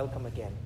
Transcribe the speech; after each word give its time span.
Welcome 0.00 0.26
again. 0.26 0.56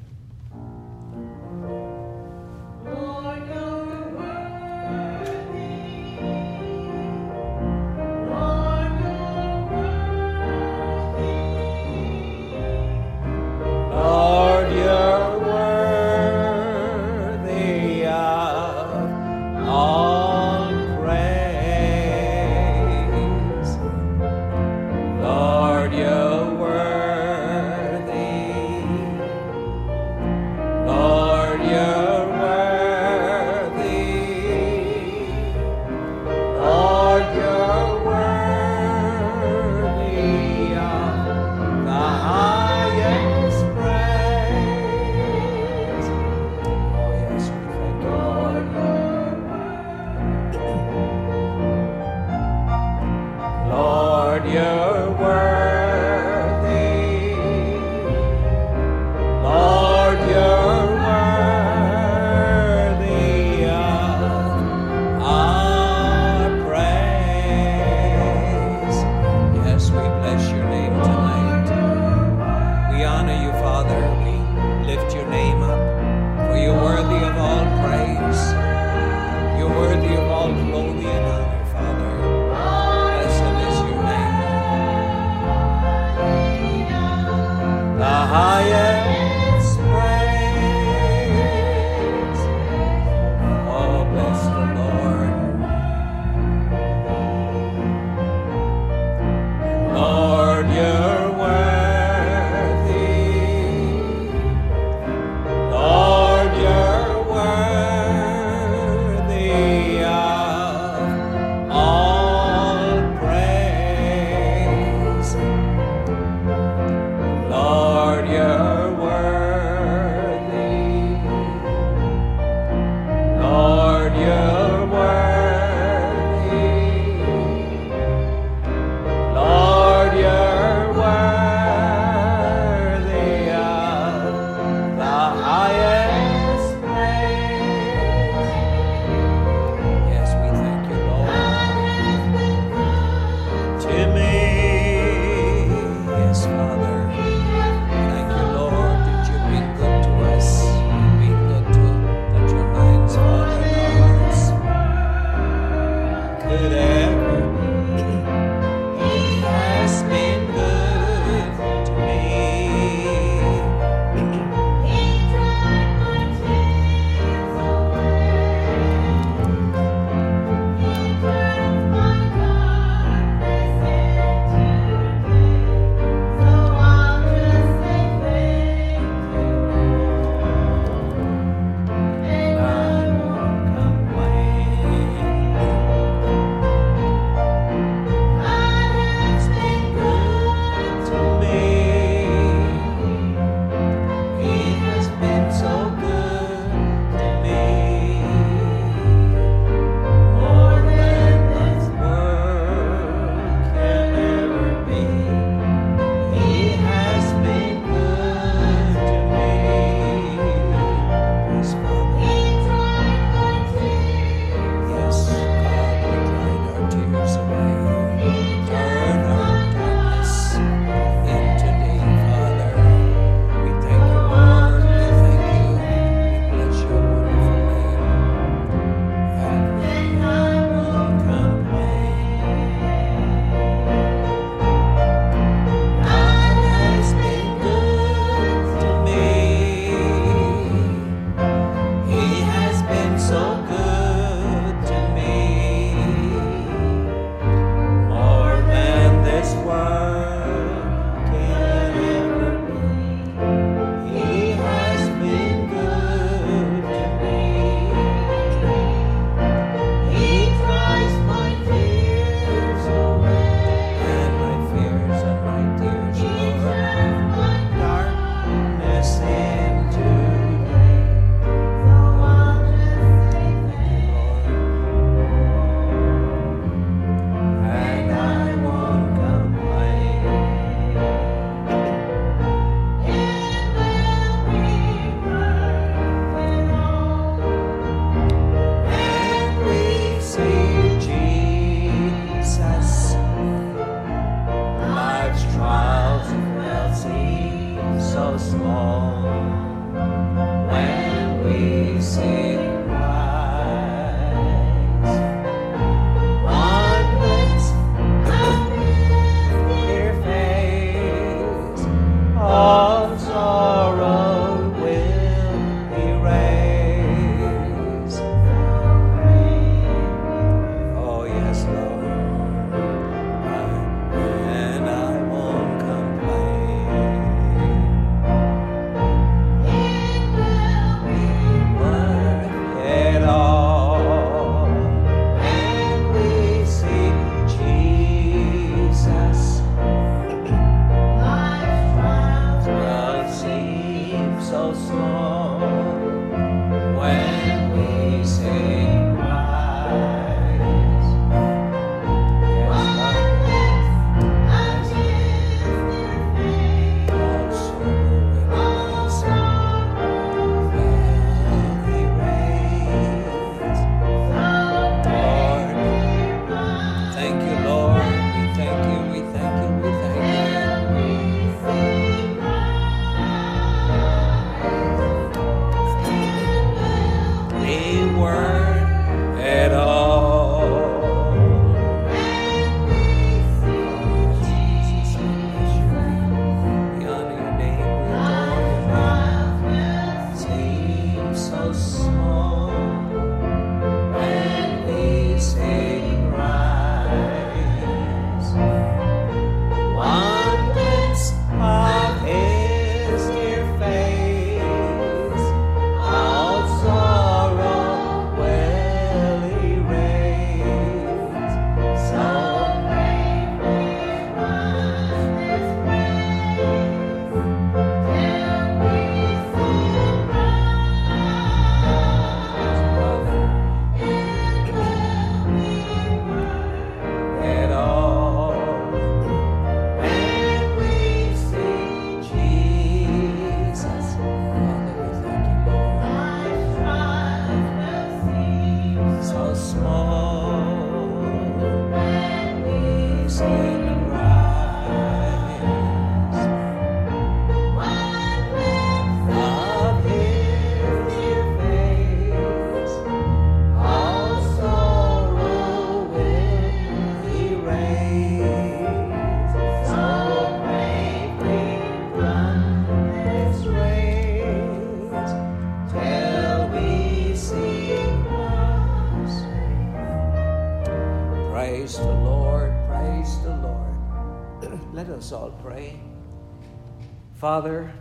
Father, 477.42 477.92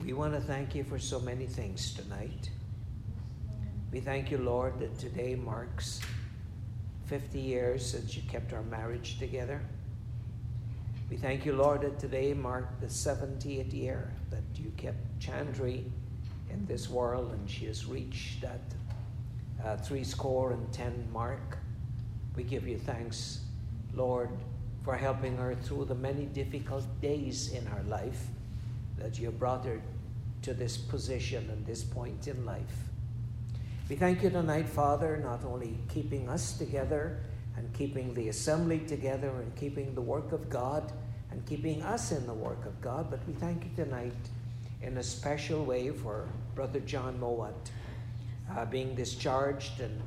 we 0.00 0.12
want 0.12 0.32
to 0.32 0.40
thank 0.40 0.76
you 0.76 0.84
for 0.84 0.96
so 0.96 1.18
many 1.18 1.44
things 1.44 1.92
tonight. 1.92 2.50
We 3.90 3.98
thank 3.98 4.30
you, 4.30 4.38
Lord, 4.38 4.78
that 4.78 4.96
today 4.96 5.34
marks 5.34 5.98
50 7.06 7.40
years 7.40 7.84
since 7.84 8.16
you 8.16 8.22
kept 8.30 8.52
our 8.52 8.62
marriage 8.62 9.18
together. 9.18 9.60
We 11.10 11.16
thank 11.16 11.44
you, 11.44 11.54
Lord, 11.54 11.80
that 11.80 11.98
today 11.98 12.32
marked 12.32 12.80
the 12.80 12.86
70th 12.86 13.74
year 13.74 14.12
that 14.30 14.44
you 14.54 14.70
kept 14.76 15.18
Chandri 15.18 15.82
in 16.48 16.64
this 16.66 16.88
world 16.88 17.32
and 17.32 17.50
she 17.50 17.64
has 17.64 17.86
reached 17.86 18.40
that 18.40 18.60
uh, 19.64 19.78
three 19.78 20.04
score 20.04 20.52
and 20.52 20.72
ten 20.72 21.08
mark. 21.12 21.58
We 22.36 22.44
give 22.44 22.68
you 22.68 22.78
thanks, 22.78 23.40
Lord, 23.94 24.30
for 24.86 24.96
helping 24.96 25.36
her 25.36 25.52
through 25.56 25.84
the 25.84 25.96
many 25.96 26.26
difficult 26.26 26.84
days 27.00 27.52
in 27.52 27.66
her 27.66 27.82
life 27.88 28.28
that 28.96 29.18
you 29.18 29.32
brought 29.32 29.64
her 29.64 29.82
to 30.42 30.54
this 30.54 30.76
position 30.76 31.50
and 31.50 31.66
this 31.66 31.82
point 31.82 32.28
in 32.28 32.46
life. 32.46 32.84
We 33.90 33.96
thank 33.96 34.22
you 34.22 34.30
tonight, 34.30 34.68
Father, 34.68 35.16
not 35.16 35.44
only 35.44 35.76
keeping 35.88 36.28
us 36.28 36.56
together 36.56 37.18
and 37.56 37.72
keeping 37.72 38.14
the 38.14 38.28
assembly 38.28 38.78
together 38.78 39.30
and 39.30 39.52
keeping 39.56 39.92
the 39.92 40.00
work 40.00 40.30
of 40.30 40.48
God 40.48 40.92
and 41.32 41.44
keeping 41.46 41.82
us 41.82 42.12
in 42.12 42.24
the 42.24 42.34
work 42.34 42.64
of 42.64 42.80
God, 42.80 43.10
but 43.10 43.18
we 43.26 43.32
thank 43.34 43.64
you 43.64 43.70
tonight 43.74 44.14
in 44.82 44.98
a 44.98 45.02
special 45.02 45.64
way 45.64 45.90
for 45.90 46.28
Brother 46.54 46.78
John 46.78 47.18
Mowat 47.18 47.70
uh, 48.56 48.64
being 48.66 48.94
discharged 48.94 49.80
and 49.80 50.00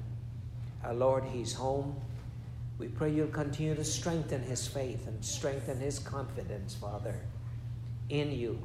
uh, 0.88 0.94
Lord, 0.94 1.26
he's 1.26 1.52
home. 1.52 2.00
We 2.80 2.88
pray 2.88 3.12
you'll 3.12 3.28
continue 3.28 3.76
to 3.76 3.84
strengthen 3.84 4.42
his 4.42 4.66
faith 4.66 5.06
and 5.06 5.24
strengthen 5.24 5.80
his 5.80 6.00
confidence, 6.00 6.74
Father, 6.76 7.14
in 8.08 8.32
you. 8.32 8.58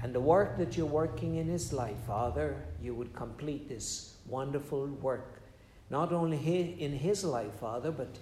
And 0.00 0.14
the 0.14 0.20
work 0.20 0.56
that 0.58 0.76
you're 0.76 0.86
working 0.86 1.34
in 1.34 1.48
his 1.48 1.72
life, 1.72 1.96
Father, 2.06 2.62
you 2.80 2.94
would 2.94 3.12
complete 3.12 3.68
this 3.68 4.14
wonderful 4.26 4.86
work, 4.86 5.42
not 5.90 6.12
only 6.12 6.36
in 6.78 6.92
his 6.92 7.24
life, 7.24 7.52
Father, 7.54 7.90
but 7.90 8.16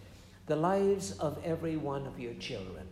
the 0.47 0.57
lives 0.57 1.12
of 1.19 1.38
every 1.45 1.76
one 1.76 2.07
of 2.07 2.19
your 2.19 2.35
children. 2.35 2.87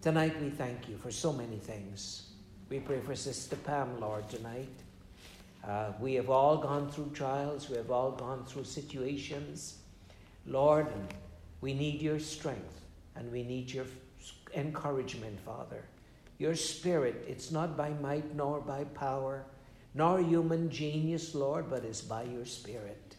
Tonight 0.00 0.40
we 0.40 0.50
thank 0.50 0.88
you 0.88 0.96
for 0.96 1.10
so 1.10 1.32
many 1.32 1.56
things. 1.56 2.28
We 2.68 2.78
pray 2.78 3.00
for 3.00 3.16
Sister 3.16 3.56
Pam, 3.56 3.98
Lord, 3.98 4.28
tonight. 4.28 4.68
Uh, 5.66 5.92
we 5.98 6.14
have 6.14 6.30
all 6.30 6.56
gone 6.58 6.88
through 6.88 7.10
trials, 7.14 7.68
we 7.68 7.76
have 7.78 7.90
all 7.90 8.12
gone 8.12 8.44
through 8.44 8.64
situations. 8.64 9.78
Lord, 10.46 10.86
we 11.60 11.74
need 11.74 12.02
your 12.02 12.18
strength 12.18 12.80
and 13.16 13.30
we 13.32 13.42
need 13.42 13.70
your 13.70 13.86
encouragement, 14.54 15.40
Father. 15.40 15.82
Your 16.38 16.54
spirit, 16.54 17.24
it's 17.28 17.50
not 17.50 17.76
by 17.76 17.90
might 17.90 18.34
nor 18.34 18.60
by 18.60 18.84
power, 18.84 19.44
nor 19.94 20.18
human 20.20 20.68
genius, 20.70 21.34
Lord, 21.34 21.70
but 21.70 21.84
it's 21.84 22.00
by 22.00 22.24
your 22.24 22.44
spirit. 22.44 23.16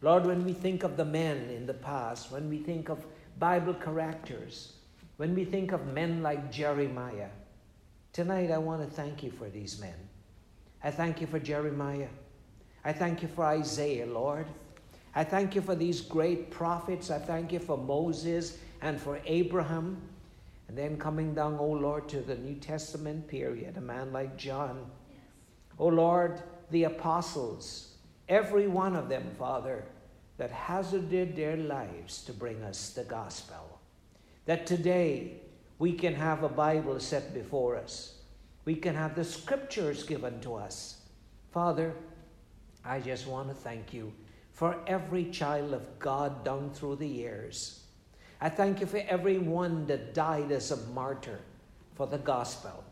Lord, 0.00 0.26
when 0.26 0.44
we 0.44 0.52
think 0.52 0.82
of 0.82 0.96
the 0.96 1.04
men 1.04 1.50
in 1.50 1.66
the 1.66 1.74
past, 1.74 2.30
when 2.30 2.48
we 2.48 2.58
think 2.58 2.88
of 2.88 3.04
Bible 3.38 3.74
characters, 3.74 4.72
when 5.16 5.34
we 5.34 5.44
think 5.44 5.72
of 5.72 5.92
men 5.92 6.22
like 6.22 6.50
Jeremiah, 6.50 7.30
tonight 8.12 8.50
I 8.50 8.58
want 8.58 8.82
to 8.82 8.88
thank 8.88 9.22
you 9.22 9.30
for 9.30 9.48
these 9.48 9.80
men. 9.80 9.94
I 10.82 10.90
thank 10.90 11.20
you 11.20 11.26
for 11.26 11.38
Jeremiah. 11.38 12.08
I 12.84 12.92
thank 12.92 13.22
you 13.22 13.28
for 13.28 13.44
Isaiah, 13.44 14.06
Lord. 14.06 14.46
I 15.14 15.24
thank 15.24 15.54
you 15.54 15.60
for 15.60 15.74
these 15.74 16.00
great 16.00 16.50
prophets. 16.50 17.10
I 17.10 17.18
thank 17.18 17.52
you 17.52 17.58
for 17.58 17.76
Moses 17.76 18.58
and 18.82 19.00
for 19.00 19.20
Abraham. 19.24 20.00
And 20.68 20.76
then 20.76 20.98
coming 20.98 21.34
down, 21.34 21.56
oh 21.58 21.70
Lord, 21.70 22.08
to 22.10 22.20
the 22.20 22.36
New 22.36 22.54
Testament 22.56 23.26
period, 23.26 23.76
a 23.76 23.80
man 23.80 24.12
like 24.12 24.36
John. 24.36 24.90
Oh 25.78 25.88
Lord, 25.88 26.42
the 26.70 26.84
apostles, 26.84 27.94
every 28.28 28.68
one 28.68 28.94
of 28.94 29.08
them, 29.08 29.30
Father, 29.38 29.84
that 30.36 30.50
hazarded 30.50 31.34
their 31.34 31.56
lives 31.56 32.22
to 32.24 32.32
bring 32.32 32.62
us 32.62 32.90
the 32.90 33.04
gospel. 33.04 33.80
That 34.44 34.66
today 34.66 35.38
we 35.78 35.92
can 35.92 36.14
have 36.14 36.42
a 36.42 36.48
Bible 36.48 37.00
set 37.00 37.32
before 37.32 37.76
us, 37.76 38.14
we 38.64 38.74
can 38.74 38.94
have 38.94 39.14
the 39.14 39.24
scriptures 39.24 40.02
given 40.02 40.40
to 40.40 40.54
us. 40.54 41.00
Father, 41.52 41.94
I 42.84 43.00
just 43.00 43.26
want 43.26 43.48
to 43.48 43.54
thank 43.54 43.94
you 43.94 44.12
for 44.58 44.74
every 44.88 45.24
child 45.26 45.72
of 45.72 46.00
God 46.00 46.44
down 46.44 46.70
through 46.70 46.96
the 46.96 47.06
years. 47.06 47.84
I 48.40 48.48
thank 48.48 48.80
you 48.80 48.86
for 48.86 49.00
everyone 49.06 49.86
that 49.86 50.14
died 50.14 50.50
as 50.50 50.72
a 50.72 50.76
martyr 50.88 51.38
for 51.94 52.08
the 52.08 52.18
gospel. 52.18 52.82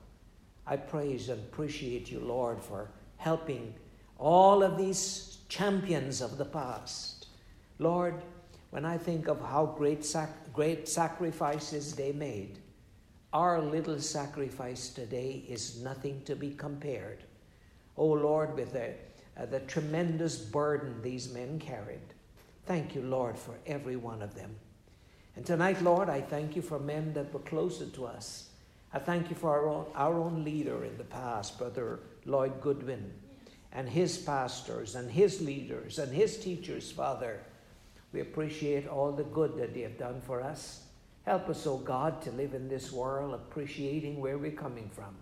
I 0.64 0.76
praise 0.76 1.28
and 1.28 1.40
appreciate 1.40 2.08
you, 2.08 2.20
Lord, 2.20 2.62
for 2.62 2.92
helping 3.16 3.75
all 4.16 4.62
of 4.62 4.78
these 4.78 5.38
champions 5.49 6.20
of 6.20 6.38
the 6.38 6.44
past. 6.44 7.26
Lord, 7.80 8.23
when 8.70 8.85
I 8.85 8.96
think 8.96 9.26
of 9.26 9.40
how 9.40 9.66
great, 9.66 10.04
sac- 10.04 10.52
great 10.52 10.88
sacrifices 10.88 11.96
they 11.96 12.12
made, 12.12 12.61
our 13.32 13.61
little 13.61 13.99
sacrifice 13.99 14.90
today 14.90 15.44
is 15.49 15.82
nothing 15.82 16.23
to 16.26 16.37
be 16.37 16.52
compared. 16.52 17.25
Oh 17.96 18.12
Lord, 18.12 18.54
with 18.54 18.73
the, 18.73 18.94
uh, 19.38 19.47
the 19.47 19.61
tremendous 19.61 20.37
burden 20.37 21.00
these 21.02 21.33
men 21.33 21.59
carried. 21.59 22.00
Thank 22.64 22.95
you, 22.95 23.02
Lord, 23.02 23.38
for 23.38 23.55
every 23.66 23.97
one 23.97 24.23
of 24.23 24.35
them. 24.35 24.57
And 25.37 25.45
tonight, 25.45 25.83
Lord, 25.83 26.09
I 26.09 26.21
thank 26.21 26.57
you 26.57 26.62
for 26.62 26.78
men 26.78 27.12
that 27.12 27.33
were 27.33 27.40
closer 27.40 27.87
to 27.87 28.07
us. 28.07 28.49
I 28.93 28.99
thank 28.99 29.28
you 29.28 29.37
for 29.37 29.50
our 29.50 29.69
own, 29.69 29.87
our 29.95 30.14
own 30.14 30.43
leader 30.43 30.85
in 30.85 30.97
the 30.97 31.05
past, 31.05 31.59
Brother 31.59 32.00
Lloyd 32.25 32.61
Goodwin, 32.61 33.12
and 33.73 33.88
his 33.88 34.16
pastors, 34.16 34.95
and 34.95 35.11
his 35.11 35.43
leaders, 35.43 35.99
and 35.99 36.12
his 36.12 36.38
teachers, 36.38 36.90
Father. 36.90 37.40
We 38.12 38.21
appreciate 38.21 38.88
all 38.88 39.12
the 39.12 39.25
good 39.25 39.59
that 39.59 39.75
they 39.75 39.83
have 39.83 39.99
done 39.99 40.23
for 40.23 40.40
us. 40.40 40.85
Help 41.26 41.50
us, 41.50 41.66
O 41.66 41.73
oh 41.73 41.78
God, 41.78 42.23
to 42.23 42.31
live 42.31 42.55
in 42.55 42.69
this 42.69 42.90
world 42.90 43.35
appreciating 43.35 44.19
where 44.19 44.38
we're 44.38 44.52
coming 44.52 44.88
from. 44.88 45.14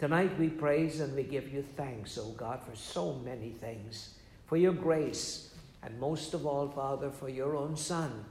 Tonight 0.00 0.38
we 0.38 0.48
praise 0.48 1.00
and 1.00 1.14
we 1.14 1.22
give 1.24 1.52
you 1.52 1.62
thanks, 1.76 2.16
O 2.16 2.30
God, 2.30 2.62
for 2.62 2.74
so 2.74 3.16
many 3.22 3.50
things, 3.50 4.14
for 4.46 4.56
your 4.56 4.72
grace, 4.72 5.50
and 5.82 6.00
most 6.00 6.32
of 6.32 6.46
all, 6.46 6.68
Father, 6.68 7.10
for 7.10 7.28
your 7.28 7.54
own 7.54 7.76
Son 7.76 8.24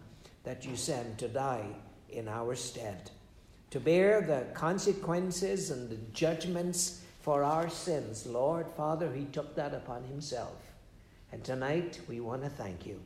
that 0.43 0.65
you 0.65 0.75
sent 0.75 1.19
to 1.19 1.27
die 1.27 1.67
in 2.09 2.27
our 2.27 2.55
stead, 2.55 3.11
to 3.69 3.79
bear 3.79 4.21
the 4.21 4.47
consequences 4.55 5.69
and 5.69 5.91
the 5.91 5.99
judgments 6.11 7.03
for 7.21 7.43
our 7.43 7.69
sins. 7.69 8.25
Lord, 8.25 8.65
Father, 8.75 9.13
He 9.13 9.25
took 9.25 9.53
that 9.53 9.75
upon 9.75 10.03
Himself. 10.05 10.57
And 11.31 11.43
tonight 11.43 11.99
we 12.09 12.19
want 12.19 12.41
to 12.41 12.49
thank 12.49 12.88
you. 12.88 12.99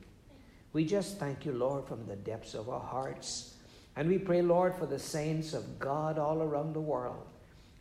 We 0.72 0.86
just 0.86 1.20
thank 1.20 1.46
you, 1.46 1.51
Lord, 1.51 1.86
from 1.86 2.05
the 2.05 2.15
depths 2.15 2.53
of 2.53 2.70
our 2.70 2.79
hearts. 2.79 3.55
And 3.98 4.08
we 4.08 4.20
pray, 4.20 4.41
Lord, 4.41 4.74
for 4.74 4.86
the 4.86 5.00
saints 5.00 5.53
of 5.53 5.79
God 5.79 6.17
all 6.17 6.41
around 6.41 6.72
the 6.72 6.79
world. 6.79 7.27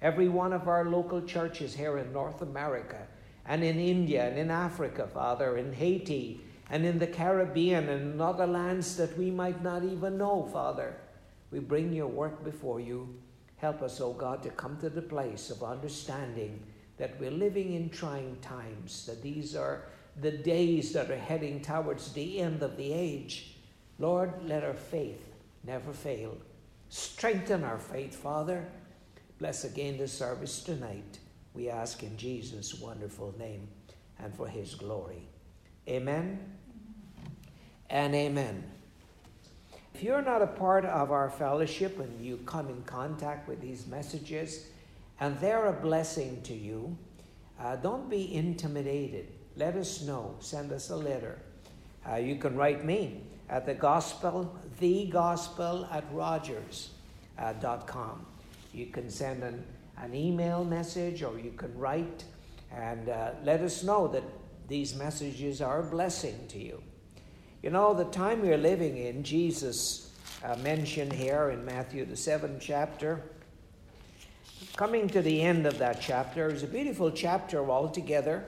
Every 0.03 0.29
one 0.29 0.53
of 0.53 0.67
our 0.67 0.85
local 0.85 1.23
churches 1.23 1.75
here 1.75 1.97
in 1.97 2.13
North 2.13 2.43
America 2.43 3.07
and 3.47 3.63
in 3.63 3.79
India 3.79 4.29
and 4.29 4.37
in 4.37 4.51
Africa, 4.51 5.07
Father, 5.07 5.57
in 5.57 5.73
Haiti 5.73 6.41
and 6.71 6.85
in 6.85 6.99
the 6.99 7.07
Caribbean 7.07 7.89
and 7.89 8.15
in 8.15 8.21
other 8.21 8.47
lands 8.47 8.97
that 8.97 9.17
we 9.17 9.31
might 9.31 9.63
not 9.63 9.85
even 9.85 10.19
know, 10.19 10.49
Father. 10.53 10.97
We 11.53 11.61
bring 11.61 11.93
your 11.93 12.09
work 12.09 12.43
before 12.43 12.81
you. 12.81 13.15
Help 13.59 13.81
us, 13.81 14.01
O 14.01 14.07
oh 14.07 14.13
God, 14.13 14.43
to 14.43 14.51
come 14.51 14.77
to 14.79 14.91
the 14.91 15.03
place 15.03 15.51
of 15.51 15.63
understanding 15.63 16.61
that 16.97 17.19
we're 17.21 17.31
living 17.31 17.75
in 17.75 17.89
trying 17.89 18.37
times, 18.41 19.07
that 19.07 19.23
these 19.23 19.55
are 19.55 19.85
the 20.21 20.33
days 20.33 20.93
that 20.93 21.11
are 21.11 21.17
heading 21.17 21.61
towards 21.61 22.13
the 22.13 22.41
end 22.41 22.63
of 22.63 22.77
the 22.77 22.93
age. 22.93 23.57
Lord, 23.99 24.33
let 24.45 24.65
our 24.65 24.75
faith 24.75 25.29
never 25.65 25.93
fail. 25.93 26.37
Strengthen 26.89 27.63
our 27.65 27.79
faith, 27.79 28.17
Father. 28.17 28.67
Bless 29.43 29.65
again 29.65 29.99
the 29.99 30.07
service 30.07 30.63
tonight. 30.63 31.19
We 31.53 31.69
ask 31.69 32.05
in 32.05 32.17
Jesus' 32.17 32.75
wonderful 32.75 33.35
name 33.41 33.67
and 34.21 34.33
for 34.33 34.47
his 34.47 34.77
glory. 34.77 35.27
Amen 35.89 36.39
and 37.91 38.15
amen. 38.15 38.63
If 39.97 40.05
you're 40.05 40.23
not 40.23 40.43
a 40.43 40.47
part 40.47 40.85
of 40.85 41.11
our 41.11 41.29
fellowship 41.29 41.99
and 41.99 42.25
you 42.25 42.37
come 42.47 42.69
in 42.69 42.83
contact 42.83 43.49
with 43.49 43.61
these 43.61 43.85
messages 43.89 44.67
and 45.19 45.37
they're 45.41 45.67
a 45.67 45.73
blessing 45.73 46.41
to 46.43 46.55
you, 46.55 46.97
uh, 47.59 47.75
don't 47.75 48.09
be 48.09 48.33
intimidated. 48.33 49.27
Let 49.57 49.75
us 49.75 50.03
know. 50.03 50.37
Send 50.39 50.71
us 50.71 50.91
a 50.91 50.97
letter. 50.97 51.41
Uh, 52.09 52.15
you 52.15 52.37
can 52.37 52.55
write 52.55 52.85
me 52.85 53.23
at 53.51 53.67
the 53.67 53.75
gospel, 53.75 54.57
the 54.79 55.07
gospel 55.07 55.89
at 55.91 56.05
rogers.com. 56.13 56.93
You 58.73 58.87
can 58.87 59.11
send 59.11 59.43
an, 59.43 59.65
an 59.99 60.15
email 60.15 60.65
message 60.65 61.23
or 61.23 61.39
you 61.39 61.53
can 61.53 61.77
write 61.77 62.25
and 62.75 63.09
uh, 63.09 63.33
let 63.45 63.61
us 63.61 63.83
know 63.83 64.09
that 64.09 64.25
these 64.69 64.95
messages 64.95 65.61
are 65.61 65.81
a 65.81 65.85
blessing 65.85 66.47
to 66.49 66.59
you. 66.59 66.83
You 67.63 67.71
know, 67.71 67.95
the 67.95 68.05
time 68.05 68.43
we're 68.43 68.57
living 68.57 68.97
in, 68.97 69.23
Jesus 69.23 70.11
uh, 70.43 70.57
mentioned 70.57 71.13
here 71.13 71.51
in 71.51 71.65
Matthew, 71.65 72.05
the 72.05 72.17
seventh 72.17 72.61
chapter. 72.61 73.23
Coming 74.77 75.09
to 75.11 75.21
the 75.21 75.43
end 75.43 75.67
of 75.67 75.79
that 75.79 76.01
chapter 76.01 76.49
is 76.49 76.63
a 76.63 76.67
beautiful 76.67 77.11
chapter 77.11 77.71
altogether 77.71 78.45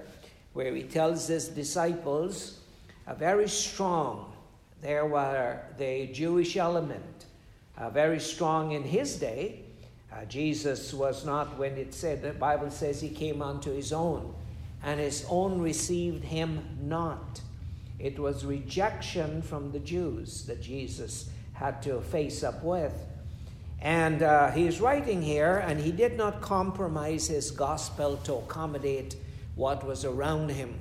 where 0.54 0.74
he 0.74 0.82
tells 0.82 1.26
his 1.26 1.48
disciples, 1.48 2.60
uh, 3.06 3.14
very 3.14 3.48
strong. 3.48 4.32
There 4.80 5.06
were 5.06 5.60
the 5.76 6.06
Jewish 6.06 6.56
element, 6.56 7.26
uh, 7.76 7.90
very 7.90 8.20
strong 8.20 8.72
in 8.72 8.82
his 8.82 9.16
day. 9.16 9.63
Uh, 10.14 10.24
Jesus 10.26 10.94
was 10.94 11.24
not, 11.26 11.58
when 11.58 11.76
it 11.76 11.92
said, 11.92 12.22
the 12.22 12.32
Bible 12.32 12.70
says 12.70 13.00
he 13.00 13.08
came 13.08 13.42
unto 13.42 13.74
his 13.74 13.92
own, 13.92 14.32
and 14.82 15.00
his 15.00 15.26
own 15.28 15.60
received 15.60 16.22
him 16.22 16.78
not. 16.80 17.40
It 17.98 18.18
was 18.18 18.44
rejection 18.44 19.42
from 19.42 19.72
the 19.72 19.80
Jews 19.80 20.44
that 20.44 20.62
Jesus 20.62 21.30
had 21.54 21.82
to 21.82 22.00
face 22.00 22.44
up 22.44 22.62
with. 22.62 22.94
And 23.80 24.22
uh, 24.22 24.52
he's 24.52 24.80
writing 24.80 25.20
here, 25.20 25.56
and 25.66 25.80
he 25.80 25.90
did 25.90 26.16
not 26.16 26.40
compromise 26.40 27.26
his 27.26 27.50
gospel 27.50 28.16
to 28.18 28.34
accommodate 28.34 29.16
what 29.56 29.84
was 29.84 30.04
around 30.04 30.50
him. 30.50 30.78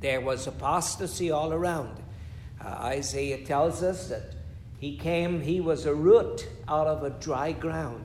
There 0.00 0.20
was 0.20 0.46
apostasy 0.46 1.30
all 1.30 1.52
around. 1.52 2.02
Uh, 2.60 2.68
Isaiah 2.68 3.44
tells 3.44 3.82
us 3.82 4.08
that 4.08 4.34
he 4.78 4.96
came, 4.96 5.40
he 5.40 5.60
was 5.60 5.86
a 5.86 5.94
root 5.94 6.48
out 6.68 6.88
of 6.88 7.04
a 7.04 7.10
dry 7.10 7.52
ground. 7.52 8.04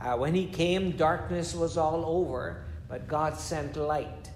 Uh, 0.00 0.16
when 0.16 0.34
he 0.34 0.46
came, 0.46 0.92
darkness 0.92 1.54
was 1.54 1.76
all 1.76 2.04
over, 2.06 2.64
but 2.88 3.08
God 3.08 3.36
sent 3.36 3.76
light. 3.76 4.30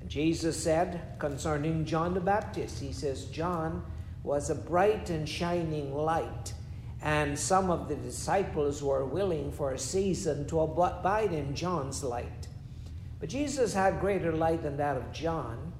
And 0.00 0.08
Jesus 0.08 0.60
said 0.60 1.18
concerning 1.18 1.84
John 1.84 2.14
the 2.14 2.20
Baptist, 2.20 2.80
He 2.80 2.92
says, 2.92 3.26
John 3.26 3.84
was 4.24 4.50
a 4.50 4.54
bright 4.54 5.10
and 5.10 5.28
shining 5.28 5.94
light, 5.94 6.54
and 7.02 7.38
some 7.38 7.70
of 7.70 7.88
the 7.88 7.96
disciples 7.96 8.82
were 8.82 9.04
willing 9.04 9.52
for 9.52 9.72
a 9.72 9.78
season 9.78 10.46
to 10.46 10.60
abide 10.60 11.32
in 11.32 11.54
John's 11.54 12.02
light. 12.02 12.48
But 13.20 13.28
Jesus 13.28 13.74
had 13.74 14.00
greater 14.00 14.32
light 14.32 14.62
than 14.62 14.76
that 14.78 14.96
of 14.96 15.12
John, 15.12 15.72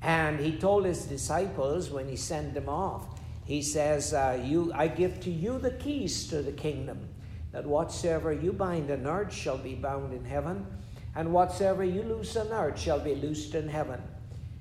and 0.00 0.40
he 0.40 0.56
told 0.58 0.84
his 0.84 1.04
disciples 1.04 1.90
when 1.90 2.08
he 2.08 2.16
sent 2.16 2.54
them 2.54 2.68
off, 2.68 3.06
he 3.44 3.62
says, 3.62 4.14
uh, 4.14 4.40
"You, 4.42 4.72
I 4.74 4.88
give 4.88 5.20
to 5.20 5.30
you 5.30 5.58
the 5.58 5.72
keys 5.72 6.26
to 6.28 6.42
the 6.42 6.52
kingdom, 6.52 7.08
that 7.52 7.66
whatsoever 7.66 8.32
you 8.32 8.52
bind 8.52 8.90
on 8.90 9.06
earth 9.06 9.32
shall 9.32 9.58
be 9.58 9.74
bound 9.74 10.12
in 10.12 10.24
heaven." 10.24 10.66
and 11.14 11.32
whatsoever 11.32 11.84
you 11.84 12.02
loose 12.02 12.36
on 12.36 12.48
earth 12.48 12.78
shall 12.78 12.98
be 12.98 13.14
loosed 13.14 13.54
in 13.54 13.68
heaven. 13.68 14.00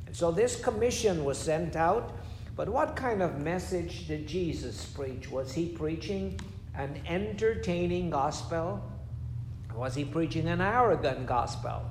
And 0.05 0.15
so 0.15 0.31
this 0.31 0.61
commission 0.61 1.23
was 1.23 1.37
sent 1.37 1.75
out. 1.75 2.17
But 2.55 2.67
what 2.67 2.95
kind 2.95 3.21
of 3.21 3.41
message 3.41 4.07
did 4.07 4.27
Jesus 4.27 4.85
preach? 4.85 5.31
Was 5.31 5.53
he 5.53 5.69
preaching 5.69 6.39
an 6.75 7.01
entertaining 7.07 8.09
gospel? 8.09 8.83
Was 9.73 9.95
he 9.95 10.03
preaching 10.03 10.47
an 10.47 10.59
arrogant 10.59 11.25
gospel? 11.25 11.83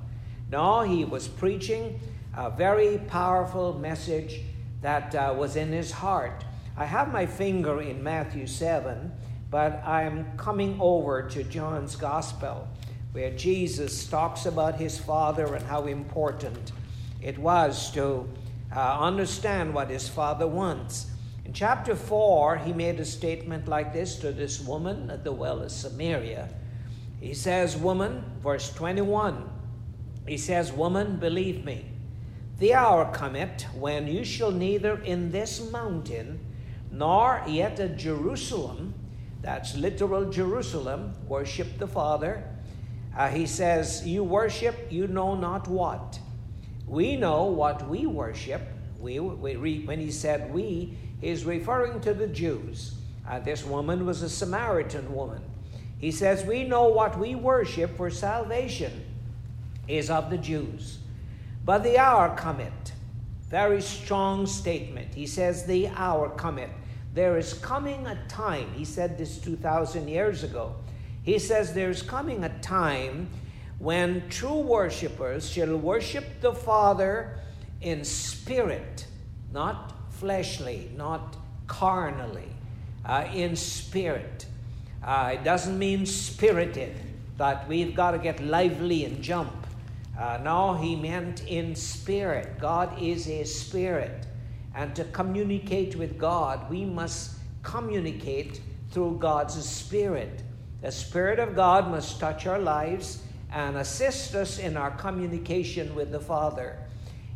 No, 0.51 0.81
he 0.81 1.03
was 1.03 1.27
preaching 1.27 1.99
a 2.37 2.51
very 2.51 2.99
powerful 3.07 3.77
message 3.79 4.41
that 4.81 5.15
uh, 5.15 5.33
was 5.35 5.55
in 5.55 5.71
his 5.71 5.91
heart. 5.91 6.45
I 6.77 6.85
have 6.85 7.11
my 7.11 7.25
finger 7.25 7.81
in 7.81 8.03
Matthew 8.03 8.45
7, 8.45 9.11
but 9.51 9.85
I'm 9.85 10.37
coming 10.37 10.77
over 10.79 11.21
to 11.29 11.43
John's 11.43 11.97
gospel 11.97 12.67
where 13.11 13.31
Jesus 13.31 14.07
talks 14.07 14.45
about 14.45 14.75
his 14.75 14.97
Father 14.97 15.53
and 15.53 15.65
how 15.65 15.85
important 15.87 16.71
it 17.21 17.37
was 17.37 17.91
to 17.91 18.29
uh, 18.73 18.97
understand 18.99 19.73
what 19.73 19.89
his 19.89 20.07
Father 20.07 20.47
wants. 20.47 21.07
In 21.43 21.51
chapter 21.51 21.95
4, 21.95 22.59
he 22.59 22.71
made 22.71 23.01
a 23.01 23.05
statement 23.05 23.67
like 23.67 23.91
this 23.91 24.15
to 24.19 24.31
this 24.31 24.61
woman 24.61 25.09
at 25.11 25.25
the 25.25 25.33
well 25.33 25.61
of 25.61 25.71
Samaria. 25.71 26.47
He 27.19 27.33
says, 27.33 27.75
Woman, 27.75 28.23
verse 28.41 28.73
21, 28.73 29.49
He 30.25 30.37
says, 30.37 30.71
Woman, 30.71 31.17
believe 31.17 31.65
me, 31.65 31.85
the 32.59 32.73
hour 32.73 33.11
cometh 33.11 33.63
when 33.75 34.07
you 34.07 34.23
shall 34.23 34.51
neither 34.51 35.01
in 35.01 35.31
this 35.31 35.69
mountain 35.71 36.39
nor 36.89 37.43
yet 37.47 37.79
at 37.79 37.97
Jerusalem, 37.97 38.93
that's 39.41 39.75
literal 39.75 40.29
Jerusalem, 40.29 41.13
worship 41.27 41.77
the 41.77 41.87
Father. 41.87 42.43
Uh, 43.17 43.29
he 43.29 43.45
says, 43.45 44.05
You 44.05 44.23
worship, 44.23 44.87
you 44.89 45.07
know 45.07 45.35
not 45.35 45.67
what. 45.67 46.19
We 46.87 47.15
know 47.15 47.45
what 47.45 47.87
we 47.87 48.05
worship. 48.05 48.61
We, 48.99 49.19
we 49.19 49.79
when 49.79 49.99
he 49.99 50.11
said 50.11 50.53
we, 50.53 50.95
he's 51.19 51.43
referring 51.43 52.01
to 52.01 52.13
the 52.13 52.27
Jews. 52.27 52.95
Uh, 53.27 53.39
this 53.39 53.63
woman 53.65 54.05
was 54.05 54.21
a 54.21 54.29
Samaritan 54.29 55.13
woman. 55.13 55.41
He 55.97 56.11
says, 56.11 56.45
We 56.45 56.63
know 56.63 56.89
what 56.89 57.17
we 57.17 57.35
worship, 57.35 57.95
for 57.97 58.09
salvation 58.09 59.05
is 59.87 60.09
of 60.09 60.29
the 60.29 60.37
Jews. 60.37 60.99
But 61.65 61.83
the 61.83 61.97
hour 61.97 62.35
cometh. 62.35 62.91
Very 63.49 63.81
strong 63.81 64.45
statement. 64.45 65.13
He 65.13 65.27
says, 65.27 65.65
The 65.65 65.89
hour 65.89 66.29
cometh. 66.29 66.71
There 67.13 67.37
is 67.37 67.53
coming 67.53 68.07
a 68.07 68.17
time. 68.27 68.71
He 68.73 68.85
said 68.85 69.17
this 69.17 69.37
2,000 69.39 70.07
years 70.07 70.43
ago. 70.43 70.75
He 71.23 71.39
says, 71.39 71.73
There's 71.73 72.01
coming 72.01 72.43
a 72.43 72.59
time 72.59 73.29
when 73.79 74.29
true 74.29 74.59
worshippers 74.59 75.49
shall 75.49 75.75
worship 75.75 76.25
the 76.39 76.53
Father 76.53 77.39
in 77.81 78.03
spirit, 78.03 79.05
not 79.51 79.93
fleshly, 80.11 80.91
not 80.95 81.35
carnally, 81.67 82.49
uh, 83.05 83.25
in 83.33 83.55
spirit. 83.55 84.45
Uh, 85.03 85.31
it 85.33 85.43
doesn't 85.43 85.77
mean 85.77 86.05
spirited, 86.05 86.95
that 87.37 87.67
we've 87.67 87.95
got 87.95 88.11
to 88.11 88.19
get 88.19 88.39
lively 88.39 89.03
and 89.03 89.21
jump. 89.21 89.51
Uh, 90.17 90.39
no, 90.43 90.75
he 90.75 90.95
meant 90.95 91.43
in 91.47 91.75
spirit. 91.75 92.59
God 92.59 93.01
is 93.01 93.27
a 93.27 93.43
spirit. 93.45 94.27
And 94.73 94.95
to 94.95 95.03
communicate 95.05 95.95
with 95.95 96.17
God, 96.17 96.69
we 96.69 96.85
must 96.85 97.37
communicate 97.63 98.61
through 98.91 99.17
God's 99.19 99.63
spirit. 99.63 100.43
The 100.81 100.91
Spirit 100.91 101.39
of 101.39 101.55
God 101.55 101.89
must 101.89 102.19
touch 102.19 102.47
our 102.47 102.59
lives 102.59 103.21
and 103.51 103.77
assist 103.77 104.33
us 104.33 104.59
in 104.59 104.77
our 104.77 104.91
communication 104.91 105.93
with 105.93 106.11
the 106.11 106.19
Father. 106.19 106.77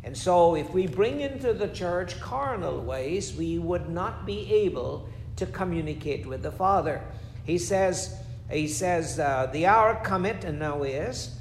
And 0.02 0.16
so, 0.16 0.54
if 0.54 0.70
we 0.70 0.86
bring 0.86 1.20
into 1.20 1.52
the 1.52 1.68
church 1.68 2.20
carnal 2.20 2.80
ways, 2.80 3.34
we 3.34 3.58
would 3.58 3.88
not 3.88 4.24
be 4.24 4.52
able 4.52 5.08
to 5.36 5.46
communicate 5.46 6.26
with 6.26 6.42
the 6.42 6.52
Father. 6.52 7.02
He 7.44 7.58
says, 7.58 8.16
he 8.50 8.68
says, 8.68 9.18
uh, 9.18 9.48
the 9.52 9.66
hour 9.66 10.00
cometh, 10.02 10.44
and 10.44 10.58
now 10.58 10.84
is, 10.84 11.34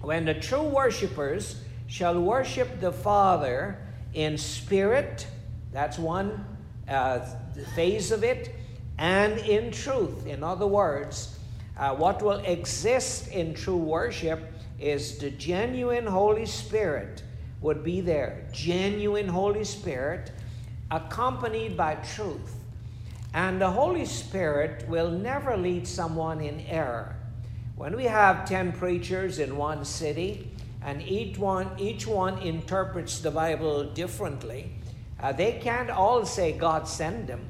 when 0.00 0.24
the 0.24 0.34
true 0.34 0.62
worshippers 0.62 1.62
shall 1.86 2.20
worship 2.20 2.80
the 2.80 2.92
Father 2.92 3.78
in 4.14 4.36
spirit, 4.36 5.26
that's 5.72 5.98
one 5.98 6.44
uh, 6.88 7.20
phase 7.74 8.10
of 8.12 8.24
it, 8.24 8.54
and 8.98 9.38
in 9.38 9.70
truth. 9.70 10.26
In 10.26 10.44
other 10.44 10.66
words, 10.66 11.38
uh, 11.76 11.94
what 11.94 12.22
will 12.22 12.40
exist 12.40 13.28
in 13.28 13.54
true 13.54 13.76
worship 13.76 14.52
is 14.78 15.18
the 15.18 15.30
genuine 15.30 16.06
Holy 16.06 16.46
Spirit 16.46 17.22
would 17.60 17.82
be 17.82 18.00
there. 18.00 18.46
Genuine 18.52 19.28
Holy 19.28 19.64
Spirit 19.64 20.32
accompanied 20.90 21.76
by 21.76 21.94
truth. 21.94 22.56
And 23.34 23.60
the 23.60 23.70
Holy 23.70 24.04
Spirit 24.04 24.86
will 24.88 25.10
never 25.10 25.56
lead 25.56 25.86
someone 25.86 26.40
in 26.40 26.60
error. 26.60 27.16
When 27.76 27.96
we 27.96 28.04
have 28.04 28.46
10 28.46 28.72
preachers 28.72 29.38
in 29.38 29.56
one 29.56 29.84
city, 29.84 30.51
and 30.84 31.02
each 31.02 31.38
one, 31.38 31.70
each 31.78 32.06
one 32.06 32.38
interprets 32.38 33.20
the 33.20 33.30
Bible 33.30 33.84
differently, 33.92 34.72
uh, 35.20 35.32
they 35.32 35.60
can't 35.62 35.90
all 35.90 36.24
say 36.24 36.52
God 36.52 36.88
sent 36.88 37.26
them. 37.26 37.48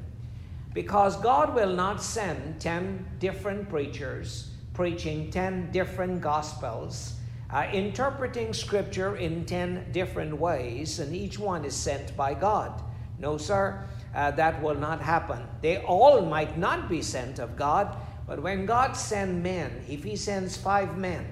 Because 0.73 1.15
God 1.17 1.53
will 1.53 1.73
not 1.73 2.01
send 2.01 2.59
10 2.59 3.05
different 3.19 3.69
preachers 3.69 4.49
preaching 4.73 5.29
10 5.29 5.71
different 5.71 6.19
gospels, 6.21 7.13
uh, 7.51 7.67
interpreting 7.71 8.53
scripture 8.53 9.15
in 9.15 9.45
10 9.45 9.91
different 9.91 10.37
ways, 10.37 10.99
and 10.99 11.15
each 11.15 11.37
one 11.37 11.63
is 11.63 11.75
sent 11.75 12.15
by 12.17 12.33
God. 12.33 12.81
No, 13.19 13.37
sir, 13.37 13.83
uh, 14.15 14.31
that 14.31 14.61
will 14.61 14.75
not 14.75 14.99
happen. 14.99 15.45
They 15.61 15.77
all 15.77 16.25
might 16.25 16.57
not 16.57 16.89
be 16.89 17.01
sent 17.01 17.39
of 17.39 17.55
God, 17.55 17.95
but 18.25 18.41
when 18.41 18.65
God 18.65 18.93
sends 18.93 19.43
men, 19.43 19.83
if 19.87 20.03
He 20.03 20.15
sends 20.15 20.57
five 20.57 20.97
men, 20.97 21.25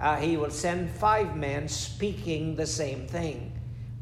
uh, 0.00 0.16
He 0.16 0.36
will 0.36 0.50
send 0.50 0.90
five 0.90 1.36
men 1.36 1.68
speaking 1.68 2.56
the 2.56 2.66
same 2.66 3.06
thing. 3.06 3.52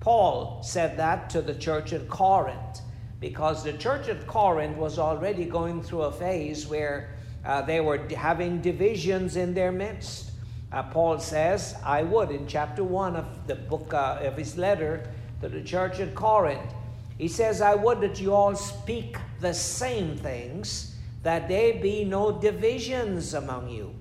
Paul 0.01 0.63
said 0.63 0.97
that 0.97 1.29
to 1.31 1.43
the 1.43 1.55
church 1.55 1.93
at 1.93 2.09
Corinth 2.09 2.81
because 3.21 3.65
the 3.65 3.73
church 3.73 4.09
at 4.09 4.27
Corinth 4.27 4.77
was 4.77 4.99
already 4.99 5.45
going 5.45 5.83
through 5.83 6.03
a 6.03 6.13
phase 6.13 6.67
where 6.67 7.17
uh, 7.45 7.63
they 7.63 7.81
were 7.81 7.99
having 8.17 8.61
divisions 8.61 9.37
in 9.37 9.55
their 9.55 9.73
midst. 9.73 10.31
Uh, 10.71 10.83
Paul 10.85 11.19
says, 11.19 11.75
I 11.85 12.03
would, 12.03 12.31
in 12.31 12.47
chapter 12.47 12.85
1 12.85 13.17
of 13.17 13.47
the 13.47 13.55
book 13.55 13.93
uh, 13.95 14.19
of 14.23 14.37
his 14.37 14.57
letter 14.57 15.11
to 15.41 15.49
the 15.49 15.63
church 15.63 15.99
at 15.99 16.15
Corinth, 16.15 16.75
he 17.17 17.27
says, 17.27 17.61
I 17.61 17.75
would 17.75 18.01
that 18.03 18.21
you 18.21 18.35
all 18.35 18.55
speak 18.55 19.17
the 19.41 19.55
same 19.55 20.17
things, 20.17 20.95
that 21.23 21.49
there 21.49 21.75
be 21.81 22.05
no 22.05 22.31
divisions 22.39 23.35
among 23.35 23.71
you, 23.71 23.95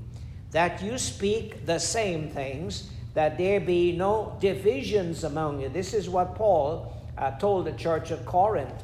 that 0.52 0.82
you 0.82 0.98
speak 0.98 1.66
the 1.66 1.80
same 1.80 2.30
things, 2.30 2.90
that 3.14 3.38
there 3.38 3.60
be 3.60 3.92
no 3.92 4.38
divisions 4.40 5.24
among 5.24 5.62
you. 5.62 5.70
This 5.70 5.94
is 5.94 6.10
what 6.10 6.36
Paul 6.36 6.94
uh, 7.18 7.32
told 7.32 7.66
the 7.66 7.74
church 7.74 8.12
at 8.12 8.26
Corinth. 8.26 8.84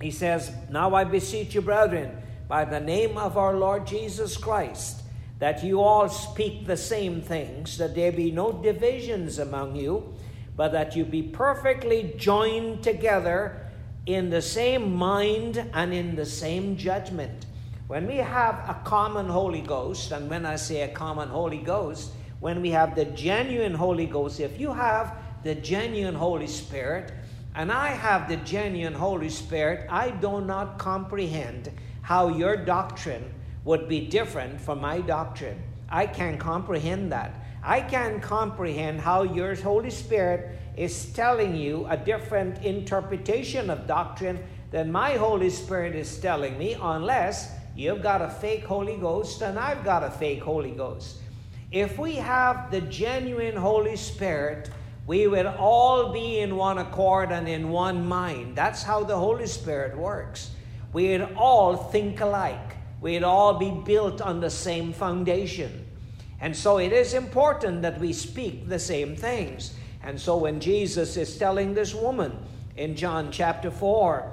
He 0.00 0.10
says, 0.10 0.50
Now 0.70 0.94
I 0.94 1.04
beseech 1.04 1.54
you, 1.54 1.60
brethren, 1.60 2.16
by 2.48 2.64
the 2.64 2.80
name 2.80 3.16
of 3.16 3.36
our 3.36 3.54
Lord 3.54 3.86
Jesus 3.86 4.36
Christ, 4.36 5.02
that 5.38 5.62
you 5.62 5.80
all 5.80 6.08
speak 6.08 6.66
the 6.66 6.76
same 6.76 7.20
things, 7.20 7.78
that 7.78 7.94
there 7.94 8.12
be 8.12 8.30
no 8.30 8.52
divisions 8.52 9.38
among 9.38 9.76
you, 9.76 10.14
but 10.56 10.72
that 10.72 10.96
you 10.96 11.04
be 11.04 11.22
perfectly 11.22 12.14
joined 12.16 12.82
together 12.82 13.66
in 14.06 14.30
the 14.30 14.42
same 14.42 14.92
mind 14.92 15.64
and 15.72 15.94
in 15.94 16.16
the 16.16 16.26
same 16.26 16.76
judgment. 16.76 17.46
When 17.92 18.06
we 18.06 18.16
have 18.16 18.54
a 18.70 18.80
common 18.84 19.28
Holy 19.28 19.60
Ghost, 19.60 20.12
and 20.12 20.30
when 20.30 20.46
I 20.46 20.56
say 20.56 20.80
a 20.80 20.88
common 20.88 21.28
Holy 21.28 21.58
Ghost, 21.58 22.12
when 22.40 22.62
we 22.62 22.70
have 22.70 22.94
the 22.94 23.04
genuine 23.04 23.74
Holy 23.74 24.06
Ghost, 24.06 24.40
if 24.40 24.58
you 24.58 24.72
have 24.72 25.14
the 25.42 25.56
genuine 25.56 26.14
Holy 26.14 26.46
Spirit, 26.46 27.12
and 27.54 27.70
I 27.70 27.88
have 27.88 28.30
the 28.30 28.38
genuine 28.38 28.94
Holy 28.94 29.28
Spirit, 29.28 29.86
I 29.90 30.10
do 30.10 30.40
not 30.40 30.78
comprehend 30.78 31.70
how 32.00 32.28
your 32.28 32.56
doctrine 32.56 33.30
would 33.66 33.90
be 33.90 34.06
different 34.06 34.58
from 34.58 34.80
my 34.80 35.02
doctrine. 35.02 35.62
I 35.90 36.06
can't 36.06 36.40
comprehend 36.40 37.12
that. 37.12 37.44
I 37.62 37.82
can't 37.82 38.22
comprehend 38.22 39.02
how 39.02 39.24
your 39.24 39.54
Holy 39.54 39.90
Spirit 39.90 40.58
is 40.78 41.12
telling 41.12 41.54
you 41.56 41.86
a 41.90 41.98
different 41.98 42.64
interpretation 42.64 43.68
of 43.68 43.86
doctrine 43.86 44.42
than 44.70 44.90
my 44.90 45.16
Holy 45.16 45.50
Spirit 45.50 45.94
is 45.94 46.16
telling 46.16 46.56
me, 46.56 46.74
unless 46.80 47.58
you've 47.74 48.02
got 48.02 48.22
a 48.22 48.28
fake 48.28 48.64
Holy 48.64 48.96
Ghost 48.96 49.42
and 49.42 49.58
I've 49.58 49.84
got 49.84 50.02
a 50.02 50.10
fake 50.10 50.42
Holy 50.42 50.70
Ghost. 50.72 51.18
If 51.70 51.98
we 51.98 52.16
have 52.16 52.70
the 52.70 52.82
genuine 52.82 53.56
Holy 53.56 53.96
Spirit, 53.96 54.70
we 55.06 55.26
will 55.26 55.48
all 55.58 56.12
be 56.12 56.40
in 56.40 56.56
one 56.56 56.78
accord 56.78 57.32
and 57.32 57.48
in 57.48 57.70
one 57.70 58.06
mind. 58.06 58.56
That's 58.56 58.82
how 58.82 59.04
the 59.04 59.16
Holy 59.16 59.46
Spirit 59.46 59.96
works. 59.96 60.50
We'd 60.92 61.22
all 61.36 61.76
think 61.76 62.20
alike. 62.20 62.76
We'd 63.00 63.24
all 63.24 63.54
be 63.54 63.70
built 63.70 64.20
on 64.20 64.40
the 64.40 64.50
same 64.50 64.92
foundation. 64.92 65.86
And 66.40 66.56
so 66.56 66.78
it 66.78 66.92
is 66.92 67.14
important 67.14 67.82
that 67.82 67.98
we 67.98 68.12
speak 68.12 68.68
the 68.68 68.78
same 68.78 69.16
things. 69.16 69.74
And 70.02 70.20
so 70.20 70.36
when 70.36 70.60
Jesus 70.60 71.16
is 71.16 71.38
telling 71.38 71.74
this 71.74 71.94
woman 71.94 72.36
in 72.76 72.96
John 72.96 73.30
chapter 73.30 73.70
4, 73.70 74.30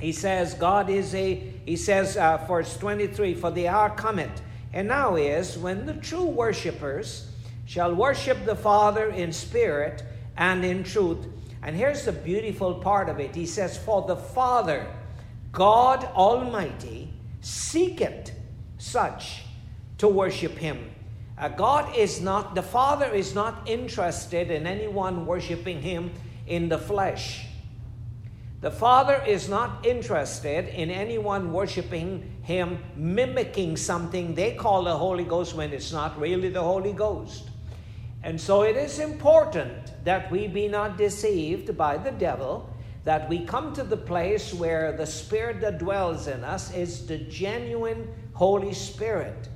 he 0.00 0.12
says, 0.12 0.54
God 0.54 0.88
is 0.90 1.14
a, 1.14 1.34
he 1.64 1.76
says, 1.76 2.16
uh, 2.16 2.38
verse 2.48 2.76
23, 2.76 3.34
for 3.34 3.50
the 3.50 3.68
hour 3.68 3.90
cometh, 3.90 4.42
and 4.72 4.88
now 4.88 5.16
is 5.16 5.58
when 5.58 5.86
the 5.86 5.94
true 5.94 6.24
worshippers 6.24 7.30
shall 7.66 7.94
worship 7.94 8.44
the 8.44 8.56
Father 8.56 9.10
in 9.10 9.32
spirit 9.32 10.02
and 10.36 10.64
in 10.64 10.82
truth. 10.82 11.26
And 11.62 11.76
here's 11.76 12.04
the 12.04 12.12
beautiful 12.12 12.74
part 12.74 13.08
of 13.08 13.20
it. 13.20 13.34
He 13.34 13.46
says, 13.46 13.76
For 13.76 14.06
the 14.06 14.16
Father, 14.16 14.86
God 15.52 16.04
Almighty, 16.04 17.12
seeketh 17.42 18.32
such 18.78 19.42
to 19.98 20.08
worship 20.08 20.56
him. 20.56 20.90
Uh, 21.40 21.48
God 21.48 21.96
is 21.96 22.20
not, 22.20 22.54
the 22.54 22.62
Father 22.62 23.06
is 23.06 23.34
not 23.34 23.66
interested 23.66 24.50
in 24.50 24.66
anyone 24.66 25.24
worshiping 25.24 25.80
Him 25.80 26.10
in 26.46 26.68
the 26.68 26.76
flesh. 26.76 27.46
The 28.60 28.70
Father 28.70 29.22
is 29.26 29.48
not 29.48 29.86
interested 29.86 30.68
in 30.68 30.90
anyone 30.90 31.50
worshiping 31.50 32.30
Him 32.42 32.78
mimicking 32.94 33.78
something 33.78 34.34
they 34.34 34.52
call 34.52 34.84
the 34.84 34.96
Holy 34.96 35.24
Ghost 35.24 35.54
when 35.54 35.72
it's 35.72 35.92
not 35.92 36.20
really 36.20 36.50
the 36.50 36.62
Holy 36.62 36.92
Ghost. 36.92 37.48
And 38.22 38.38
so 38.38 38.62
it 38.62 38.76
is 38.76 38.98
important 38.98 40.04
that 40.04 40.30
we 40.30 40.46
be 40.46 40.68
not 40.68 40.98
deceived 40.98 41.74
by 41.74 41.96
the 41.96 42.10
devil, 42.10 42.68
that 43.04 43.30
we 43.30 43.46
come 43.46 43.72
to 43.72 43.82
the 43.82 43.96
place 43.96 44.52
where 44.52 44.92
the 44.92 45.06
Spirit 45.06 45.62
that 45.62 45.78
dwells 45.78 46.26
in 46.26 46.44
us 46.44 46.74
is 46.74 47.06
the 47.06 47.16
genuine 47.16 48.12
Holy 48.34 48.74
Spirit. 48.74 49.48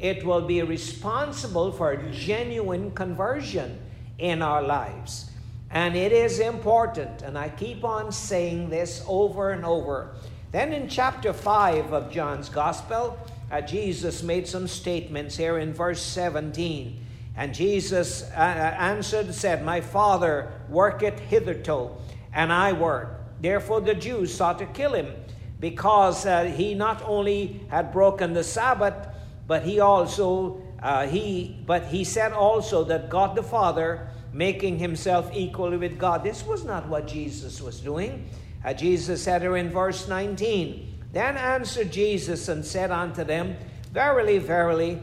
It 0.00 0.24
will 0.24 0.42
be 0.42 0.62
responsible 0.62 1.70
for 1.70 1.96
genuine 2.10 2.90
conversion 2.90 3.78
in 4.18 4.42
our 4.42 4.62
lives. 4.62 5.30
And 5.70 5.94
it 5.94 6.12
is 6.12 6.40
important, 6.40 7.22
and 7.22 7.36
I 7.36 7.50
keep 7.50 7.84
on 7.84 8.10
saying 8.10 8.70
this 8.70 9.04
over 9.06 9.50
and 9.50 9.64
over. 9.64 10.14
Then 10.50 10.72
in 10.72 10.88
chapter 10.88 11.34
5 11.34 11.92
of 11.92 12.10
John's 12.10 12.48
Gospel, 12.48 13.18
uh, 13.50 13.60
Jesus 13.60 14.22
made 14.22 14.48
some 14.48 14.66
statements 14.66 15.36
here 15.36 15.58
in 15.58 15.74
verse 15.74 16.02
17. 16.02 17.04
And 17.36 17.54
Jesus 17.54 18.22
uh, 18.22 18.34
answered, 18.34 19.34
said, 19.34 19.64
My 19.64 19.80
Father 19.82 20.52
worketh 20.70 21.18
hitherto, 21.18 21.90
and 22.32 22.52
I 22.52 22.72
work. 22.72 23.20
Therefore 23.40 23.82
the 23.82 23.94
Jews 23.94 24.34
sought 24.34 24.58
to 24.58 24.66
kill 24.66 24.94
him, 24.94 25.12
because 25.60 26.24
uh, 26.24 26.44
he 26.44 26.74
not 26.74 27.02
only 27.02 27.60
had 27.68 27.92
broken 27.92 28.32
the 28.32 28.42
Sabbath, 28.42 29.08
but 29.46 29.62
he 29.62 29.80
also 29.80 30.62
uh, 30.82 31.06
he 31.08 31.58
but 31.66 31.86
he 31.86 32.04
said 32.04 32.32
also 32.32 32.84
that 32.84 33.10
God 33.10 33.34
the 33.34 33.42
Father 33.42 34.08
making 34.38 34.78
himself 34.78 35.28
equal 35.34 35.76
with 35.76 35.98
God. 35.98 36.22
This 36.22 36.46
was 36.46 36.64
not 36.64 36.88
what 36.88 37.08
Jesus 37.08 37.60
was 37.60 37.80
doing. 37.80 38.30
Uh, 38.64 38.72
Jesus 38.72 39.24
said 39.24 39.42
here 39.42 39.56
in 39.56 39.68
verse 39.68 40.06
19, 40.06 41.00
Then 41.12 41.36
answered 41.36 41.90
Jesus 41.90 42.48
and 42.48 42.64
said 42.64 42.92
unto 42.92 43.24
them, 43.24 43.56
Verily, 43.92 44.38
verily, 44.38 45.02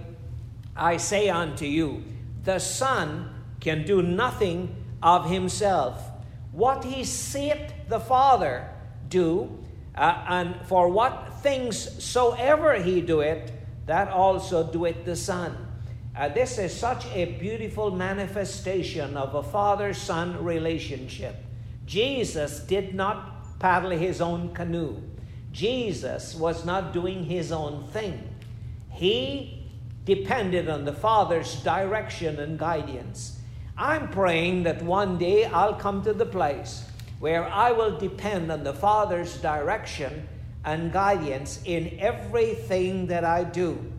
I 0.74 0.95
say 0.95 1.28
unto 1.28 1.65
you, 1.65 2.02
the 2.45 2.60
Son 2.60 3.30
can 3.60 3.86
do 3.86 4.02
nothing 4.02 4.74
of 5.04 5.30
himself. 5.30 6.02
What 6.54 6.86
he 6.86 7.04
seeth 7.04 7.74
the 7.89 8.00
Father 8.00 8.69
do, 9.10 9.60
uh, 9.95 10.24
and 10.30 10.56
for 10.67 10.88
what 10.88 11.41
things 11.43 12.02
soever 12.02 12.76
he 12.76 13.02
doeth, 13.02 13.52
that 13.86 14.08
also 14.08 14.63
doeth 14.71 15.04
the 15.04 15.17
Son. 15.17 15.64
Uh, 16.17 16.30
this 16.30 16.58
is 16.58 16.73
such 16.73 17.06
a 17.08 17.25
beautiful 17.39 17.91
manifestation 17.91 19.17
of 19.17 19.36
a 19.36 19.43
father 19.43 19.93
son 19.93 20.41
relationship. 20.43 21.36
Jesus 21.86 22.62
did 22.62 22.95
not 22.95 23.60
paddle 23.60 23.91
his 23.91 24.21
own 24.21 24.54
canoe, 24.54 25.01
Jesus 25.51 26.36
was 26.36 26.65
not 26.65 26.93
doing 26.93 27.25
his 27.25 27.51
own 27.51 27.88
thing. 27.88 28.36
He 28.91 29.65
depended 30.06 30.69
on 30.69 30.86
the 30.86 30.93
Father's 30.93 31.62
direction 31.63 32.39
and 32.39 32.58
guidance. 32.58 33.39
I'm 33.78 34.10
praying 34.10 34.63
that 34.63 34.82
one 34.84 35.17
day 35.17 35.45
I'll 35.45 35.75
come 35.75 36.01
to 36.04 36.13
the 36.13 36.25
place 36.25 36.86
where 37.19 37.43
I 37.43 37.71
will 37.71 37.97
depend 37.97 38.51
on 38.51 38.63
the 38.63 38.73
Father's 38.73 39.38
direction 39.41 40.28
and 40.63 40.93
guidance 40.93 41.62
in 41.65 41.97
everything 41.99 43.08
that 43.08 43.25
I 43.25 43.43
do. 43.43 43.91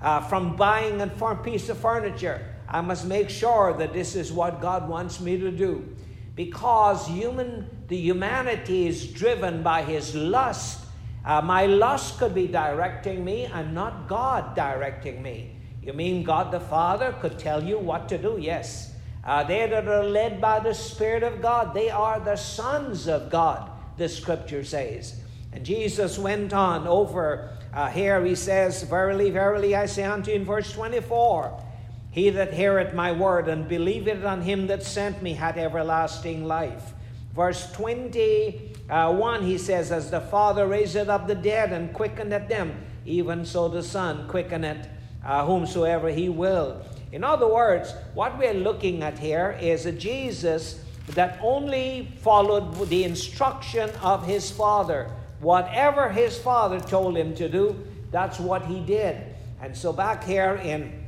Uh, 0.00 0.20
from 0.20 0.56
buying 0.56 1.00
a 1.00 1.36
piece 1.36 1.68
of 1.68 1.78
furniture, 1.78 2.44
I 2.68 2.80
must 2.80 3.06
make 3.06 3.28
sure 3.28 3.74
that 3.74 3.92
this 3.92 4.14
is 4.14 4.32
what 4.32 4.60
God 4.60 4.88
wants 4.88 5.20
me 5.20 5.38
to 5.38 5.50
do. 5.50 5.96
Because 6.36 7.06
human, 7.06 7.68
the 7.88 7.96
humanity 7.96 8.86
is 8.86 9.06
driven 9.06 9.62
by 9.62 9.82
his 9.82 10.14
lust. 10.14 10.86
Uh, 11.24 11.42
my 11.42 11.66
lust 11.66 12.18
could 12.18 12.34
be 12.34 12.46
directing 12.46 13.24
me 13.24 13.44
and 13.44 13.74
not 13.74 14.08
God 14.08 14.54
directing 14.54 15.22
me. 15.22 15.56
You 15.82 15.92
mean 15.92 16.22
God 16.22 16.50
the 16.50 16.60
Father 16.60 17.14
could 17.20 17.38
tell 17.38 17.62
you 17.62 17.78
what 17.78 18.08
to 18.08 18.16
do? 18.18 18.38
Yes. 18.40 18.94
Uh, 19.22 19.44
they 19.44 19.66
that 19.66 19.86
are 19.86 20.04
led 20.04 20.40
by 20.40 20.60
the 20.60 20.72
Spirit 20.72 21.22
of 21.22 21.42
God, 21.42 21.74
they 21.74 21.90
are 21.90 22.20
the 22.20 22.36
sons 22.36 23.06
of 23.06 23.30
God, 23.30 23.70
the 23.98 24.08
scripture 24.08 24.64
says. 24.64 25.20
And 25.52 25.64
Jesus 25.64 26.18
went 26.18 26.54
on 26.54 26.86
over 26.86 27.50
uh, 27.72 27.88
here, 27.88 28.24
he 28.24 28.34
says, 28.34 28.82
Verily, 28.82 29.30
verily, 29.30 29.76
I 29.76 29.86
say 29.86 30.04
unto 30.04 30.30
you 30.30 30.36
in 30.36 30.44
verse 30.44 30.72
24, 30.72 31.62
He 32.10 32.30
that 32.30 32.52
heareth 32.52 32.94
my 32.94 33.12
word 33.12 33.48
and 33.48 33.68
believeth 33.68 34.24
on 34.24 34.42
him 34.42 34.66
that 34.66 34.82
sent 34.82 35.22
me 35.22 35.34
hath 35.34 35.56
everlasting 35.56 36.44
life. 36.46 36.92
Verse 37.34 37.70
21, 37.72 39.44
he 39.44 39.56
says, 39.56 39.92
As 39.92 40.10
the 40.10 40.20
Father 40.20 40.66
raiseth 40.66 41.08
up 41.08 41.28
the 41.28 41.34
dead 41.34 41.72
and 41.72 41.94
quickeneth 41.94 42.48
them, 42.48 42.74
even 43.06 43.44
so 43.44 43.68
the 43.68 43.82
Son 43.82 44.26
quickeneth 44.28 44.88
uh, 45.24 45.44
whomsoever 45.44 46.08
he 46.08 46.28
will. 46.28 46.82
In 47.12 47.22
other 47.22 47.46
words, 47.46 47.94
what 48.14 48.38
we're 48.38 48.54
looking 48.54 49.02
at 49.02 49.18
here 49.18 49.56
is 49.60 49.86
a 49.86 49.92
Jesus 49.92 50.82
that 51.10 51.38
only 51.42 52.12
followed 52.20 52.88
the 52.88 53.04
instruction 53.04 53.90
of 54.02 54.26
his 54.26 54.50
Father. 54.50 55.10
Whatever 55.40 56.10
his 56.10 56.38
Father 56.38 56.80
told 56.80 57.16
him 57.16 57.34
to 57.36 57.48
do, 57.48 57.82
that's 58.10 58.38
what 58.38 58.66
he 58.66 58.80
did. 58.80 59.16
And 59.60 59.76
so, 59.76 59.92
back 59.92 60.24
here 60.24 60.54
in 60.62 61.04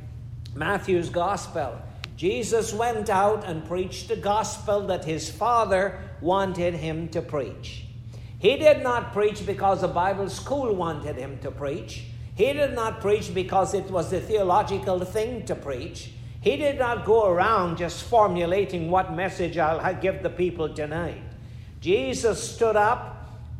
Matthew's 0.55 1.09
Gospel, 1.09 1.79
Jesus 2.15 2.73
went 2.73 3.09
out 3.09 3.43
and 3.45 3.65
preached 3.65 4.07
the 4.07 4.15
gospel 4.15 4.87
that 4.87 5.05
his 5.05 5.29
Father 5.29 5.99
wanted 6.21 6.75
him 6.75 7.09
to 7.09 7.21
preach. 7.21 7.85
He 8.39 8.57
did 8.57 8.83
not 8.83 9.13
preach 9.13 9.45
because 9.45 9.81
the 9.81 9.87
Bible 9.87 10.29
school 10.29 10.73
wanted 10.73 11.15
him 11.15 11.39
to 11.39 11.51
preach. 11.51 12.03
He 12.35 12.53
did 12.53 12.73
not 12.73 13.01
preach 13.01 13.33
because 13.33 13.73
it 13.73 13.85
was 13.85 14.09
the 14.09 14.19
theological 14.19 14.99
thing 15.05 15.45
to 15.45 15.55
preach. 15.55 16.11
He 16.41 16.57
did 16.57 16.77
not 16.77 17.05
go 17.05 17.27
around 17.27 17.77
just 17.77 18.03
formulating 18.03 18.91
what 18.91 19.13
message 19.13 19.57
I'll 19.57 19.95
give 19.95 20.21
the 20.21 20.29
people 20.29 20.73
tonight. 20.73 21.21
Jesus 21.79 22.41
stood 22.43 22.75
up, 22.75 23.12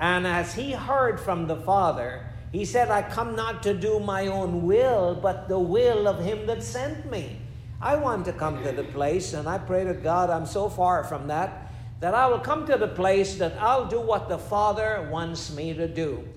and 0.03 0.27
as 0.27 0.53
he 0.53 0.73
heard 0.73 1.17
from 1.17 1.47
the 1.47 1.55
Father, 1.55 2.25
he 2.51 2.65
said, 2.65 2.91
I 2.91 3.03
come 3.03 3.37
not 3.37 3.63
to 3.63 3.73
do 3.73 4.01
my 4.01 4.27
own 4.27 4.63
will, 4.63 5.15
but 5.15 5.47
the 5.47 5.57
will 5.57 6.09
of 6.09 6.19
him 6.19 6.45
that 6.47 6.61
sent 6.61 7.09
me. 7.09 7.37
I 7.81 7.95
want 7.95 8.25
to 8.25 8.33
come 8.33 8.61
to 8.63 8.73
the 8.73 8.83
place, 8.83 9.31
and 9.31 9.47
I 9.47 9.59
pray 9.59 9.85
to 9.85 9.93
God, 9.93 10.29
I'm 10.29 10.45
so 10.45 10.67
far 10.67 11.05
from 11.05 11.27
that, 11.27 11.71
that 12.01 12.13
I 12.13 12.27
will 12.27 12.39
come 12.39 12.67
to 12.67 12.75
the 12.75 12.89
place 12.89 13.35
that 13.35 13.55
I'll 13.61 13.85
do 13.85 14.01
what 14.01 14.27
the 14.27 14.37
Father 14.37 15.07
wants 15.09 15.55
me 15.55 15.73
to 15.73 15.87
do. 15.87 16.27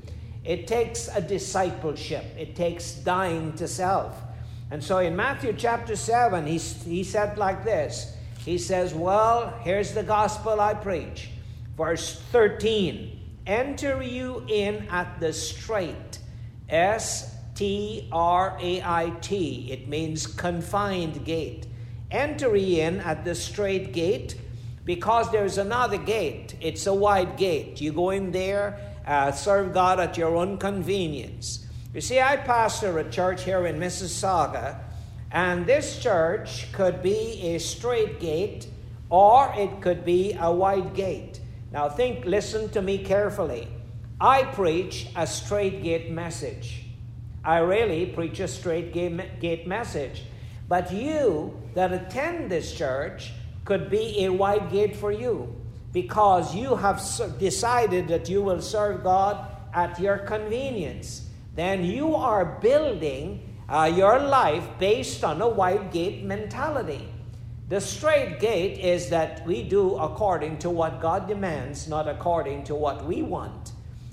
It 0.45 0.69
takes 0.69 1.09
a 1.09 1.21
discipleship, 1.21 2.25
it 2.39 2.55
takes 2.55 2.93
dying 2.93 3.53
to 3.55 3.67
self. 3.67 4.15
And 4.71 4.83
so 4.83 4.99
in 4.99 5.17
Matthew 5.17 5.53
chapter 5.53 5.97
7, 5.97 6.47
he, 6.47 6.59
he 6.59 7.03
said 7.03 7.37
like 7.37 7.65
this 7.65 8.17
He 8.45 8.59
says, 8.59 8.95
Well, 8.95 9.59
here's 9.65 9.91
the 9.91 10.05
gospel 10.05 10.61
I 10.61 10.75
preach. 10.75 11.31
Verse 11.77 12.21
13 12.31 13.16
Enter 13.47 14.03
you 14.03 14.45
in 14.49 14.89
at 14.91 15.21
the 15.21 15.33
strait. 15.33 16.19
S 16.69 17.35
T 17.55 18.09
R 18.13 18.59
A 18.61 18.83
I 18.83 19.13
T. 19.21 19.71
It 19.71 19.89
means 19.89 20.27
confined 20.27 21.25
gate. 21.25 21.67
Enter 22.11 22.57
in 22.57 23.01
at 23.01 23.25
the 23.25 23.35
strait 23.35 23.93
gate 23.93 24.37
because 24.85 25.31
there's 25.31 25.59
another 25.59 25.99
gate. 25.99 26.57
It's 26.61 26.87
a 26.87 26.95
wide 26.95 27.37
gate. 27.37 27.81
You 27.81 27.93
go 27.93 28.11
in 28.11 28.33
there 28.33 28.81
uh, 29.07 29.31
serve 29.33 29.73
God 29.73 30.01
at 30.01 30.17
your 30.17 30.37
own 30.37 30.59
convenience. 30.59 31.65
You 31.95 32.01
see, 32.01 32.21
I 32.21 32.37
pastor 32.37 32.99
a 32.99 33.09
church 33.09 33.45
here 33.45 33.67
in 33.67 33.79
Mississauga, 33.79 34.81
and 35.31 35.65
this 35.65 35.99
church 35.99 36.71
could 36.73 37.03
be 37.03 37.55
a 37.55 37.59
strait 37.59 38.21
gate 38.21 38.67
or 39.09 39.55
it 39.57 39.81
could 39.81 40.05
be 40.05 40.37
a 40.39 40.51
wide 40.51 40.95
gate. 40.95 41.41
Now, 41.73 41.89
think, 41.89 42.25
listen 42.25 42.69
to 42.71 42.83
me 42.83 42.99
carefully. 42.99 43.69
I 44.21 44.45
preach 44.45 45.09
a 45.15 45.27
strait 45.27 45.83
gate 45.83 46.11
message. 46.11 46.85
I 47.45 47.59
really 47.59 48.07
preach 48.07 48.41
a 48.41 48.49
strait 48.49 48.93
gate 48.93 49.67
message. 49.67 50.23
But 50.69 50.93
you 50.93 51.61
that 51.75 51.93
attend 51.93 52.51
this 52.51 52.73
church 52.75 53.33
could 53.65 53.91
be 53.91 54.25
a 54.25 54.33
wide 54.33 54.71
gate 54.71 54.97
for 54.97 55.13
you 55.13 55.55
because 55.93 56.55
you 56.55 56.77
have 56.77 57.01
decided 57.39 58.09
that 58.09 58.29
you 58.29 58.43
will 58.43 58.61
serve 58.61 59.03
God 59.03 59.47
at 59.73 60.01
your 60.01 60.19
convenience. 60.19 61.29
Then 61.55 61.85
you 61.85 62.15
are 62.15 62.59
building 62.61 63.55
uh, 63.69 63.91
your 63.95 64.19
life 64.19 64.65
based 64.79 65.25
on 65.25 65.41
a 65.41 65.49
wide 65.49 65.93
gate 65.93 66.25
mentality. 66.25 67.09
The 67.69 67.81
strait 67.81 68.39
gate 68.39 68.79
is 68.79 69.11
that 69.11 69.45
we 69.45 69.65
do 69.65 69.97
according 69.97 70.59
to 70.59 70.71
what 70.71 71.01
God 71.01 71.27
demands, 71.27 71.89
not 71.89 72.09
according 72.09 72.65
to 72.65 72.77
what 72.77 73.05
we 73.05 73.23
want. 73.23 73.73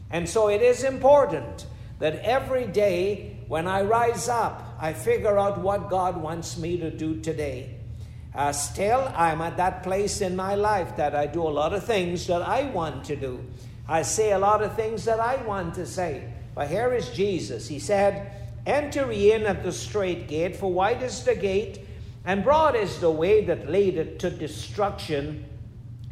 And 0.09 0.27
so 0.27 0.49
it 0.49 0.61
is 0.61 0.83
important 0.83 1.67
that 1.99 2.15
every 2.21 2.65
day 2.65 3.37
when 3.47 3.67
I 3.67 3.83
rise 3.83 4.27
up, 4.27 4.75
I 4.79 4.93
figure 4.93 5.37
out 5.37 5.59
what 5.59 5.89
God 5.89 6.17
wants 6.17 6.57
me 6.57 6.77
to 6.77 6.89
do 6.89 7.21
today. 7.21 7.75
Uh, 8.33 8.51
still, 8.51 9.11
I'm 9.15 9.41
at 9.41 9.57
that 9.57 9.83
place 9.83 10.21
in 10.21 10.35
my 10.35 10.55
life 10.55 10.95
that 10.97 11.13
I 11.13 11.27
do 11.27 11.43
a 11.43 11.49
lot 11.49 11.73
of 11.73 11.83
things 11.83 12.25
that 12.27 12.41
I 12.41 12.63
want 12.63 13.05
to 13.05 13.15
do. 13.15 13.45
I 13.87 14.01
say 14.01 14.31
a 14.31 14.39
lot 14.39 14.63
of 14.63 14.75
things 14.75 15.05
that 15.05 15.19
I 15.19 15.35
want 15.43 15.75
to 15.75 15.85
say. 15.85 16.33
But 16.55 16.69
here 16.69 16.93
is 16.93 17.09
Jesus. 17.09 17.67
He 17.67 17.77
said, 17.77 18.31
Enter 18.65 19.11
ye 19.11 19.33
in 19.33 19.45
at 19.45 19.61
the 19.61 19.71
strait 19.71 20.27
gate, 20.27 20.55
for 20.55 20.71
wide 20.71 21.03
is 21.03 21.23
the 21.23 21.35
gate, 21.35 21.83
And 22.25 22.43
broad 22.43 22.75
is 22.75 22.99
the 22.99 23.12
way 23.12 23.43
that 23.45 23.69
leadeth 23.69 24.17
to 24.19 24.29
destruction, 24.29 25.45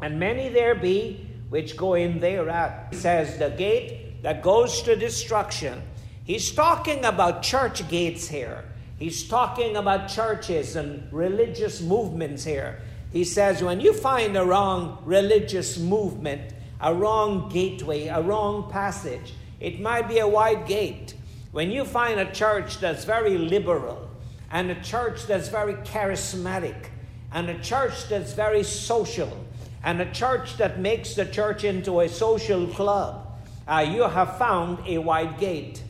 and 0.02 0.20
many 0.20 0.50
there 0.50 0.76
be 0.76 1.28
which 1.50 1.78
go 1.78 1.94
in 1.94 2.20
thereat. 2.20 2.88
He 2.92 2.98
says, 2.98 3.38
The 3.38 3.50
gate 3.50 4.22
that 4.24 4.44
goes 4.44 4.82
to 4.84 4.96
destruction. 4.96 5.82
He's 6.24 6.52
talking 6.52 7.06
about 7.06 7.44
church 7.44 7.88
gates 7.90 8.28
here. 8.28 8.66
He's 9.02 9.28
talking 9.28 9.78
about 9.78 10.10
churches 10.10 10.76
and 10.76 11.12
religious 11.12 11.82
movements 11.82 12.44
here. 12.44 12.82
He 13.12 13.24
says, 13.24 13.64
when 13.64 13.80
you 13.80 13.94
find 13.94 14.38
a 14.38 14.46
wrong 14.46 15.00
religious 15.06 15.80
movement, 15.80 16.54
a 16.80 16.94
wrong 16.94 17.50
gateway, 17.50 18.08
a 18.10 18.22
wrong 18.22 18.70
passage, 18.70 19.34
it 19.60 19.80
might 19.80 20.08
be 20.08 20.20
a 20.20 20.28
wide 20.28 20.68
gate. 20.68 21.16
When 21.52 21.72
you 21.72 21.84
find 21.84 22.20
a 22.20 22.32
church 22.32 22.78
that's 22.78 23.04
very 23.04 23.40
liberal, 23.40 24.08
and 24.52 24.70
a 24.70 24.82
church 24.82 25.28
that's 25.28 25.48
very 25.48 25.76
charismatic, 25.76 26.88
and 27.32 27.50
a 27.50 27.58
church 27.60 28.10
that's 28.10 28.34
very 28.34 28.64
social, 28.64 29.46
and 29.84 30.02
a 30.02 30.12
church 30.12 30.58
that 30.58 30.80
makes 30.80 31.14
the 31.16 31.26
church 31.26 31.64
into 31.64 32.02
a 32.02 32.10
social 32.10 32.68
club, 32.68 33.28
uh, 33.68 33.80
you 33.80 34.04
have 34.04 34.38
found 34.38 34.80
a 34.86 34.98
wide 34.98 35.40
gate. 35.40 35.82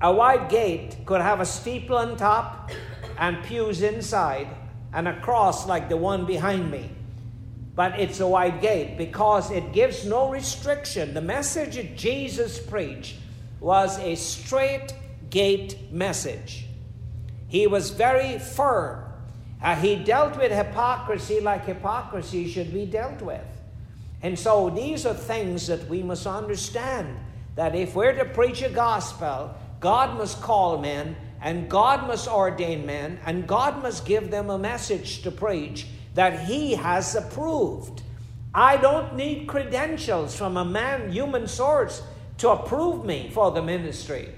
A 0.00 0.12
wide 0.12 0.48
gate 0.48 0.96
could 1.04 1.20
have 1.20 1.40
a 1.40 1.46
steeple 1.46 1.96
on 1.96 2.16
top 2.16 2.70
and 3.18 3.44
pews 3.44 3.82
inside 3.82 4.48
and 4.92 5.06
a 5.06 5.20
cross 5.20 5.66
like 5.66 5.88
the 5.88 5.96
one 5.96 6.26
behind 6.26 6.70
me. 6.70 6.90
But 7.74 8.00
it's 8.00 8.20
a 8.20 8.26
wide 8.26 8.60
gate 8.60 8.98
because 8.98 9.50
it 9.50 9.72
gives 9.72 10.04
no 10.04 10.28
restriction. 10.30 11.14
The 11.14 11.20
message 11.20 11.96
Jesus 11.96 12.58
preached 12.58 13.16
was 13.60 13.98
a 14.00 14.14
strait 14.16 14.92
gate 15.32 15.90
message. 15.90 16.66
He 17.48 17.66
was 17.66 17.90
very 17.90 18.38
firm. 18.38 19.02
Uh, 19.62 19.74
he 19.74 19.96
dealt 19.96 20.36
with 20.36 20.52
hypocrisy 20.52 21.40
like 21.40 21.64
hypocrisy 21.64 22.48
should 22.48 22.72
be 22.72 22.84
dealt 22.84 23.22
with. 23.22 23.44
And 24.22 24.38
so 24.38 24.68
these 24.70 25.06
are 25.06 25.14
things 25.14 25.66
that 25.66 25.88
we 25.88 26.02
must 26.02 26.26
understand 26.26 27.16
that 27.56 27.74
if 27.74 27.94
we're 27.94 28.12
to 28.12 28.26
preach 28.26 28.62
a 28.62 28.68
gospel, 28.68 29.54
God 29.80 30.16
must 30.18 30.42
call 30.42 30.78
men, 30.78 31.16
and 31.40 31.68
God 31.68 32.06
must 32.06 32.28
ordain 32.28 32.86
men, 32.86 33.18
and 33.24 33.48
God 33.48 33.82
must 33.82 34.04
give 34.04 34.30
them 34.30 34.50
a 34.50 34.58
message 34.58 35.22
to 35.22 35.30
preach 35.30 35.86
that 36.14 36.44
He 36.44 36.74
has 36.74 37.14
approved. 37.14 38.02
I 38.54 38.76
don't 38.76 39.16
need 39.16 39.48
credentials 39.48 40.36
from 40.36 40.58
a 40.58 40.64
man, 40.64 41.10
human 41.10 41.48
source, 41.48 42.02
to 42.38 42.50
approve 42.50 43.06
me 43.06 43.30
for 43.32 43.50
the 43.50 43.62
ministry. 43.62 44.28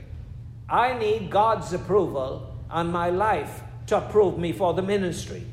I 0.68 0.98
need 0.98 1.31
God's 1.31 1.72
approval 1.72 2.55
on 2.70 2.90
my 2.90 3.11
life 3.11 3.62
to 3.87 3.98
approve 3.98 4.38
me 4.38 4.53
for 4.53 4.72
the 4.72 4.83
ministry. 4.83 5.46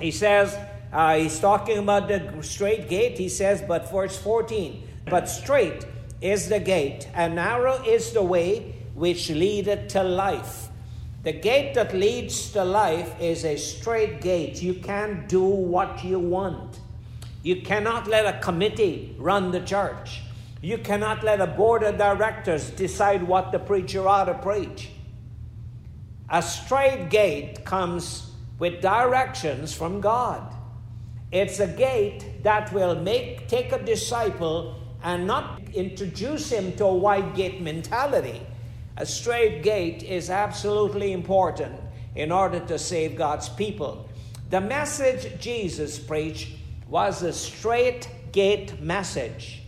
He 0.00 0.10
says, 0.10 0.56
uh, 0.92 1.16
he's 1.16 1.38
talking 1.38 1.78
about 1.78 2.08
the 2.08 2.42
strait 2.42 2.88
gate. 2.88 3.18
He 3.18 3.28
says, 3.28 3.62
but 3.62 3.90
verse 3.90 4.16
14, 4.18 4.88
but 5.06 5.28
strait 5.28 5.84
is 6.20 6.48
the 6.48 6.60
gate, 6.60 7.08
and 7.14 7.34
narrow 7.34 7.82
is 7.84 8.12
the 8.12 8.22
way 8.22 8.74
which 8.94 9.30
leadeth 9.30 9.88
to 9.88 10.02
life. 10.02 10.68
The 11.22 11.32
gate 11.32 11.74
that 11.74 11.94
leads 11.94 12.50
to 12.52 12.64
life 12.64 13.14
is 13.20 13.44
a 13.44 13.56
strait 13.56 14.20
gate. 14.20 14.62
You 14.62 14.74
can't 14.74 15.28
do 15.28 15.44
what 15.44 16.02
you 16.04 16.18
want. 16.18 16.80
You 17.42 17.62
cannot 17.62 18.06
let 18.06 18.26
a 18.26 18.38
committee 18.40 19.14
run 19.18 19.50
the 19.50 19.60
church. 19.60 20.22
You 20.62 20.78
cannot 20.78 21.24
let 21.24 21.40
a 21.40 21.46
board 21.46 21.82
of 21.82 21.96
directors 21.96 22.70
decide 22.70 23.22
what 23.22 23.50
the 23.50 23.58
preacher 23.58 24.06
ought 24.06 24.26
to 24.26 24.34
preach. 24.34 24.90
A 26.28 26.42
strait 26.42 27.08
gate 27.08 27.64
comes 27.64 28.30
with 28.58 28.82
directions 28.82 29.72
from 29.72 30.00
God. 30.00 30.54
It's 31.32 31.60
a 31.60 31.66
gate 31.66 32.42
that 32.42 32.72
will 32.72 32.94
make 32.94 33.48
take 33.48 33.72
a 33.72 33.82
disciple 33.82 34.76
and 35.02 35.26
not 35.26 35.60
introduce 35.72 36.50
him 36.50 36.76
to 36.76 36.84
a 36.84 36.94
wide 36.94 37.34
gate 37.34 37.62
mentality. 37.62 38.40
A 38.98 39.06
strait 39.06 39.62
gate 39.62 40.02
is 40.02 40.28
absolutely 40.28 41.12
important 41.12 41.80
in 42.14 42.30
order 42.30 42.60
to 42.60 42.78
save 42.78 43.16
God's 43.16 43.48
people. 43.48 44.08
The 44.50 44.60
message 44.60 45.40
Jesus 45.40 45.98
preached 45.98 46.50
was 46.88 47.22
a 47.22 47.32
strait 47.32 48.08
gate 48.32 48.82
message. 48.82 49.59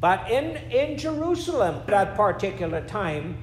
But 0.00 0.30
in, 0.30 0.56
in 0.70 0.96
Jerusalem 0.96 1.76
at 1.76 1.86
that 1.88 2.16
particular 2.16 2.86
time, 2.86 3.38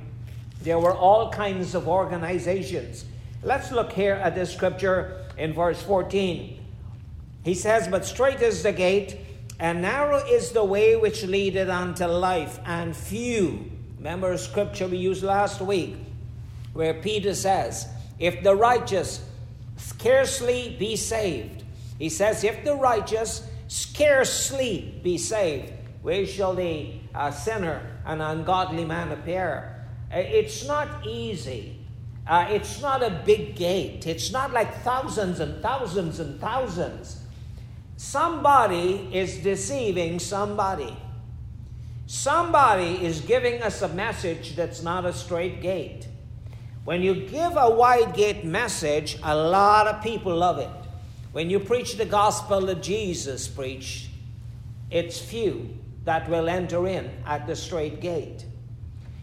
there 0.62 0.80
were 0.80 0.94
all 0.94 1.32
kinds 1.32 1.76
of 1.76 1.88
organizations. 1.88 3.06
Let's 3.44 3.72
look 3.72 3.92
here 3.92 4.16
at 4.16 4.36
this 4.36 4.54
scripture 4.54 5.26
in 5.38 5.54
verse 5.54 5.82
14. 5.82 6.60
He 7.44 7.54
says, 7.54 7.88
But 7.88 8.06
strait 8.06 8.42
is 8.42 8.64
the 8.64 8.72
gate, 8.72 9.18
and 9.60 9.82
narrow 9.82 10.26
is 10.26 10.52
the 10.52 10.64
way 10.64 10.96
which 10.96 11.24
leadeth 11.24 11.70
unto 11.70 12.06
life, 12.06 12.60
and 12.66 12.96
few 12.96 13.72
Remember 14.06 14.34
a 14.34 14.38
scripture 14.38 14.88
we 14.88 14.98
used 14.98 15.24
last 15.24 15.62
week 15.62 15.96
where 16.74 16.94
Peter 16.94 17.34
says, 17.34 17.88
If 18.20 18.44
the 18.44 18.56
righteous 18.56 19.28
scarcely 19.78 20.76
be 20.78 20.96
saved, 20.96 21.64
he 21.98 22.10
says, 22.10 22.44
If 22.44 22.64
the 22.64 22.76
righteous 22.76 23.42
scarcely 23.68 25.00
be 25.02 25.18
saved, 25.18 25.74
where 26.06 26.24
shall 26.28 26.54
the 26.54 26.92
uh, 27.16 27.32
sinner 27.32 27.82
and 28.06 28.22
ungodly 28.22 28.86
man 28.86 29.12
appear? 29.12 29.88
Uh, 30.14 30.18
it's 30.18 30.68
not 30.68 31.04
easy. 31.04 31.80
Uh, 32.28 32.46
it's 32.52 32.80
not 32.80 33.02
a 33.02 33.24
big 33.26 33.56
gate. 33.56 34.06
It's 34.06 34.32
not 34.32 34.54
like 34.54 34.84
thousands 34.84 35.40
and 35.40 35.64
thousands 35.64 36.20
and 36.20 36.40
thousands. 36.40 37.24
Somebody 37.98 39.10
is 39.12 39.40
deceiving 39.40 40.20
somebody. 40.20 40.96
Somebody 42.06 43.04
is 43.04 43.22
giving 43.22 43.64
us 43.64 43.82
a 43.82 43.90
message 43.90 44.56
that's 44.56 44.84
not 44.84 45.06
a 45.06 45.12
strait 45.12 45.60
gate. 45.60 46.08
When 46.84 47.02
you 47.02 47.16
give 47.16 47.58
a 47.58 47.72
wide 47.72 48.14
gate 48.14 48.46
message, 48.46 49.18
a 49.24 49.36
lot 49.36 49.88
of 49.88 50.04
people 50.04 50.36
love 50.36 50.60
it. 50.60 50.70
When 51.32 51.50
you 51.50 51.60
preach 51.60 51.98
the 51.98 52.06
gospel 52.06 52.62
that 52.68 52.84
Jesus 52.84 53.48
preached, 53.48 54.12
it's 54.92 55.20
few 55.20 55.80
that 56.06 56.30
will 56.30 56.48
enter 56.48 56.88
in 56.88 57.12
at 57.26 57.46
the 57.48 57.56
strait 57.56 58.00
gate. 58.00 58.46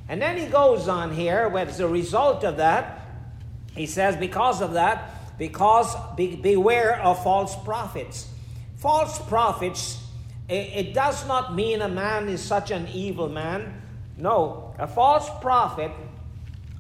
And 0.09 0.21
then 0.21 0.37
he 0.37 0.47
goes 0.47 0.88
on 0.88 1.14
here, 1.14 1.51
as 1.57 1.81
a 1.81 1.88
result 1.88 2.45
of 2.45 2.59
that, 2.59 3.01
he 3.75 3.87
says, 3.87 4.16
because 4.16 4.61
of 4.61 4.75
that, 4.75 5.38
because 5.38 5.95
be, 6.16 6.37
beware 6.37 7.01
of 7.01 7.23
false 7.23 7.57
prophets. 7.64 8.29
False 8.77 9.18
prophets 9.29 10.03
it 10.49 10.92
does 10.92 11.27
not 11.27 11.55
mean 11.55 11.81
a 11.81 11.88
man 11.88 12.29
is 12.29 12.42
such 12.42 12.71
an 12.71 12.88
evil 12.88 13.29
man. 13.29 13.81
No, 14.18 14.75
a 14.79 14.87
false 14.87 15.31
prophet 15.40 15.90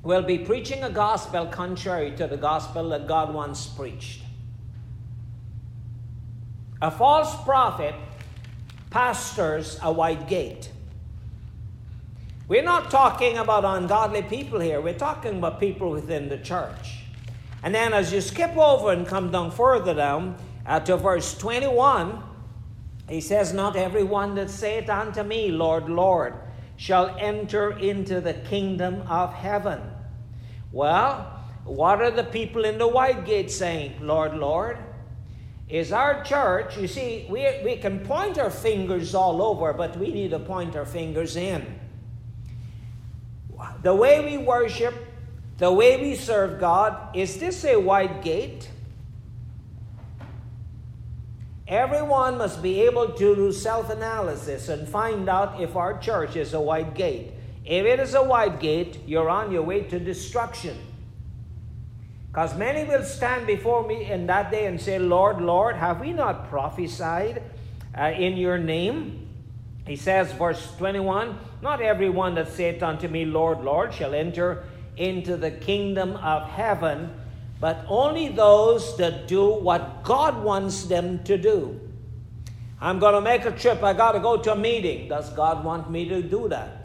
will 0.02 0.22
be 0.22 0.38
preaching 0.38 0.82
a 0.82 0.90
gospel 0.90 1.46
contrary 1.46 2.10
to 2.16 2.26
the 2.26 2.36
gospel 2.36 2.90
that 2.90 3.06
God 3.06 3.32
once 3.32 3.66
preached. 3.66 4.20
A 6.82 6.90
false 6.90 7.34
prophet 7.44 7.94
pastors 8.92 9.78
a 9.82 9.90
wide 9.90 10.28
gate. 10.28 10.70
We're 12.46 12.62
not 12.62 12.90
talking 12.90 13.38
about 13.38 13.64
ungodly 13.64 14.22
people 14.22 14.60
here, 14.60 14.80
we're 14.80 14.98
talking 14.98 15.38
about 15.38 15.58
people 15.58 15.90
within 15.90 16.28
the 16.28 16.38
church. 16.38 16.98
And 17.62 17.74
then 17.74 17.94
as 17.94 18.12
you 18.12 18.20
skip 18.20 18.56
over 18.56 18.92
and 18.92 19.06
come 19.06 19.30
down 19.30 19.50
further 19.50 19.94
down 19.94 20.36
uh, 20.66 20.80
to 20.80 20.96
verse 20.96 21.36
21, 21.38 22.22
he 23.08 23.20
says, 23.20 23.52
Not 23.52 23.76
everyone 23.76 24.34
that 24.34 24.50
saith 24.50 24.90
unto 24.90 25.22
me, 25.22 25.50
Lord, 25.50 25.88
Lord, 25.88 26.34
shall 26.76 27.16
enter 27.18 27.78
into 27.78 28.20
the 28.20 28.34
kingdom 28.34 29.02
of 29.08 29.32
heaven. 29.32 29.80
Well, 30.72 31.40
what 31.64 32.02
are 32.02 32.10
the 32.10 32.24
people 32.24 32.64
in 32.64 32.78
the 32.78 32.88
wide 32.88 33.24
gate 33.24 33.50
saying, 33.50 33.94
Lord, 34.00 34.34
Lord? 34.34 34.78
Is 35.72 35.90
our 35.90 36.22
church, 36.22 36.76
you 36.76 36.86
see, 36.86 37.26
we, 37.30 37.48
we 37.64 37.76
can 37.76 38.00
point 38.00 38.36
our 38.36 38.50
fingers 38.50 39.14
all 39.14 39.40
over, 39.40 39.72
but 39.72 39.96
we 39.96 40.12
need 40.12 40.32
to 40.32 40.38
point 40.38 40.76
our 40.76 40.84
fingers 40.84 41.34
in. 41.34 41.80
The 43.82 43.94
way 43.94 44.22
we 44.22 44.36
worship, 44.36 44.94
the 45.56 45.72
way 45.72 45.96
we 45.96 46.14
serve 46.14 46.60
God, 46.60 47.16
is 47.16 47.38
this 47.38 47.64
a 47.64 47.78
wide 47.78 48.22
gate? 48.22 48.68
Everyone 51.66 52.36
must 52.36 52.62
be 52.62 52.82
able 52.82 53.08
to 53.08 53.34
do 53.34 53.50
self 53.50 53.88
analysis 53.88 54.68
and 54.68 54.86
find 54.86 55.26
out 55.26 55.58
if 55.58 55.74
our 55.74 55.96
church 55.96 56.36
is 56.36 56.52
a 56.52 56.60
wide 56.60 56.94
gate. 56.94 57.32
If 57.64 57.86
it 57.86 57.98
is 57.98 58.12
a 58.12 58.22
wide 58.22 58.60
gate, 58.60 58.98
you're 59.06 59.30
on 59.30 59.50
your 59.50 59.62
way 59.62 59.84
to 59.84 59.98
destruction. 59.98 60.76
Because 62.32 62.56
many 62.56 62.84
will 62.84 63.04
stand 63.04 63.46
before 63.46 63.86
me 63.86 64.10
in 64.10 64.26
that 64.28 64.50
day 64.50 64.64
and 64.64 64.80
say, 64.80 64.98
Lord, 64.98 65.42
Lord, 65.42 65.76
have 65.76 66.00
we 66.00 66.14
not 66.14 66.48
prophesied 66.48 67.42
uh, 67.96 68.04
in 68.04 68.38
your 68.38 68.56
name? 68.56 69.28
He 69.86 69.96
says, 69.96 70.32
verse 70.32 70.74
21 70.78 71.38
Not 71.60 71.82
everyone 71.82 72.34
that 72.36 72.48
saith 72.48 72.82
unto 72.82 73.06
me, 73.06 73.26
Lord, 73.26 73.60
Lord, 73.60 73.92
shall 73.92 74.14
enter 74.14 74.64
into 74.96 75.36
the 75.36 75.50
kingdom 75.50 76.16
of 76.16 76.48
heaven, 76.48 77.12
but 77.60 77.84
only 77.86 78.28
those 78.28 78.96
that 78.96 79.28
do 79.28 79.52
what 79.52 80.02
God 80.02 80.42
wants 80.42 80.84
them 80.84 81.22
to 81.24 81.36
do. 81.36 81.78
I'm 82.80 82.98
going 82.98 83.14
to 83.14 83.20
make 83.20 83.44
a 83.44 83.50
trip, 83.50 83.82
I 83.82 83.92
got 83.92 84.12
to 84.12 84.20
go 84.20 84.38
to 84.38 84.52
a 84.52 84.56
meeting. 84.56 85.08
Does 85.08 85.28
God 85.34 85.64
want 85.64 85.90
me 85.90 86.08
to 86.08 86.22
do 86.22 86.48
that? 86.48 86.81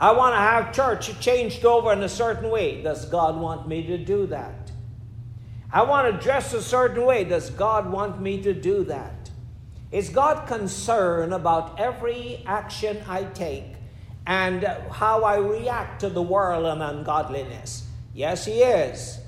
I 0.00 0.12
want 0.12 0.34
to 0.34 0.38
have 0.38 0.72
church 0.72 1.20
changed 1.20 1.64
over 1.66 1.92
in 1.92 2.02
a 2.02 2.08
certain 2.08 2.50
way. 2.50 2.82
Does 2.82 3.04
God 3.04 3.38
want 3.38 3.68
me 3.68 3.86
to 3.86 3.98
do 3.98 4.26
that? 4.28 4.70
I 5.70 5.82
want 5.82 6.10
to 6.10 6.24
dress 6.24 6.54
a 6.54 6.62
certain 6.62 7.04
way. 7.04 7.24
Does 7.24 7.50
God 7.50 7.92
want 7.92 8.20
me 8.20 8.42
to 8.42 8.54
do 8.54 8.82
that? 8.84 9.30
Is 9.92 10.08
God 10.08 10.46
concerned 10.46 11.34
about 11.34 11.78
every 11.78 12.42
action 12.46 13.02
I 13.06 13.24
take 13.24 13.74
and 14.26 14.64
how 14.90 15.24
I 15.24 15.36
react 15.36 16.00
to 16.00 16.08
the 16.08 16.22
world 16.22 16.64
and 16.64 16.82
ungodliness? 16.82 17.86
Yes, 18.14 18.46
He 18.46 18.62
is. 18.62 19.18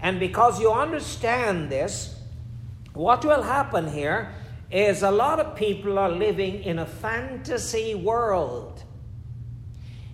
And 0.00 0.18
because 0.18 0.60
you 0.60 0.72
understand 0.72 1.68
this, 1.68 2.18
what 2.94 3.24
will 3.24 3.42
happen 3.42 3.92
here 3.92 4.34
is 4.70 5.02
a 5.02 5.10
lot 5.10 5.40
of 5.40 5.56
people 5.56 5.98
are 5.98 6.10
living 6.10 6.62
in 6.62 6.78
a 6.78 6.86
fantasy 6.86 7.94
world. 7.94 8.82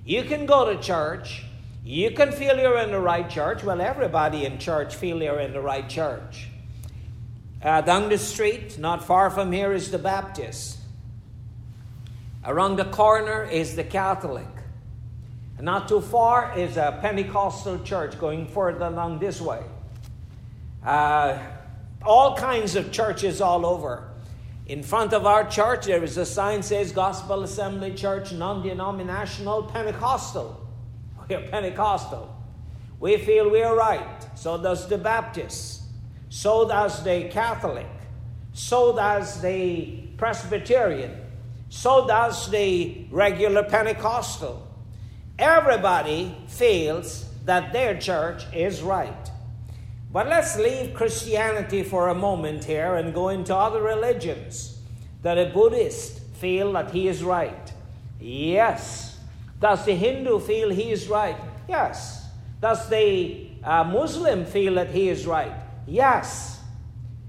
You 0.07 0.23
can 0.23 0.47
go 0.47 0.73
to 0.73 0.81
church, 0.81 1.42
you 1.85 2.12
can 2.12 2.31
feel 2.31 2.57
you're 2.57 2.79
in 2.79 2.92
the 2.92 3.01
right 3.01 3.29
church. 3.29 3.64
Well, 3.64 3.81
everybody 3.81 4.45
in 4.45 4.59
church 4.59 4.95
feel 4.95 5.19
they're 5.19 5.40
in 5.40 5.53
the 5.53 5.61
right 5.61 5.88
church. 5.88 6.47
Uh, 7.61 7.81
down 7.81 8.09
the 8.09 8.16
street, 8.16 8.79
not 8.79 9.05
far 9.05 9.31
from 9.31 9.51
here, 9.51 9.73
is 9.73 9.90
the 9.90 9.99
Baptist. 9.99 10.79
Around 12.45 12.77
the 12.77 12.85
corner 12.85 13.42
is 13.42 13.75
the 13.75 13.83
Catholic. 13.83 14.47
Not 15.59 15.88
too 15.88 16.01
far 16.01 16.57
is 16.57 16.77
a 16.77 16.97
Pentecostal 17.03 17.81
church 17.81 18.16
going 18.21 18.47
further 18.47 18.85
along 18.85 19.19
this 19.19 19.40
way. 19.40 19.64
Uh, 20.85 21.37
all 22.05 22.37
kinds 22.37 22.77
of 22.77 22.92
churches 22.92 23.40
all 23.40 23.66
over. 23.66 24.06
In 24.66 24.83
front 24.83 25.12
of 25.12 25.26
our 25.26 25.48
church, 25.48 25.87
there 25.87 26.02
is 26.02 26.16
a 26.16 26.26
sign 26.26 26.61
says 26.61 26.90
Gospel 26.90 27.44
Assembly 27.44 27.94
Church, 27.94 28.33
non-denominational, 28.33 29.64
Pentecostal. 29.64 30.61
We're 31.29 31.42
Pentecostal. 31.42 32.35
We 32.98 33.18
feel 33.18 33.50
we're 33.50 33.76
right. 33.76 34.26
So 34.37 34.61
does 34.61 34.88
the 34.88 34.98
Baptist. 34.98 35.83
So 36.31 36.66
does 36.66 37.05
the 37.05 37.29
Catholic. 37.29 37.87
So 38.55 38.96
does 38.96 39.40
the 39.40 39.98
Presbyterian. 40.16 41.14
So 41.68 42.07
does 42.07 42.50
the 42.50 43.07
regular 43.11 43.64
Pentecostal. 43.64 44.66
Everybody 45.38 46.35
feels 46.48 47.29
that 47.44 47.72
their 47.72 47.98
church 47.98 48.44
is 48.55 48.83
right. 48.83 49.31
But 50.16 50.29
let's 50.29 50.57
leave 50.57 50.94
Christianity 50.94 51.83
for 51.83 52.09
a 52.09 52.14
moment 52.14 52.64
here 52.64 52.94
and 52.94 53.12
go 53.12 53.29
into 53.29 53.55
other 53.55 53.83
religions. 53.83 54.79
That 55.20 55.37
a 55.37 55.50
Buddhist 55.52 56.20
feel 56.37 56.72
that 56.72 56.90
he 56.90 57.07
is 57.07 57.22
right? 57.22 57.70
Yes. 58.18 59.18
Does 59.61 59.85
the 59.85 59.92
Hindu 59.92 60.38
feel 60.38 60.70
he 60.70 60.90
is 60.90 61.09
right? 61.09 61.37
Yes. 61.68 62.31
Does 62.62 62.88
the 62.88 63.46
uh, 63.62 63.85
Muslim 63.85 64.46
feel 64.46 64.76
that 64.76 64.88
he 64.88 65.11
is 65.11 65.26
right? 65.26 65.52
Yes. 65.87 66.62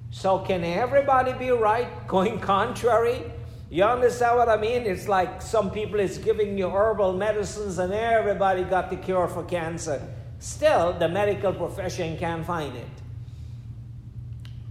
So 0.10 0.40
can 0.40 0.64
everybody 0.64 1.34
be 1.34 1.50
right 1.50 2.08
going 2.08 2.40
contrary? 2.40 3.22
You 3.70 3.84
understand 3.84 4.38
what 4.38 4.48
I 4.48 4.56
mean? 4.56 4.84
It's 4.84 5.10
like 5.10 5.42
some 5.42 5.72
people 5.72 6.00
is 6.00 6.20
giving 6.20 6.58
you 6.58 6.70
herbal 6.70 7.18
medicines 7.18 7.80
and 7.80 7.92
everybody 7.92 8.64
got 8.64 8.90
the 8.90 8.96
cure 8.96 9.28
for 9.28 9.44
cancer. 9.44 10.02
Still, 10.40 10.94
the 10.94 11.10
medical 11.10 11.54
profession 11.54 12.18
can't 12.18 12.46
find 12.46 12.76
it. 12.76 12.88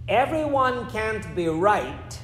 Everyone 0.07 0.89
can't 0.89 1.35
be 1.35 1.47
right. 1.47 2.19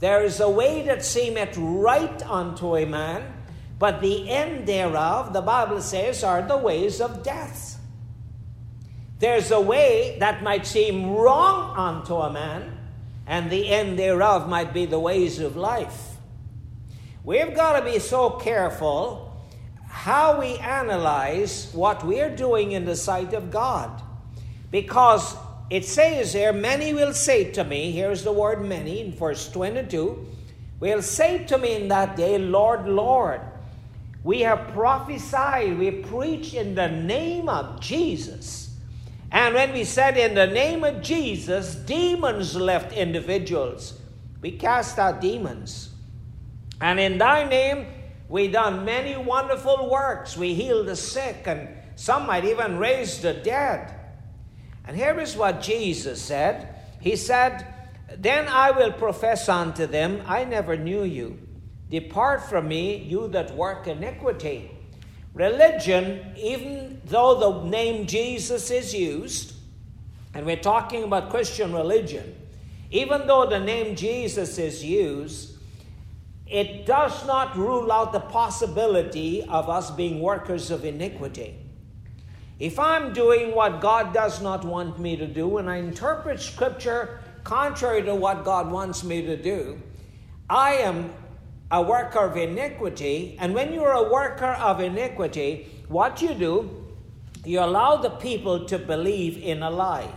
There 0.00 0.24
is 0.24 0.40
a 0.40 0.48
way 0.48 0.82
that 0.86 1.04
seemeth 1.04 1.56
right 1.56 2.22
unto 2.28 2.76
a 2.76 2.84
man, 2.84 3.34
but 3.78 4.00
the 4.00 4.28
end 4.28 4.66
thereof, 4.66 5.32
the 5.32 5.42
Bible 5.42 5.80
says, 5.80 6.24
are 6.24 6.42
the 6.42 6.56
ways 6.56 7.00
of 7.00 7.22
death. 7.22 7.78
There's 9.20 9.50
a 9.50 9.60
way 9.60 10.16
that 10.18 10.42
might 10.42 10.66
seem 10.66 11.12
wrong 11.12 11.76
unto 11.76 12.14
a 12.14 12.32
man, 12.32 12.78
and 13.26 13.50
the 13.50 13.68
end 13.68 13.98
thereof 13.98 14.48
might 14.48 14.72
be 14.72 14.86
the 14.86 14.98
ways 14.98 15.38
of 15.38 15.56
life. 15.56 16.16
We've 17.22 17.54
got 17.54 17.78
to 17.78 17.84
be 17.84 17.98
so 17.98 18.30
careful 18.30 19.29
how 19.90 20.38
we 20.38 20.56
analyze 20.58 21.68
what 21.72 22.06
we're 22.06 22.34
doing 22.34 22.72
in 22.72 22.84
the 22.84 22.94
sight 22.94 23.34
of 23.34 23.50
God. 23.50 24.00
Because 24.70 25.36
it 25.68 25.84
says 25.84 26.32
here, 26.32 26.52
many 26.52 26.94
will 26.94 27.12
say 27.12 27.50
to 27.50 27.64
me, 27.64 27.90
here's 27.90 28.22
the 28.22 28.32
word 28.32 28.64
many 28.64 29.00
in 29.00 29.12
verse 29.12 29.50
22, 29.50 30.26
will 30.78 31.02
say 31.02 31.44
to 31.44 31.58
me 31.58 31.74
in 31.74 31.88
that 31.88 32.16
day, 32.16 32.38
Lord, 32.38 32.86
Lord, 32.86 33.40
we 34.22 34.40
have 34.40 34.68
prophesied, 34.68 35.76
we 35.76 35.90
preach 35.90 36.54
in 36.54 36.76
the 36.76 36.88
name 36.88 37.48
of 37.48 37.80
Jesus. 37.80 38.78
And 39.32 39.54
when 39.54 39.72
we 39.72 39.84
said 39.84 40.16
in 40.16 40.34
the 40.34 40.46
name 40.46 40.84
of 40.84 41.02
Jesus, 41.02 41.74
demons 41.74 42.54
left 42.54 42.92
individuals. 42.92 44.00
We 44.40 44.52
cast 44.52 44.98
out 44.98 45.20
demons. 45.20 45.90
And 46.80 46.98
in 47.00 47.18
thy 47.18 47.44
name, 47.48 47.86
we 48.30 48.46
done 48.46 48.84
many 48.84 49.16
wonderful 49.16 49.90
works. 49.90 50.36
We 50.36 50.54
healed 50.54 50.86
the 50.86 50.94
sick, 50.94 51.42
and 51.46 51.68
some 51.96 52.26
might 52.26 52.44
even 52.44 52.78
raise 52.78 53.20
the 53.20 53.34
dead. 53.34 53.92
And 54.86 54.96
here 54.96 55.18
is 55.18 55.36
what 55.36 55.60
Jesus 55.60 56.22
said 56.22 56.76
He 57.00 57.16
said, 57.16 57.66
Then 58.16 58.46
I 58.46 58.70
will 58.70 58.92
profess 58.92 59.48
unto 59.48 59.86
them, 59.86 60.22
I 60.26 60.44
never 60.44 60.76
knew 60.76 61.02
you. 61.02 61.38
Depart 61.90 62.48
from 62.48 62.68
me, 62.68 62.98
you 62.98 63.26
that 63.28 63.56
work 63.56 63.88
iniquity. 63.88 64.70
Religion, 65.34 66.32
even 66.36 67.00
though 67.06 67.34
the 67.34 67.68
name 67.68 68.06
Jesus 68.06 68.70
is 68.70 68.94
used, 68.94 69.54
and 70.34 70.46
we're 70.46 70.56
talking 70.56 71.02
about 71.02 71.30
Christian 71.30 71.72
religion, 71.72 72.36
even 72.92 73.26
though 73.26 73.46
the 73.46 73.58
name 73.58 73.96
Jesus 73.96 74.56
is 74.58 74.84
used, 74.84 75.56
it 76.50 76.84
does 76.84 77.24
not 77.26 77.56
rule 77.56 77.92
out 77.92 78.12
the 78.12 78.20
possibility 78.20 79.44
of 79.44 79.68
us 79.68 79.90
being 79.90 80.20
workers 80.20 80.72
of 80.72 80.84
iniquity. 80.84 81.56
If 82.58 82.78
I'm 82.78 83.12
doing 83.12 83.54
what 83.54 83.80
God 83.80 84.12
does 84.12 84.42
not 84.42 84.64
want 84.64 84.98
me 84.98 85.16
to 85.16 85.26
do, 85.26 85.58
and 85.58 85.70
I 85.70 85.76
interpret 85.76 86.40
Scripture 86.40 87.20
contrary 87.44 88.02
to 88.02 88.14
what 88.14 88.44
God 88.44 88.70
wants 88.70 89.04
me 89.04 89.22
to 89.22 89.36
do, 89.36 89.80
I 90.48 90.72
am 90.72 91.14
a 91.70 91.80
worker 91.80 92.18
of 92.18 92.36
iniquity. 92.36 93.36
And 93.38 93.54
when 93.54 93.72
you're 93.72 93.92
a 93.92 94.10
worker 94.12 94.58
of 94.60 94.80
iniquity, 94.80 95.68
what 95.86 96.20
you 96.20 96.34
do, 96.34 96.86
you 97.44 97.60
allow 97.60 97.96
the 97.96 98.10
people 98.10 98.66
to 98.66 98.78
believe 98.78 99.38
in 99.38 99.62
a 99.62 99.70
lie. 99.70 100.12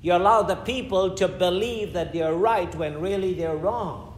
You 0.00 0.14
allow 0.14 0.42
the 0.42 0.56
people 0.56 1.16
to 1.16 1.26
believe 1.26 1.94
that 1.94 2.12
they're 2.12 2.34
right 2.34 2.72
when 2.76 3.00
really 3.00 3.34
they're 3.34 3.56
wrong. 3.56 4.13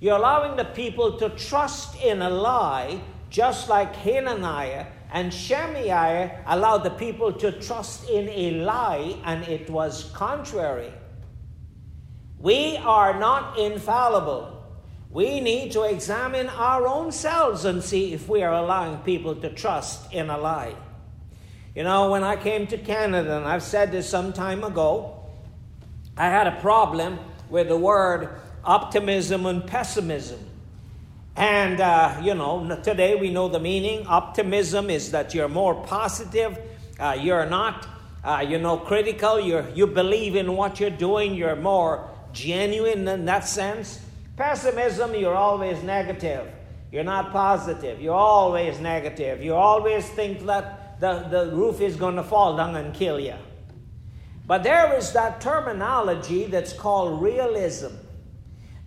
You're 0.00 0.16
allowing 0.16 0.56
the 0.56 0.64
people 0.64 1.18
to 1.18 1.28
trust 1.30 2.02
in 2.02 2.22
a 2.22 2.30
lie, 2.30 3.00
just 3.28 3.68
like 3.68 3.94
Hananiah 3.96 4.86
and 5.12 5.32
Shemaiah 5.32 6.42
allowed 6.46 6.84
the 6.84 6.90
people 6.90 7.32
to 7.32 7.52
trust 7.52 8.08
in 8.08 8.28
a 8.28 8.62
lie, 8.62 9.16
and 9.24 9.42
it 9.44 9.68
was 9.68 10.04
contrary. 10.14 10.92
We 12.38 12.76
are 12.78 13.18
not 13.18 13.58
infallible. 13.58 14.56
We 15.10 15.40
need 15.40 15.72
to 15.72 15.82
examine 15.82 16.48
our 16.48 16.86
own 16.86 17.10
selves 17.10 17.64
and 17.64 17.82
see 17.82 18.14
if 18.14 18.28
we 18.28 18.42
are 18.42 18.54
allowing 18.54 18.98
people 18.98 19.34
to 19.36 19.50
trust 19.50 20.12
in 20.12 20.30
a 20.30 20.38
lie. 20.38 20.76
You 21.74 21.82
know, 21.82 22.10
when 22.10 22.22
I 22.22 22.36
came 22.36 22.66
to 22.68 22.78
Canada, 22.78 23.36
and 23.36 23.46
I've 23.46 23.62
said 23.62 23.90
this 23.90 24.08
some 24.08 24.32
time 24.32 24.62
ago, 24.62 25.26
I 26.16 26.26
had 26.26 26.46
a 26.46 26.60
problem 26.60 27.18
with 27.48 27.68
the 27.68 27.76
word 27.76 28.40
optimism 28.70 29.46
and 29.46 29.66
pessimism. 29.66 30.38
And, 31.34 31.80
uh, 31.80 32.20
you 32.22 32.34
know, 32.34 32.80
today 32.84 33.16
we 33.16 33.28
know 33.28 33.48
the 33.48 33.58
meaning. 33.58 34.06
Optimism 34.06 34.90
is 34.90 35.10
that 35.10 35.34
you're 35.34 35.48
more 35.48 35.74
positive, 35.74 36.56
uh, 37.00 37.18
you're 37.20 37.46
not, 37.46 37.88
uh, 38.22 38.46
you 38.48 38.58
know, 38.58 38.76
critical, 38.76 39.40
you're, 39.40 39.68
you 39.70 39.88
believe 39.88 40.36
in 40.36 40.56
what 40.56 40.78
you're 40.78 40.98
doing, 41.08 41.34
you're 41.34 41.56
more 41.56 42.08
genuine 42.32 43.08
in 43.08 43.24
that 43.24 43.48
sense. 43.48 43.98
Pessimism, 44.36 45.16
you're 45.16 45.34
always 45.34 45.82
negative. 45.82 46.46
You're 46.92 47.02
not 47.02 47.32
positive. 47.32 48.00
You're 48.00 48.14
always 48.14 48.78
negative. 48.78 49.42
You 49.42 49.54
always 49.54 50.08
think 50.10 50.46
that 50.46 51.00
the, 51.00 51.26
the 51.28 51.50
roof 51.56 51.80
is 51.80 51.96
going 51.96 52.14
to 52.16 52.22
fall 52.22 52.56
down 52.56 52.76
and 52.76 52.94
kill 52.94 53.18
you. 53.18 53.34
But 54.46 54.62
there 54.62 54.96
is 54.96 55.12
that 55.14 55.40
terminology 55.40 56.44
that's 56.44 56.72
called 56.72 57.20
realism 57.20 57.94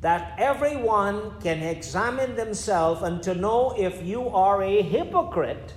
that 0.03 0.35
everyone 0.37 1.41
can 1.41 1.63
examine 1.63 2.35
themselves 2.35 3.01
and 3.01 3.23
to 3.23 3.33
know 3.33 3.73
if 3.77 4.05
you 4.05 4.29
are 4.29 4.61
a 4.61 4.81
hypocrite 4.83 5.73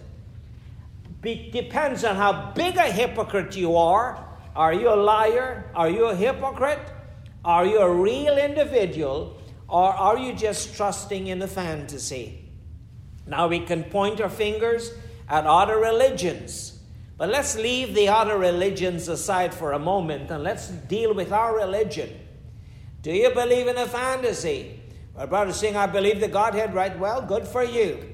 be, 1.26 1.50
depends 1.50 2.04
on 2.04 2.14
how 2.14 2.52
big 2.54 2.76
a 2.76 2.90
hypocrite 2.90 3.56
you 3.56 3.76
are. 3.76 4.24
Are 4.54 4.72
you 4.72 4.88
a 4.88 4.94
liar? 4.94 5.70
Are 5.74 5.90
you 5.90 6.06
a 6.06 6.14
hypocrite? 6.14 6.78
Are 7.44 7.66
you 7.66 7.78
a 7.80 7.92
real 7.92 8.38
individual? 8.38 9.36
Or 9.68 9.92
are 9.92 10.16
you 10.16 10.32
just 10.34 10.76
trusting 10.76 11.26
in 11.26 11.42
a 11.42 11.48
fantasy? 11.48 12.48
Now 13.26 13.48
we 13.48 13.60
can 13.60 13.82
point 13.84 14.20
our 14.20 14.30
fingers 14.30 14.92
at 15.28 15.46
other 15.46 15.78
religions. 15.78 16.78
But 17.18 17.30
let's 17.30 17.56
leave 17.56 17.94
the 17.94 18.08
other 18.08 18.38
religions 18.38 19.08
aside 19.08 19.52
for 19.52 19.72
a 19.72 19.78
moment 19.78 20.30
and 20.30 20.44
let's 20.44 20.68
deal 20.68 21.12
with 21.12 21.32
our 21.32 21.56
religion. 21.56 22.10
Do 23.06 23.12
you 23.12 23.30
believe 23.30 23.68
in 23.68 23.78
a 23.78 23.86
fantasy? 23.86 24.80
Well, 25.14 25.28
Brother 25.28 25.52
Singh, 25.52 25.76
I 25.76 25.86
believe 25.86 26.18
the 26.18 26.26
Godhead, 26.26 26.74
right? 26.74 26.98
Well, 26.98 27.22
good 27.22 27.46
for 27.46 27.62
you. 27.62 28.04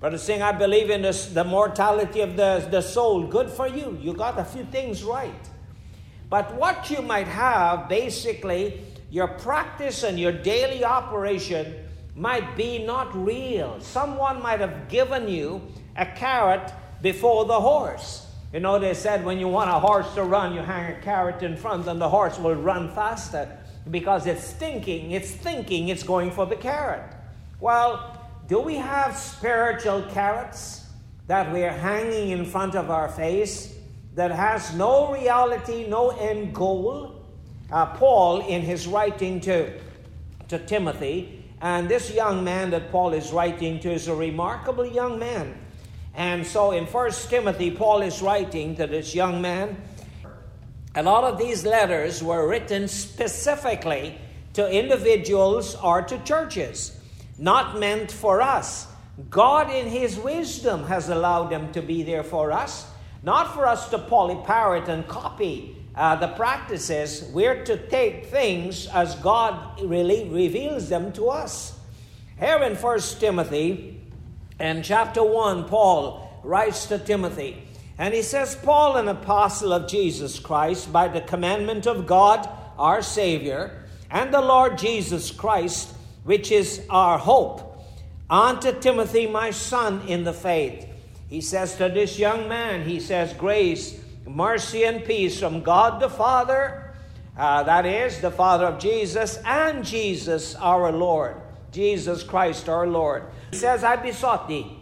Brother 0.00 0.18
Singh, 0.18 0.42
I 0.42 0.50
believe 0.50 0.90
in 0.90 1.02
this, 1.02 1.26
the 1.26 1.44
mortality 1.44 2.20
of 2.20 2.36
the, 2.36 2.66
the 2.68 2.80
soul. 2.80 3.28
Good 3.28 3.48
for 3.48 3.68
you. 3.68 3.96
You 4.02 4.12
got 4.12 4.40
a 4.40 4.44
few 4.44 4.64
things 4.64 5.04
right. 5.04 5.48
But 6.28 6.52
what 6.56 6.90
you 6.90 7.00
might 7.00 7.28
have, 7.28 7.88
basically, 7.88 8.82
your 9.08 9.28
practice 9.28 10.02
and 10.02 10.18
your 10.18 10.32
daily 10.32 10.84
operation 10.84 11.72
might 12.16 12.56
be 12.56 12.84
not 12.84 13.14
real. 13.14 13.78
Someone 13.78 14.42
might 14.42 14.58
have 14.58 14.88
given 14.88 15.28
you 15.28 15.62
a 15.94 16.06
carrot 16.06 16.72
before 17.02 17.44
the 17.44 17.60
horse. 17.60 18.26
You 18.52 18.58
know, 18.58 18.80
they 18.80 18.94
said 18.94 19.24
when 19.24 19.38
you 19.38 19.46
want 19.46 19.70
a 19.70 19.74
horse 19.74 20.12
to 20.16 20.24
run, 20.24 20.54
you 20.54 20.60
hang 20.60 20.92
a 20.92 21.00
carrot 21.00 21.44
in 21.44 21.56
front 21.56 21.86
and 21.86 22.00
the 22.00 22.08
horse 22.08 22.36
will 22.36 22.56
run 22.56 22.92
faster 22.96 23.56
because 23.90 24.26
it's 24.26 24.52
thinking, 24.52 25.12
it's 25.12 25.30
thinking 25.30 25.88
it's 25.88 26.02
going 26.02 26.30
for 26.30 26.46
the 26.46 26.56
carrot. 26.56 27.02
Well, 27.60 28.18
do 28.48 28.58
we 28.58 28.76
have 28.76 29.16
spiritual 29.16 30.02
carrots 30.10 30.86
that 31.26 31.52
we're 31.52 31.72
hanging 31.72 32.30
in 32.30 32.44
front 32.44 32.74
of 32.74 32.90
our 32.90 33.08
face 33.08 33.76
that 34.14 34.32
has 34.32 34.74
no 34.74 35.12
reality, 35.12 35.86
no 35.86 36.10
end 36.10 36.54
goal? 36.54 37.24
Uh, 37.70 37.86
Paul, 37.86 38.40
in 38.40 38.62
his 38.62 38.88
writing 38.88 39.40
to, 39.42 39.72
to 40.48 40.58
Timothy, 40.58 41.44
and 41.60 41.88
this 41.88 42.12
young 42.12 42.42
man 42.42 42.70
that 42.70 42.90
Paul 42.90 43.12
is 43.12 43.32
writing 43.32 43.78
to 43.80 43.92
is 43.92 44.08
a 44.08 44.14
remarkable 44.14 44.86
young 44.86 45.18
man. 45.18 45.56
And 46.14 46.46
so 46.46 46.72
in 46.72 46.86
First 46.86 47.30
Timothy, 47.30 47.70
Paul 47.70 48.02
is 48.02 48.20
writing 48.22 48.74
to 48.76 48.86
this 48.86 49.14
young 49.14 49.40
man. 49.40 49.76
A 50.96 51.02
lot 51.04 51.22
of 51.22 51.38
these 51.38 51.64
letters 51.64 52.20
were 52.20 52.48
written 52.48 52.88
specifically 52.88 54.18
to 54.54 54.68
individuals 54.68 55.76
or 55.76 56.02
to 56.02 56.18
churches, 56.24 56.98
not 57.38 57.78
meant 57.78 58.10
for 58.10 58.42
us. 58.42 58.88
God, 59.28 59.70
in 59.70 59.86
His 59.86 60.18
wisdom, 60.18 60.84
has 60.84 61.08
allowed 61.08 61.50
them 61.50 61.72
to 61.74 61.82
be 61.82 62.02
there 62.02 62.24
for 62.24 62.50
us, 62.50 62.90
not 63.22 63.54
for 63.54 63.66
us 63.66 63.88
to 63.90 63.98
polyparrot 63.98 64.88
and 64.88 65.06
copy 65.06 65.76
uh, 65.94 66.16
the 66.16 66.28
practices. 66.28 67.22
We're 67.32 67.64
to 67.66 67.76
take 67.88 68.26
things 68.26 68.88
as 68.88 69.14
God 69.16 69.80
really 69.82 70.28
reveals 70.28 70.88
them 70.88 71.12
to 71.12 71.28
us. 71.28 71.78
Here 72.38 72.62
in 72.64 72.74
First 72.74 73.20
Timothy, 73.20 74.00
in 74.58 74.82
chapter 74.82 75.22
1, 75.22 75.68
Paul 75.68 76.40
writes 76.42 76.86
to 76.86 76.98
Timothy, 76.98 77.62
and 78.00 78.14
he 78.14 78.22
says, 78.22 78.54
Paul, 78.54 78.96
an 78.96 79.08
apostle 79.08 79.74
of 79.74 79.86
Jesus 79.86 80.38
Christ, 80.38 80.90
by 80.90 81.06
the 81.08 81.20
commandment 81.20 81.86
of 81.86 82.06
God, 82.06 82.48
our 82.78 83.02
Savior, 83.02 83.84
and 84.10 84.32
the 84.32 84.40
Lord 84.40 84.78
Jesus 84.78 85.30
Christ, 85.30 85.94
which 86.24 86.50
is 86.50 86.80
our 86.88 87.18
hope, 87.18 87.78
unto 88.30 88.72
Timothy, 88.80 89.26
my 89.26 89.50
son 89.50 90.00
in 90.08 90.24
the 90.24 90.32
faith. 90.32 90.86
He 91.28 91.42
says 91.42 91.76
to 91.76 91.90
this 91.90 92.18
young 92.18 92.48
man, 92.48 92.88
he 92.88 93.00
says, 93.00 93.34
Grace, 93.34 94.00
mercy, 94.26 94.84
and 94.84 95.04
peace 95.04 95.38
from 95.38 95.62
God 95.62 96.00
the 96.00 96.08
Father, 96.08 96.94
uh, 97.36 97.64
that 97.64 97.84
is, 97.84 98.22
the 98.22 98.30
Father 98.30 98.64
of 98.64 98.78
Jesus, 98.78 99.38
and 99.44 99.84
Jesus 99.84 100.54
our 100.54 100.90
Lord, 100.90 101.36
Jesus 101.70 102.22
Christ 102.22 102.66
our 102.66 102.86
Lord. 102.86 103.24
He 103.50 103.58
says, 103.58 103.84
I 103.84 103.96
besought 103.96 104.48
thee 104.48 104.74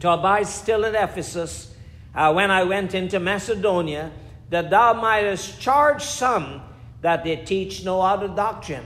to 0.00 0.12
abide 0.12 0.46
still 0.46 0.86
at 0.86 0.94
Ephesus 0.94 1.74
uh, 2.14 2.32
when 2.32 2.50
I 2.50 2.64
went 2.64 2.94
into 2.94 3.20
Macedonia, 3.20 4.10
that 4.50 4.70
thou 4.70 4.94
mightest 4.94 5.60
charge 5.60 6.02
some 6.02 6.62
that 7.00 7.24
they 7.24 7.36
teach 7.36 7.84
no 7.84 8.00
other 8.00 8.28
doctrine. 8.28 8.84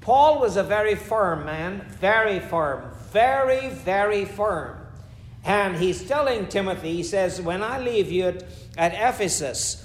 Paul 0.00 0.40
was 0.40 0.56
a 0.56 0.62
very 0.62 0.94
firm 0.94 1.46
man, 1.46 1.86
very 2.00 2.40
firm, 2.40 2.90
very, 3.10 3.70
very 3.70 4.24
firm. 4.24 4.78
And 5.44 5.76
he's 5.76 6.06
telling 6.06 6.48
Timothy, 6.48 6.94
he 6.94 7.02
says, 7.02 7.40
When 7.40 7.62
I 7.62 7.78
leave 7.78 8.10
you 8.10 8.24
at, 8.24 8.44
at 8.76 8.92
Ephesus, 8.94 9.84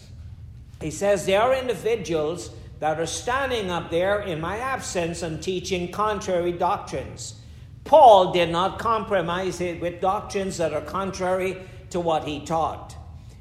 he 0.82 0.92
says, 0.92 1.26
there 1.26 1.42
are 1.42 1.54
individuals 1.54 2.52
that 2.80 3.00
are 3.00 3.06
standing 3.06 3.70
up 3.70 3.92
there 3.92 4.22
in 4.22 4.40
my 4.40 4.58
absence 4.58 5.22
and 5.22 5.44
teaching 5.44 5.92
contrary 5.92 6.54
doctrines. 6.54 7.36
Paul 7.84 8.32
did 8.32 8.50
not 8.50 8.80
compromise 8.80 9.60
it 9.60 9.82
with 9.82 10.00
doctrines 10.00 10.58
that 10.58 10.74
are 10.74 10.82
contrary 10.82 11.58
to 11.92 12.00
what 12.00 12.26
he 12.26 12.40
taught. 12.40 12.96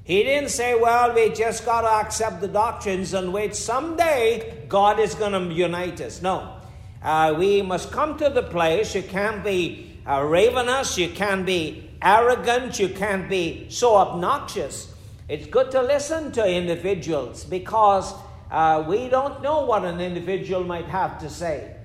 He 0.05 0.23
didn't 0.23 0.49
say, 0.49 0.75
well, 0.75 1.15
we 1.15 1.29
just 1.31 1.67
got 1.67 1.83
to 1.83 2.07
accept 2.07 2.41
the 2.41 2.49
doctrines 2.49 3.13
and 3.13 3.33
wait. 3.33 3.55
Someday 3.55 4.65
God 4.69 4.99
is 4.99 5.15
going 5.15 5.33
to 5.33 5.55
unite 5.55 6.01
us. 6.01 6.23
No. 6.23 6.57
Uh, 7.03 7.35
we 7.39 7.61
must 7.61 7.93
come 7.93 8.17
to 8.19 8.31
the 8.31 8.43
place. 8.43 8.95
You 8.95 9.03
can't 9.03 9.45
be 9.45 10.01
uh, 10.07 10.23
ravenous. 10.23 10.97
You 10.97 11.11
can't 11.11 11.45
be 11.45 11.91
arrogant. 12.01 12.79
You 12.79 12.89
can't 12.89 13.29
be 13.29 13.67
so 13.69 13.97
obnoxious. 13.97 14.95
It's 15.29 15.47
good 15.47 15.71
to 15.73 15.83
listen 15.83 16.33
to 16.33 16.47
individuals 16.47 17.45
because 17.45 18.15
uh, 18.51 18.85
we 18.89 19.11
don't 19.11 19.43
know 19.43 19.67
what 19.67 19.85
an 19.85 20.01
individual 20.01 20.65
might 20.65 20.87
have 20.87 21.19
to 21.19 21.29
say. 21.29 21.77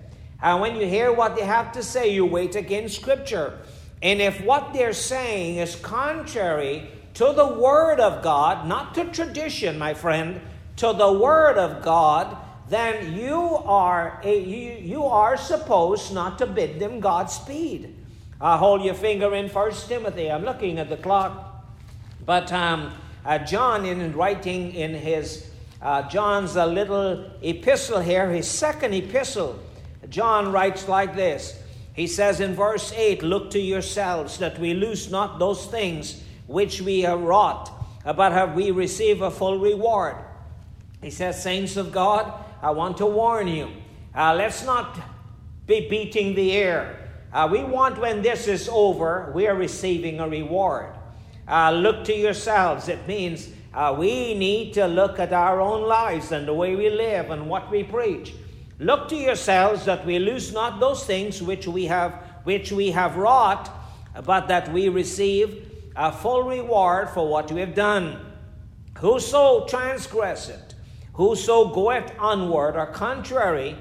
And 0.41 0.61
when 0.61 0.77
you 0.77 0.87
hear 0.87 1.11
what 1.11 1.35
they 1.35 1.45
have 1.45 1.73
to 1.73 1.83
say, 1.83 2.13
you 2.13 2.25
wait 2.25 2.55
against 2.55 2.99
Scripture. 2.99 3.59
And 4.03 4.21
if 4.21 4.43
what 4.43 4.73
they're 4.73 4.93
saying 4.93 5.57
is 5.57 5.77
contrary 5.77 6.89
to 7.13 7.31
the 7.33 7.47
Word 7.47 8.01
of 8.01 8.21
God, 8.21 8.67
not 8.67 8.93
to 8.95 9.05
tradition, 9.05 9.79
my 9.79 9.93
friend, 9.93 10.41
to 10.75 10.91
the 10.91 11.11
Word 11.11 11.57
of 11.57 11.81
God, 11.81 12.35
then 12.67 13.17
you 13.17 13.39
are, 13.39 14.19
a, 14.23 14.39
you, 14.39 14.73
you 14.73 15.05
are 15.05 15.37
supposed 15.37 16.13
not 16.13 16.37
to 16.39 16.45
bid 16.45 16.79
them 16.79 16.99
Godspeed. 16.99 17.95
Uh, 18.41 18.57
hold 18.57 18.83
your 18.83 18.93
finger 18.93 19.33
in 19.33 19.47
First 19.47 19.87
Timothy. 19.87 20.29
I'm 20.29 20.43
looking 20.43 20.79
at 20.79 20.89
the 20.89 20.97
clock. 20.97 21.65
But 22.25 22.51
um, 22.51 22.93
uh, 23.25 23.37
John, 23.39 23.85
in 23.85 24.11
writing 24.13 24.73
in 24.73 24.93
his, 24.93 25.49
uh, 25.81 26.09
John's 26.09 26.57
a 26.57 26.65
little 26.65 27.31
epistle 27.41 28.01
here, 28.01 28.29
his 28.29 28.49
second 28.49 28.93
epistle, 28.93 29.59
John 30.09 30.51
writes 30.51 30.89
like 30.89 31.15
this 31.15 31.62
he 31.93 32.07
says 32.07 32.39
in 32.39 32.55
verse 32.55 32.91
8, 32.91 33.21
Look 33.21 33.51
to 33.51 33.59
yourselves 33.59 34.39
that 34.39 34.59
we 34.59 34.73
lose 34.73 35.11
not 35.11 35.39
those 35.39 35.65
things 35.67 36.23
which 36.47 36.81
we 36.81 37.01
have 37.01 37.21
wrought, 37.21 37.71
but 38.03 38.31
have 38.31 38.55
we 38.55 38.71
receive 38.71 39.21
a 39.21 39.29
full 39.31 39.59
reward. 39.59 40.15
He 41.01 41.11
says, 41.11 41.41
Saints 41.41 41.77
of 41.77 41.91
God, 41.91 42.33
I 42.61 42.71
want 42.71 42.97
to 42.97 43.05
warn 43.05 43.47
you. 43.47 43.69
Uh, 44.15 44.33
let's 44.33 44.65
not 44.65 44.99
be 45.67 45.87
beating 45.87 46.35
the 46.35 46.53
air. 46.53 47.09
Uh, 47.31 47.47
we 47.51 47.63
want 47.63 47.99
when 47.99 48.21
this 48.21 48.47
is 48.47 48.69
over, 48.69 49.31
we 49.33 49.47
are 49.47 49.55
receiving 49.55 50.19
a 50.19 50.27
reward. 50.27 50.93
Uh, 51.47 51.71
look 51.71 52.05
to 52.05 52.13
yourselves. 52.13 52.87
It 52.87 53.07
means 53.07 53.49
uh, 53.73 53.95
we 53.97 54.33
need 54.33 54.73
to 54.73 54.87
look 54.87 55.19
at 55.19 55.33
our 55.33 55.59
own 55.59 55.87
lives 55.87 56.31
and 56.31 56.47
the 56.47 56.53
way 56.53 56.75
we 56.75 56.89
live 56.89 57.31
and 57.31 57.49
what 57.49 57.69
we 57.69 57.83
preach. 57.83 58.33
Look 58.79 59.07
to 59.09 59.15
yourselves 59.15 59.85
that 59.85 60.05
we 60.05 60.19
lose 60.19 60.51
not 60.51 60.79
those 60.79 61.05
things 61.05 61.41
which 61.41 61.67
we 61.67 61.85
have 61.85 62.13
which 62.43 62.71
we 62.71 62.91
have 62.91 63.15
wrought, 63.15 63.69
but 64.25 64.47
that 64.47 64.71
we 64.73 64.89
receive 64.89 65.69
a 65.95 66.11
full 66.11 66.43
reward 66.43 67.09
for 67.09 67.27
what 67.27 67.51
we 67.51 67.59
have 67.61 67.75
done. 67.75 68.19
Whoso 68.97 69.65
transgresseth, 69.65 70.73
whoso 71.13 71.69
goeth 71.69 72.11
onward 72.19 72.75
or 72.75 72.87
contrary, 72.87 73.77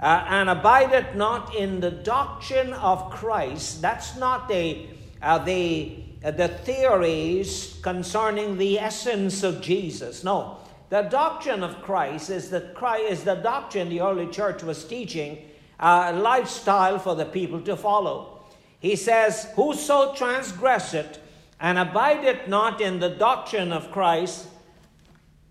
uh, 0.00 0.24
and 0.28 0.48
abideth 0.48 1.14
not 1.14 1.54
in 1.54 1.80
the 1.80 1.90
doctrine 1.90 2.72
of 2.72 3.10
Christ, 3.10 3.82
that's 3.82 4.16
not 4.16 4.48
the, 4.48 4.86
uh, 5.22 5.38
the, 5.38 6.02
uh, 6.24 6.30
the 6.30 6.48
theories 6.48 7.78
concerning 7.82 8.56
the 8.56 8.78
essence 8.78 9.42
of 9.42 9.60
Jesus. 9.60 10.24
No, 10.24 10.58
the 10.90 11.02
doctrine 11.02 11.62
of 11.62 11.80
Christ 11.82 12.30
is 12.30 12.50
the, 12.50 12.60
Christ 12.74 13.04
is 13.10 13.24
the 13.24 13.36
doctrine 13.36 13.88
the 13.88 14.00
early 14.00 14.26
church 14.26 14.62
was 14.62 14.84
teaching, 14.84 15.38
a 15.78 16.12
lifestyle 16.12 16.98
for 16.98 17.14
the 17.14 17.24
people 17.24 17.60
to 17.62 17.76
follow. 17.76 18.42
He 18.80 18.96
says, 18.96 19.48
Whoso 19.54 20.14
transgresseth 20.14 21.18
and 21.60 21.78
abideth 21.78 22.48
not 22.48 22.80
in 22.80 22.98
the 22.98 23.10
doctrine 23.10 23.72
of 23.72 23.92
Christ, 23.92 24.48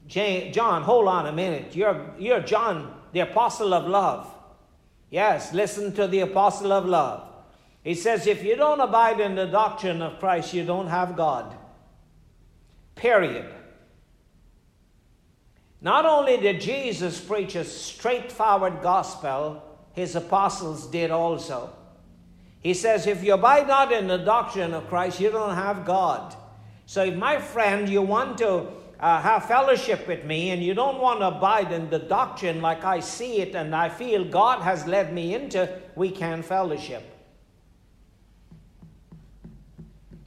John, 0.08 0.82
hold 0.82 1.08
on 1.08 1.28
a 1.28 1.32
minute. 1.32 1.76
You're, 1.76 2.14
you're 2.18 2.42
John, 2.42 2.94
the 3.14 3.22
apostle 3.22 3.74
of 3.74 3.88
love. 3.88 4.34
Yes, 5.10 5.54
listen 5.54 5.94
to 5.94 6.08
the 6.08 6.20
apostle 6.20 6.74
of 6.74 6.86
love. 6.86 7.28
He 7.84 7.96
says, 7.96 8.28
if 8.28 8.44
you 8.44 8.56
don't 8.56 8.82
abide 8.82 9.20
in 9.20 9.36
the 9.36 9.46
doctrine 9.46 10.02
of 10.02 10.20
Christ, 10.20 10.54
you 10.54 10.66
don't 10.66 10.88
have 10.88 11.16
God. 11.16 11.56
Period. 12.96 13.54
Not 15.82 16.06
only 16.06 16.38
did 16.38 16.60
Jesus 16.60 17.20
preach 17.20 17.56
a 17.56 17.64
straightforward 17.64 18.82
gospel, 18.82 19.64
his 19.94 20.16
apostles 20.16 20.88
did 20.88 21.12
also. 21.12 21.74
He 22.62 22.74
says, 22.74 23.08
If 23.08 23.24
you 23.24 23.34
abide 23.34 23.68
not 23.68 23.92
in 23.92 24.08
the 24.08 24.18
doctrine 24.18 24.74
of 24.74 24.88
Christ, 24.88 25.20
you 25.20 25.32
don't 25.32 25.56
have 25.56 25.86
God. 25.86 26.36
So, 26.86 27.04
if 27.04 27.16
my 27.16 27.40
friend, 27.40 27.88
you 27.88 28.02
want 28.02 28.38
to 28.40 28.68
uh, 29.00 29.22
have 29.22 29.46
fellowship 29.46 30.08
with 30.08 30.26
me 30.26 30.50
and 30.52 30.62
you 30.62 30.74
don't 30.74 31.00
want 31.00 31.22
to 31.22 31.28
abide 31.28 31.72
in 31.72 31.90
the 31.90 32.00
doctrine 32.00 32.62
like 32.62 32.84
I 32.84 33.00
see 33.00 33.40
it 33.40 33.56
and 33.56 33.74
I 33.74 33.88
feel 33.88 34.26
God 34.26 34.62
has 34.62 34.86
led 34.86 35.14
me 35.14 35.34
into, 35.34 35.70
we 35.96 36.12
can 36.12 36.44
fellowship. 36.44 37.04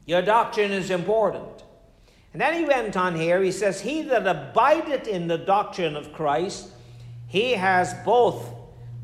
Your 0.07 0.23
doctrine 0.23 0.73
is 0.73 0.91
important. 0.91 1.62
And 2.33 2.41
then 2.41 2.55
he 2.55 2.65
went 2.65 2.97
on 2.97 3.15
here, 3.15 3.43
he 3.43 3.53
says, 3.53 3.81
He 3.81 4.03
that 4.03 4.27
abideth 4.27 5.07
in 5.07 5.29
the 5.29 5.39
doctrine 5.39 5.97
of 5.97 6.13
Christ, 6.13 6.71
he 7.27 7.53
has 7.53 7.95
both. 8.05 8.49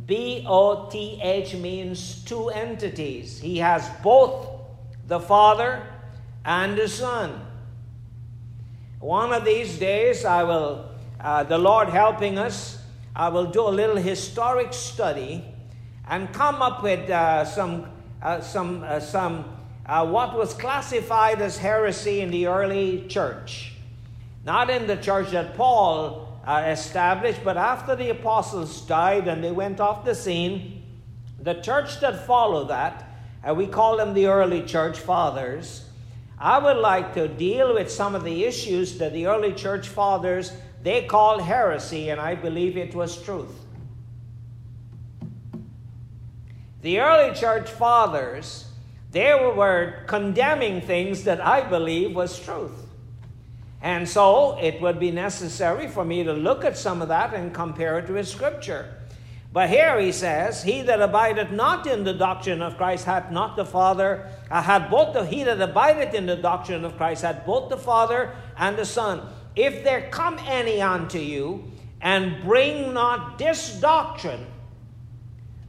B 0.07 0.43
O 0.47 0.89
T 0.89 1.21
H 1.23 1.55
means 1.55 2.25
two 2.25 2.49
entities. 2.49 3.39
He 3.39 3.59
has 3.59 3.87
both 4.03 4.49
the 5.07 5.21
Father 5.21 5.87
and 6.47 6.79
the 6.79 6.89
Son. 6.89 7.45
One 9.01 9.35
of 9.35 9.45
these 9.45 9.79
days, 9.79 10.25
I 10.25 10.45
will, 10.45 10.89
uh, 11.21 11.45
the 11.45 11.59
Lord 11.59 11.91
helping 11.91 12.39
us, 12.39 12.83
I 13.15 13.29
will 13.29 13.47
do 13.47 13.69
a 13.69 13.71
little 13.71 13.97
historic 13.97 14.73
study 14.73 15.45
and 16.09 16.33
come 16.33 16.63
up 16.63 16.83
with 16.83 17.11
uh, 17.11 17.45
some, 17.45 17.87
uh, 18.23 18.41
some, 18.41 18.83
uh, 18.85 19.01
some 19.01 19.45
uh, 19.89 20.07
what 20.07 20.37
was 20.37 20.53
classified 20.53 21.41
as 21.41 21.57
heresy 21.57 22.21
in 22.21 22.31
the 22.31 22.47
early 22.47 23.07
church. 23.09 23.73
Not 24.45 24.69
in 24.71 24.87
the 24.87 24.97
church 24.97 25.31
that 25.31 25.57
Paul 25.57 26.41
uh, 26.47 26.65
established, 26.67 27.43
but 27.43 27.57
after 27.57 27.97
the 27.97 28.11
apostles 28.11 28.83
died 28.83 29.29
and 29.29 29.43
they 29.43 29.51
went 29.51 29.81
off 29.81 30.05
the 30.05 30.15
scene, 30.15 30.83
the 31.41 31.55
church 31.55 32.01
that 32.01 32.27
followed 32.27 32.69
that, 32.69 33.09
uh, 33.49 33.55
we 33.55 33.67
call 33.67 33.97
them 33.97 34.13
the 34.15 34.27
early 34.27 34.63
church 34.63 34.99
fathers. 34.99 35.85
I 36.39 36.59
would 36.59 36.77
like 36.77 37.15
to 37.15 37.27
deal 37.27 37.75
with 37.75 37.91
some 37.91 38.15
of 38.15 38.25
the 38.25 38.45
issues 38.45 38.99
that 38.99 39.13
the 39.13 39.27
early 39.27 39.53
church 39.53 39.89
fathers 39.89 40.53
they 40.83 41.05
called 41.07 41.43
heresy, 41.43 42.11
and 42.11 42.21
I 42.21 42.35
believe 42.35 42.77
it 42.77 42.95
was 42.95 43.21
truth. 43.21 43.53
The 46.83 47.01
early 47.01 47.35
church 47.35 47.69
fathers 47.69 48.68
they 49.11 49.33
were 49.35 50.03
condemning 50.07 50.81
things 50.81 51.25
that 51.25 51.41
I 51.41 51.63
believe 51.63 52.15
was 52.15 52.39
truth. 52.39 52.87
And 53.81 54.09
so 54.09 54.59
it 54.59 54.81
would 54.81 54.99
be 54.99 55.11
necessary 55.11 55.89
for 55.89 56.05
me 56.05 56.25
to 56.25 56.33
look 56.33 56.65
at 56.65 56.77
some 56.77 57.01
of 57.01 57.09
that 57.09 57.33
and 57.33 57.55
compare 57.55 57.99
it 57.99 58.11
with 58.11 58.27
Scripture. 58.29 58.95
But 59.53 59.71
here 59.71 59.99
he 59.99 60.13
says, 60.13 60.63
He 60.63 60.83
that 60.83 61.01
abideth 61.01 61.51
not 61.51 61.87
in 61.87 62.05
the 62.05 62.13
doctrine 62.13 62.61
of 62.61 62.77
Christ 62.77 63.07
hath 63.07 63.31
not 63.31 63.57
the 63.57 63.65
Father, 63.65 64.29
uh, 64.51 64.63
had 64.63 64.91
both 64.91 65.15
the 65.15 65.25
he 65.25 65.45
that 65.45 65.61
abideth 65.61 66.13
in 66.13 66.27
the 66.27 66.37
doctrine 66.37 66.85
of 66.85 66.97
Christ 66.97 67.23
had 67.23 67.47
both 67.47 67.71
the 67.71 67.79
Father 67.79 68.35
and 68.59 68.77
the 68.77 68.85
Son. 68.85 69.23
If 69.57 69.85
there 69.85 70.09
come 70.11 70.39
any 70.47 70.83
unto 70.83 71.19
you 71.19 71.73
and 72.01 72.43
bring 72.43 72.93
not 72.93 73.39
this 73.39 73.81
doctrine, 73.81 74.47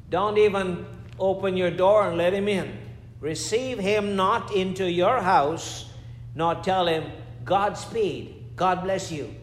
don't 0.10 0.38
even 0.38 0.86
open 1.18 1.56
your 1.56 1.72
door 1.72 2.08
and 2.10 2.18
let 2.18 2.34
him 2.34 2.48
in. 2.48 2.89
Receive 3.20 3.80
him 3.80 4.16
not 4.16 4.54
into 4.56 4.90
your 4.90 5.22
house, 5.22 5.90
nor 6.36 6.56
tell 6.56 6.88
him, 6.88 7.12
Godspeed, 7.44 8.56
God 8.56 8.84
bless 8.84 9.12
you. 9.12 9.34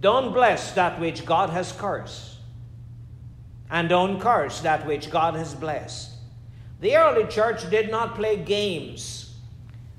Don't 0.00 0.32
bless 0.32 0.72
that 0.72 0.98
which 1.00 1.24
God 1.24 1.50
has 1.50 1.70
cursed, 1.70 2.36
and 3.70 3.88
don't 3.88 4.18
curse 4.18 4.60
that 4.60 4.86
which 4.86 5.10
God 5.10 5.34
has 5.34 5.54
blessed. 5.54 6.10
The 6.80 6.96
early 6.96 7.28
church 7.28 7.70
did 7.70 7.92
not 7.92 8.16
play 8.16 8.36
games. 8.36 9.36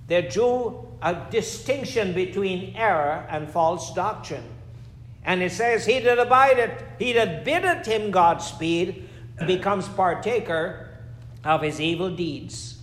They 0.07 0.23
drew 0.23 0.85
a 1.01 1.15
distinction 1.31 2.13
between 2.13 2.75
error 2.75 3.25
and 3.29 3.49
false 3.49 3.93
doctrine. 3.93 4.43
And 5.23 5.41
it 5.41 5.53
says, 5.53 5.85
He 5.85 5.99
that 5.99 6.19
abideth, 6.19 6.83
he 6.99 7.13
that 7.13 7.45
biddeth 7.45 7.85
him 7.85 8.11
Godspeed, 8.11 9.07
becomes 9.47 9.87
partaker 9.87 10.82
of 11.43 11.61
his 11.61 11.79
evil 11.79 12.09
deeds. 12.09 12.81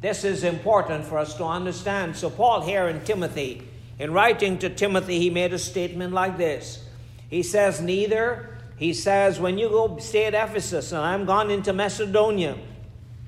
This 0.00 0.24
is 0.24 0.44
important 0.44 1.04
for 1.04 1.18
us 1.18 1.34
to 1.36 1.44
understand. 1.44 2.16
So, 2.16 2.30
Paul 2.30 2.62
here 2.62 2.88
in 2.88 3.02
Timothy, 3.04 3.62
in 3.98 4.12
writing 4.12 4.58
to 4.58 4.70
Timothy, 4.70 5.18
he 5.18 5.28
made 5.28 5.52
a 5.52 5.58
statement 5.58 6.14
like 6.14 6.38
this. 6.38 6.82
He 7.28 7.42
says, 7.42 7.80
Neither, 7.80 8.58
he 8.76 8.94
says, 8.94 9.38
when 9.38 9.58
you 9.58 9.68
go 9.68 9.98
stay 9.98 10.24
at 10.24 10.34
Ephesus, 10.34 10.92
and 10.92 11.02
I'm 11.02 11.26
gone 11.26 11.50
into 11.50 11.74
Macedonia, 11.74 12.56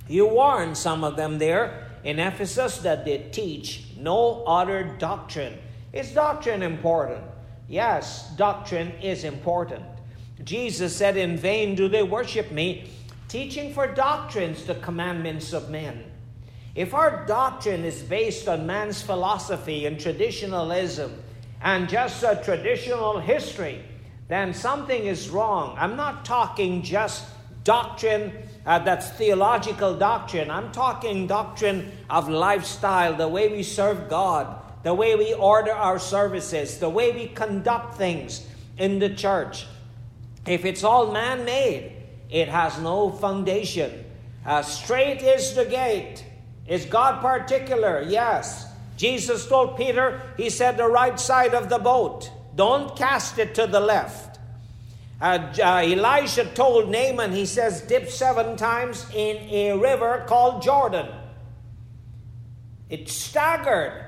you 0.09 0.26
warn 0.26 0.74
some 0.74 1.05
of 1.05 1.16
them 1.16 1.39
there 1.39 1.89
in 2.05 2.18
Ephesus 2.18 2.78
that 2.78 3.05
they 3.05 3.28
teach 3.33 3.85
no 3.99 4.45
other 4.45 4.97
doctrine. 4.99 5.59
Is 5.93 6.11
doctrine 6.12 6.62
important? 6.62 7.22
Yes, 7.68 8.35
doctrine 8.37 8.93
is 9.03 9.24
important. 9.24 9.85
Jesus 10.43 10.97
said, 10.97 11.18
In 11.18 11.37
vain 11.37 11.74
do 11.74 11.87
they 11.87 12.03
worship 12.03 12.51
me 12.51 12.91
teaching 13.33 13.72
for 13.72 13.87
doctrines 13.87 14.64
the 14.64 14.74
commandments 14.74 15.55
of 15.55 15.70
men. 15.70 16.05
If 16.74 16.93
our 16.93 17.24
doctrine 17.24 17.83
is 17.83 18.03
based 18.03 18.47
on 18.47 18.66
man's 18.66 19.01
philosophy 19.01 19.87
and 19.87 19.99
traditionalism 19.99 21.11
and 21.62 21.89
just 21.89 22.22
a 22.22 22.43
traditional 22.45 23.18
history, 23.20 23.83
then 24.28 24.53
something 24.53 25.07
is 25.07 25.30
wrong. 25.30 25.74
I'm 25.78 25.97
not 25.97 26.26
talking 26.26 26.83
just 26.83 27.24
doctrine 27.64 28.35
uh, 28.66 28.80
that's 28.80 29.09
theological 29.09 29.97
doctrine. 29.97 30.51
I'm 30.51 30.70
talking 30.70 31.26
doctrine 31.26 31.91
of 32.11 32.28
lifestyle, 32.28 33.16
the 33.16 33.28
way 33.28 33.49
we 33.49 33.62
serve 33.62 34.11
God, 34.11 34.61
the 34.83 34.93
way 34.93 35.16
we 35.16 35.33
order 35.33 35.72
our 35.72 35.99
services, 35.99 36.76
the 36.76 36.91
way 36.91 37.12
we 37.12 37.28
conduct 37.28 37.95
things 37.95 38.47
in 38.76 38.99
the 38.99 39.09
church. 39.09 39.66
If 40.47 40.66
it's 40.66 40.85
all 40.85 41.12
man 41.12 41.47
made, 41.47 42.01
it 42.33 42.49
has 42.49 42.80
no 42.80 43.11
foundation. 43.11 44.05
Uh, 44.45 44.62
strait 44.62 45.22
is 45.22 45.55
the 45.55 45.66
gate. 45.66 46.24
Is 46.66 46.87
God 46.87 47.20
particular? 47.20 48.03
Yes. 48.03 48.66
Jesus 48.97 49.47
told 49.47 49.76
Peter, 49.76 50.20
He 50.37 50.49
said, 50.49 50.76
the 50.76 50.89
right 50.89 51.20
side 51.20 51.55
of 51.55 51.68
the 51.68 51.78
boat. 51.78 52.30
Don't 52.57 52.97
cast 52.97 53.39
it 53.39 53.55
to 53.57 53.66
the 53.66 53.80
left. 53.80 54.39
Uh, 55.20 55.53
uh, 55.62 55.83
Elijah 55.85 56.47
told 56.47 56.91
Naaman, 56.91 57.33
he 57.33 57.47
says, 57.47 57.83
dip 57.83 58.09
seven 58.09 58.57
times 58.57 59.07
in 59.14 59.37
a 59.37 59.78
river 59.78 60.24
called 60.26 60.62
Jordan. 60.62 61.07
It 62.89 63.09
staggered 63.09 64.05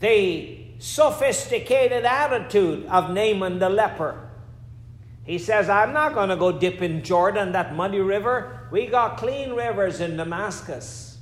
the 0.00 0.58
sophisticated 0.78 2.04
attitude 2.04 2.86
of 2.86 3.10
Naaman 3.10 3.58
the 3.58 3.68
leper. 3.68 4.31
He 5.24 5.38
says, 5.38 5.68
I'm 5.68 5.92
not 5.92 6.14
going 6.14 6.30
to 6.30 6.36
go 6.36 6.50
dip 6.50 6.82
in 6.82 7.02
Jordan, 7.02 7.52
that 7.52 7.74
muddy 7.74 8.00
river. 8.00 8.66
We 8.70 8.86
got 8.86 9.18
clean 9.18 9.52
rivers 9.52 10.00
in 10.00 10.16
Damascus. 10.16 11.18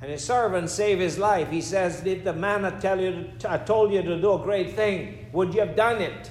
And 0.00 0.10
his 0.10 0.24
servant 0.24 0.70
saved 0.70 1.00
his 1.00 1.18
life. 1.18 1.50
He 1.50 1.60
says, 1.60 2.00
Did 2.00 2.24
the 2.24 2.32
man 2.32 2.64
I, 2.64 2.70
tell 2.80 3.00
you, 3.00 3.30
I 3.44 3.54
uh, 3.54 3.58
told 3.58 3.92
you 3.92 4.02
to 4.02 4.20
do 4.20 4.32
a 4.32 4.38
great 4.38 4.74
thing, 4.74 5.26
would 5.32 5.54
you 5.54 5.60
have 5.60 5.76
done 5.76 6.00
it? 6.00 6.30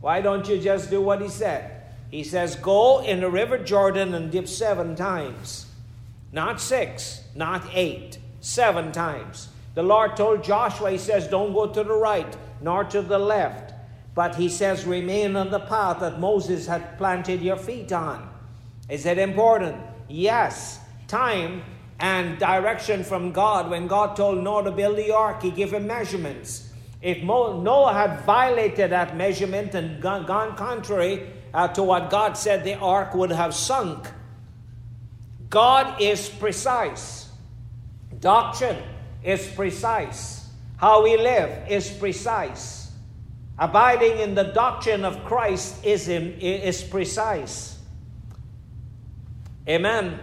Why 0.00 0.20
don't 0.20 0.48
you 0.48 0.58
just 0.58 0.90
do 0.90 1.00
what 1.00 1.20
he 1.20 1.28
said? 1.28 1.82
He 2.10 2.24
says, 2.24 2.56
Go 2.56 3.02
in 3.02 3.20
the 3.20 3.30
river 3.30 3.58
Jordan 3.58 4.14
and 4.14 4.32
dip 4.32 4.48
seven 4.48 4.96
times. 4.96 5.66
Not 6.32 6.60
six, 6.60 7.22
not 7.36 7.64
eight, 7.72 8.18
seven 8.40 8.90
times. 8.92 9.48
The 9.74 9.82
Lord 9.82 10.16
told 10.16 10.42
Joshua, 10.42 10.90
He 10.90 10.98
says, 10.98 11.28
Don't 11.28 11.52
go 11.52 11.66
to 11.66 11.84
the 11.84 11.94
right 11.94 12.36
nor 12.60 12.82
to 12.84 13.02
the 13.02 13.18
left 13.18 13.63
but 14.14 14.36
he 14.36 14.48
says, 14.48 14.84
remain 14.84 15.34
on 15.36 15.50
the 15.50 15.60
path 15.60 16.00
that 16.00 16.20
Moses 16.20 16.66
had 16.66 16.96
planted 16.98 17.42
your 17.42 17.56
feet 17.56 17.92
on. 17.92 18.30
Is 18.88 19.06
it 19.06 19.18
important? 19.18 19.76
Yes. 20.08 20.78
Time 21.08 21.62
and 21.98 22.38
direction 22.38 23.02
from 23.02 23.32
God. 23.32 23.70
When 23.70 23.86
God 23.86 24.14
told 24.16 24.42
Noah 24.42 24.64
to 24.64 24.70
build 24.70 24.98
the 24.98 25.10
ark, 25.10 25.42
he 25.42 25.50
gave 25.50 25.72
him 25.72 25.86
measurements. 25.86 26.70
If 27.02 27.22
Noah 27.22 27.92
had 27.92 28.24
violated 28.24 28.90
that 28.90 29.16
measurement 29.16 29.74
and 29.74 30.00
gone, 30.00 30.56
contrary 30.56 31.30
uh, 31.52 31.68
to 31.68 31.82
what 31.82 32.08
God 32.08 32.36
said, 32.36 32.64
the 32.64 32.74
ark 32.74 33.14
would 33.14 33.30
have 33.30 33.54
sunk. 33.54 34.08
God 35.50 36.00
is 36.00 36.28
precise. 36.28 37.28
Doctrine 38.20 38.82
is 39.22 39.46
precise. 39.48 40.48
How 40.76 41.02
we 41.02 41.16
live 41.16 41.68
is 41.68 41.90
precise. 41.90 42.83
Abiding 43.58 44.18
in 44.18 44.34
the 44.34 44.44
doctrine 44.44 45.04
of 45.04 45.24
Christ 45.24 45.84
is, 45.84 46.08
is 46.08 46.82
precise. 46.82 47.78
Amen. 49.68 50.18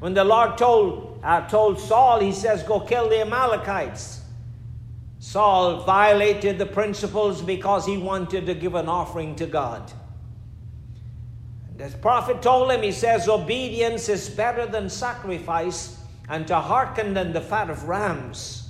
When 0.00 0.12
the 0.12 0.24
Lord 0.24 0.58
told, 0.58 1.20
uh, 1.22 1.48
told 1.48 1.80
Saul, 1.80 2.20
he 2.20 2.32
says, 2.32 2.62
Go 2.62 2.80
kill 2.80 3.08
the 3.08 3.22
Amalekites. 3.22 4.20
Saul 5.18 5.84
violated 5.84 6.58
the 6.58 6.66
principles 6.66 7.40
because 7.40 7.86
he 7.86 7.96
wanted 7.96 8.44
to 8.44 8.54
give 8.54 8.74
an 8.74 8.88
offering 8.88 9.34
to 9.36 9.46
God. 9.46 9.90
And 11.70 11.78
the 11.78 11.96
prophet 11.98 12.42
told 12.42 12.70
him, 12.70 12.82
he 12.82 12.92
says, 12.92 13.26
Obedience 13.26 14.10
is 14.10 14.28
better 14.28 14.66
than 14.66 14.90
sacrifice, 14.90 15.98
and 16.28 16.46
to 16.48 16.60
hearken 16.60 17.14
than 17.14 17.32
the 17.32 17.40
fat 17.40 17.70
of 17.70 17.84
rams. 17.84 18.63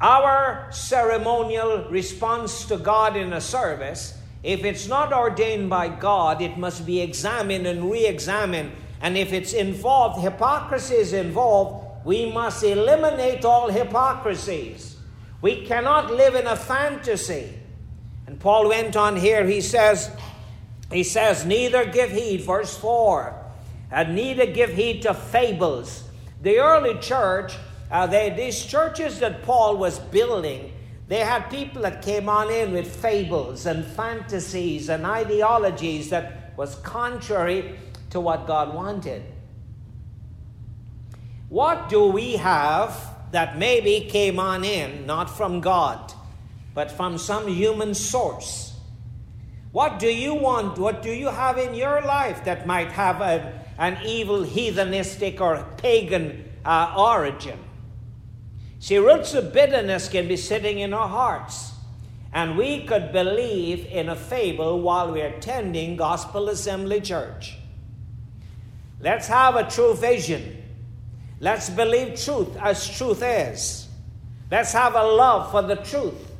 Our 0.00 0.66
ceremonial 0.70 1.88
response 1.90 2.64
to 2.66 2.78
God 2.78 3.16
in 3.16 3.34
a 3.34 3.40
service, 3.40 4.16
if 4.42 4.64
it's 4.64 4.88
not 4.88 5.12
ordained 5.12 5.68
by 5.68 5.88
God, 5.88 6.40
it 6.40 6.56
must 6.56 6.86
be 6.86 7.00
examined 7.00 7.66
and 7.66 7.90
re 7.90 8.06
examined. 8.06 8.72
And 9.02 9.18
if 9.18 9.32
it's 9.32 9.52
involved, 9.52 10.22
hypocrisy 10.22 10.94
is 10.94 11.12
involved, 11.12 12.06
we 12.06 12.32
must 12.32 12.62
eliminate 12.62 13.44
all 13.44 13.68
hypocrisies. 13.68 14.96
We 15.42 15.66
cannot 15.66 16.10
live 16.10 16.34
in 16.34 16.46
a 16.46 16.56
fantasy. 16.56 17.58
And 18.26 18.40
Paul 18.40 18.68
went 18.68 18.96
on 18.96 19.16
here, 19.16 19.46
he 19.46 19.60
says, 19.60 20.10
he 20.90 21.02
says, 21.02 21.44
neither 21.44 21.84
give 21.84 22.10
heed, 22.10 22.42
verse 22.42 22.76
4, 22.76 23.34
and 23.90 24.14
neither 24.14 24.46
give 24.46 24.70
heed 24.70 25.02
to 25.02 25.14
fables. 25.14 26.04
The 26.42 26.58
early 26.58 26.98
church, 27.00 27.54
uh, 27.90 28.06
they, 28.06 28.30
these 28.30 28.64
churches 28.64 29.18
that 29.18 29.42
Paul 29.42 29.76
was 29.76 29.98
building, 29.98 30.72
they 31.08 31.20
had 31.20 31.50
people 31.50 31.82
that 31.82 32.02
came 32.02 32.28
on 32.28 32.50
in 32.50 32.72
with 32.72 32.94
fables 32.94 33.66
and 33.66 33.84
fantasies 33.84 34.88
and 34.88 35.04
ideologies 35.04 36.10
that 36.10 36.56
was 36.56 36.76
contrary 36.76 37.76
to 38.10 38.20
what 38.20 38.46
God 38.46 38.74
wanted. 38.74 39.22
What 41.48 41.88
do 41.88 42.04
we 42.06 42.34
have 42.34 42.96
that 43.32 43.58
maybe 43.58 44.08
came 44.08 44.38
on 44.38 44.64
in, 44.64 45.04
not 45.04 45.28
from 45.28 45.60
God, 45.60 46.12
but 46.74 46.92
from 46.92 47.18
some 47.18 47.48
human 47.48 47.94
source? 47.94 48.72
What 49.72 49.98
do 49.98 50.08
you 50.08 50.34
want? 50.34 50.78
What 50.78 51.02
do 51.02 51.10
you 51.10 51.28
have 51.28 51.58
in 51.58 51.74
your 51.74 52.02
life 52.02 52.44
that 52.44 52.66
might 52.66 52.92
have 52.92 53.20
a, 53.20 53.52
an 53.78 53.98
evil, 54.04 54.44
heathenistic, 54.44 55.40
or 55.40 55.66
pagan 55.76 56.44
uh, 56.64 56.94
origin? 56.96 57.58
See, 58.80 58.96
roots 58.96 59.34
of 59.34 59.52
bitterness 59.52 60.08
can 60.08 60.26
be 60.26 60.38
sitting 60.38 60.78
in 60.78 60.94
our 60.94 61.06
hearts. 61.06 61.72
And 62.32 62.56
we 62.56 62.84
could 62.86 63.12
believe 63.12 63.86
in 63.86 64.08
a 64.08 64.16
fable 64.16 64.80
while 64.80 65.12
we're 65.12 65.26
attending 65.26 65.96
Gospel 65.96 66.48
Assembly 66.48 67.00
Church. 67.00 67.56
Let's 69.00 69.28
have 69.28 69.56
a 69.56 69.68
true 69.68 69.94
vision. 69.94 70.62
Let's 71.40 71.68
believe 71.68 72.18
truth 72.20 72.56
as 72.56 72.88
truth 72.88 73.22
is. 73.22 73.88
Let's 74.50 74.72
have 74.72 74.94
a 74.94 75.04
love 75.04 75.50
for 75.50 75.62
the 75.62 75.76
truth. 75.76 76.30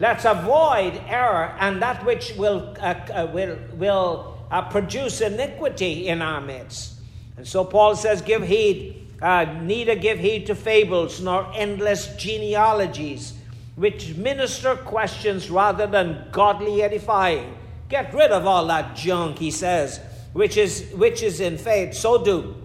Let's 0.00 0.24
avoid 0.24 1.00
error 1.06 1.54
and 1.60 1.80
that 1.82 2.04
which 2.04 2.34
will, 2.36 2.74
uh, 2.80 2.94
uh, 3.12 3.30
will, 3.32 3.58
will 3.74 4.38
uh, 4.50 4.62
produce 4.62 5.20
iniquity 5.20 6.08
in 6.08 6.20
our 6.20 6.40
midst. 6.40 6.94
And 7.36 7.46
so 7.46 7.64
Paul 7.64 7.94
says, 7.94 8.22
Give 8.22 8.42
heed, 8.42 9.03
uh, 9.22 9.44
neither 9.62 9.94
give 9.94 10.18
heed 10.18 10.46
to 10.46 10.54
fables 10.54 11.20
nor 11.20 11.50
endless 11.54 12.14
genealogies, 12.16 13.34
which 13.76 14.14
minister 14.16 14.76
questions 14.76 15.50
rather 15.50 15.86
than 15.86 16.26
godly 16.32 16.82
edifying. 16.82 17.56
Get 17.88 18.12
rid 18.14 18.30
of 18.30 18.46
all 18.46 18.66
that 18.66 18.96
junk, 18.96 19.38
he 19.38 19.50
says, 19.50 20.00
which 20.32 20.56
is, 20.56 20.90
which 20.94 21.22
is 21.22 21.40
in 21.40 21.58
faith. 21.58 21.94
So 21.94 22.22
do. 22.22 22.56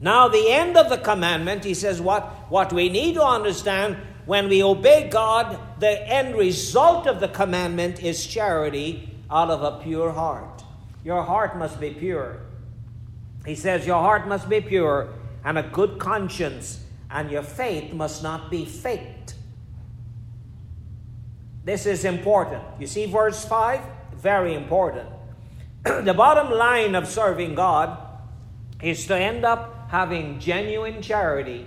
Now, 0.00 0.28
the 0.28 0.50
end 0.50 0.76
of 0.76 0.88
the 0.88 0.98
commandment, 0.98 1.64
he 1.64 1.74
says, 1.74 2.00
what, 2.00 2.24
what 2.50 2.72
we 2.72 2.88
need 2.88 3.14
to 3.14 3.24
understand 3.24 3.98
when 4.26 4.48
we 4.48 4.62
obey 4.62 5.08
God, 5.10 5.58
the 5.78 6.08
end 6.08 6.36
result 6.36 7.06
of 7.06 7.20
the 7.20 7.28
commandment 7.28 8.02
is 8.02 8.26
charity 8.26 9.10
out 9.30 9.50
of 9.50 9.62
a 9.62 9.82
pure 9.82 10.12
heart. 10.12 10.62
Your 11.04 11.22
heart 11.22 11.56
must 11.56 11.80
be 11.80 11.90
pure. 11.90 12.40
He 13.46 13.54
says, 13.54 13.86
Your 13.86 14.00
heart 14.00 14.28
must 14.28 14.48
be 14.48 14.60
pure 14.60 15.08
and 15.44 15.58
a 15.58 15.62
good 15.62 15.98
conscience, 15.98 16.84
and 17.10 17.30
your 17.30 17.42
faith 17.42 17.92
must 17.92 18.22
not 18.22 18.50
be 18.50 18.64
faked. 18.64 19.34
This 21.64 21.86
is 21.86 22.04
important. 22.04 22.62
You 22.78 22.86
see 22.86 23.06
verse 23.06 23.44
5? 23.44 23.80
Very 24.14 24.54
important. 24.54 25.08
the 25.84 26.14
bottom 26.14 26.50
line 26.50 26.94
of 26.94 27.08
serving 27.08 27.54
God 27.54 27.98
is 28.82 29.06
to 29.06 29.16
end 29.16 29.44
up 29.44 29.88
having 29.90 30.38
genuine 30.38 31.02
charity 31.02 31.66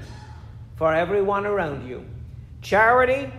for 0.75 0.93
everyone 0.93 1.45
around 1.45 1.87
you. 1.87 2.05
Charity 2.61 3.31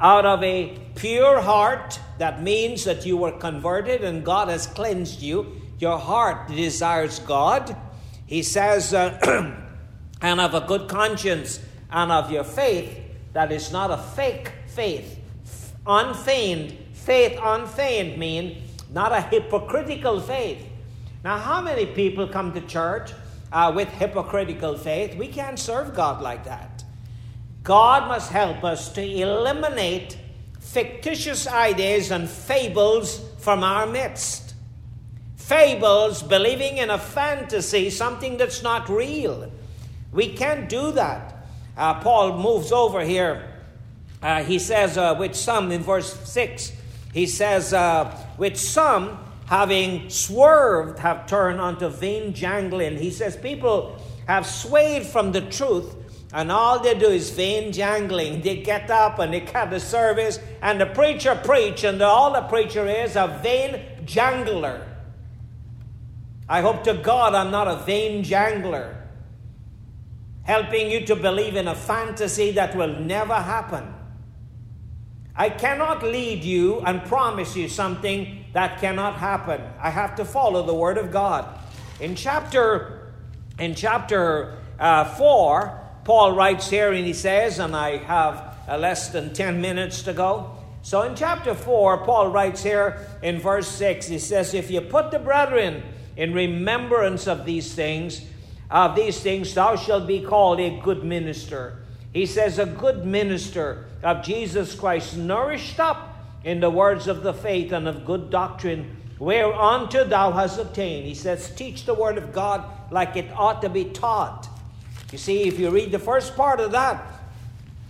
out 0.00 0.26
of 0.26 0.42
a 0.42 0.78
pure 0.96 1.40
heart, 1.40 1.98
that 2.18 2.42
means 2.42 2.84
that 2.84 3.06
you 3.06 3.16
were 3.16 3.32
converted 3.32 4.02
and 4.02 4.24
God 4.24 4.48
has 4.48 4.66
cleansed 4.66 5.22
you. 5.22 5.60
Your 5.78 5.98
heart 5.98 6.48
desires 6.48 7.20
God. 7.20 7.76
He 8.26 8.42
says, 8.42 8.92
uh, 8.92 9.54
and 10.24 10.40
of 10.40 10.54
a 10.54 10.60
good 10.62 10.88
conscience, 10.88 11.60
and 11.90 12.10
of 12.10 12.30
your 12.30 12.44
faith 12.44 12.98
that 13.34 13.52
is 13.52 13.70
not 13.70 13.90
a 13.90 13.98
fake 13.98 14.50
faith. 14.68 15.20
Unfeigned, 15.86 16.74
faith 16.94 17.38
unfeigned 17.42 18.18
mean 18.18 18.62
not 18.90 19.12
a 19.12 19.20
hypocritical 19.20 20.18
faith. 20.20 20.66
Now, 21.24 21.36
how 21.36 21.60
many 21.60 21.84
people 21.84 22.26
come 22.26 22.54
to 22.54 22.62
church 22.62 23.12
uh, 23.52 23.70
with 23.76 23.90
hypocritical 23.90 24.78
faith? 24.78 25.14
We 25.14 25.28
can't 25.28 25.58
serve 25.58 25.94
God 25.94 26.22
like 26.22 26.44
that. 26.44 26.84
God 27.62 28.08
must 28.08 28.32
help 28.32 28.64
us 28.64 28.90
to 28.94 29.02
eliminate 29.02 30.16
fictitious 30.58 31.46
ideas 31.46 32.10
and 32.10 32.30
fables 32.30 33.20
from 33.40 33.62
our 33.62 33.86
midst. 33.86 34.54
Fables, 35.36 36.22
believing 36.22 36.78
in 36.78 36.88
a 36.88 36.98
fantasy, 36.98 37.90
something 37.90 38.38
that's 38.38 38.62
not 38.62 38.88
real. 38.88 39.50
We 40.14 40.32
can't 40.32 40.68
do 40.68 40.92
that. 40.92 41.46
Uh, 41.76 42.00
Paul 42.00 42.38
moves 42.38 42.70
over 42.70 43.00
here. 43.00 43.50
Uh, 44.22 44.44
he 44.44 44.58
says, 44.58 44.96
uh, 44.96 45.16
with 45.18 45.34
some, 45.34 45.72
in 45.72 45.82
verse 45.82 46.14
6, 46.30 46.72
he 47.12 47.26
says, 47.26 47.74
uh, 47.74 48.16
with 48.38 48.56
some, 48.56 49.18
having 49.46 50.08
swerved, 50.08 51.00
have 51.00 51.26
turned 51.26 51.60
unto 51.60 51.88
vain 51.88 52.32
jangling. 52.32 52.96
He 52.96 53.10
says, 53.10 53.36
people 53.36 54.00
have 54.26 54.46
swayed 54.46 55.04
from 55.04 55.32
the 55.32 55.42
truth, 55.42 55.94
and 56.32 56.50
all 56.50 56.78
they 56.78 56.98
do 56.98 57.08
is 57.08 57.30
vain 57.30 57.72
jangling. 57.72 58.40
They 58.40 58.62
get 58.62 58.90
up 58.90 59.18
and 59.18 59.34
they 59.34 59.40
cut 59.40 59.70
the 59.70 59.80
service, 59.80 60.38
and 60.62 60.80
the 60.80 60.86
preacher 60.86 61.38
preach, 61.44 61.84
and 61.84 62.00
all 62.00 62.32
the 62.32 62.42
preacher 62.42 62.86
is 62.86 63.16
a 63.16 63.38
vain 63.42 63.82
jangler. 64.06 64.86
I 66.48 66.60
hope 66.60 66.84
to 66.84 66.94
God 66.94 67.34
I'm 67.34 67.50
not 67.50 67.68
a 67.68 67.84
vain 67.84 68.22
jangler, 68.22 69.03
helping 70.44 70.90
you 70.90 71.04
to 71.06 71.16
believe 71.16 71.56
in 71.56 71.68
a 71.68 71.74
fantasy 71.74 72.52
that 72.52 72.76
will 72.76 73.00
never 73.00 73.34
happen. 73.34 73.92
I 75.36 75.50
cannot 75.50 76.02
lead 76.02 76.44
you 76.44 76.80
and 76.80 77.04
promise 77.04 77.56
you 77.56 77.68
something 77.68 78.44
that 78.52 78.80
cannot 78.80 79.16
happen. 79.16 79.60
I 79.80 79.90
have 79.90 80.14
to 80.16 80.24
follow 80.24 80.64
the 80.64 80.74
word 80.74 80.96
of 80.96 81.10
God. 81.10 81.58
In 81.98 82.14
chapter 82.14 83.00
in 83.58 83.74
chapter 83.74 84.58
uh, 84.78 85.04
4, 85.16 85.80
Paul 86.04 86.32
writes 86.32 86.68
here 86.68 86.92
and 86.92 87.06
he 87.06 87.12
says, 87.12 87.58
and 87.58 87.74
I 87.74 87.98
have 87.98 88.58
uh, 88.68 88.76
less 88.78 89.10
than 89.10 89.32
10 89.32 89.60
minutes 89.60 90.02
to 90.02 90.12
go. 90.12 90.58
So 90.82 91.02
in 91.02 91.14
chapter 91.14 91.54
4, 91.54 92.04
Paul 92.04 92.28
writes 92.28 92.62
here 92.62 93.06
in 93.22 93.38
verse 93.38 93.68
6, 93.68 94.06
he 94.08 94.18
says, 94.18 94.54
If 94.54 94.70
you 94.70 94.80
put 94.82 95.10
the 95.10 95.18
brethren 95.18 95.82
in 96.16 96.34
remembrance 96.34 97.26
of 97.26 97.46
these 97.46 97.74
things, 97.74 98.22
of 98.70 98.96
these 98.96 99.20
things, 99.20 99.54
thou 99.54 99.76
shalt 99.76 100.06
be 100.06 100.20
called 100.20 100.60
a 100.60 100.80
good 100.80 101.04
minister. 101.04 101.78
He 102.12 102.26
says, 102.26 102.58
A 102.58 102.66
good 102.66 103.04
minister 103.04 103.86
of 104.02 104.24
Jesus 104.24 104.74
Christ, 104.74 105.16
nourished 105.16 105.80
up 105.80 106.16
in 106.44 106.60
the 106.60 106.70
words 106.70 107.06
of 107.06 107.22
the 107.22 107.34
faith 107.34 107.72
and 107.72 107.88
of 107.88 108.04
good 108.04 108.30
doctrine, 108.30 108.96
whereunto 109.18 110.04
thou 110.04 110.30
hast 110.30 110.58
obtained. 110.58 111.06
He 111.06 111.14
says, 111.14 111.54
Teach 111.54 111.84
the 111.84 111.94
word 111.94 112.18
of 112.18 112.32
God 112.32 112.64
like 112.90 113.16
it 113.16 113.30
ought 113.34 113.62
to 113.62 113.68
be 113.68 113.86
taught. 113.86 114.48
You 115.12 115.18
see, 115.18 115.44
if 115.44 115.58
you 115.58 115.70
read 115.70 115.92
the 115.92 115.98
first 115.98 116.36
part 116.36 116.60
of 116.60 116.72
that, 116.72 117.04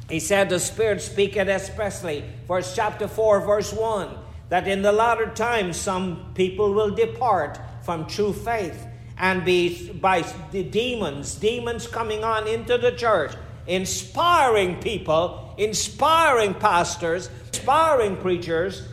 he 0.09 0.21
said, 0.21 0.49
The 0.49 0.61
Spirit 0.61 1.01
speaketh 1.01 1.49
expressly, 1.49 2.25
verse 2.47 2.75
chapter 2.75 3.09
4, 3.09 3.41
verse 3.41 3.73
1, 3.73 4.09
that 4.49 4.69
in 4.69 4.83
the 4.83 4.93
latter 4.93 5.27
times 5.27 5.77
some 5.77 6.33
people 6.35 6.73
will 6.73 6.95
depart 6.95 7.59
from 7.83 8.07
true 8.07 8.33
faith 8.33 8.87
and 9.19 9.45
be 9.45 9.93
by 9.93 10.23
the 10.51 10.63
demons, 10.63 11.35
demons 11.37 11.87
coming 11.87 12.25
on 12.25 12.47
into 12.49 12.79
the 12.79 12.93
church, 12.93 13.33
inspiring 13.67 14.81
people, 14.81 15.55
inspiring 15.57 16.55
pastors, 16.55 17.31
inspiring 17.49 18.17
preachers, 18.17 18.89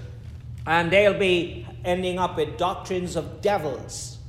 and 0.66 0.92
they'll 0.92 1.18
be 1.18 1.66
ending 1.84 2.20
up 2.20 2.38
with 2.38 2.58
doctrines 2.58 3.16
of 3.16 3.42
devils. 3.42 4.20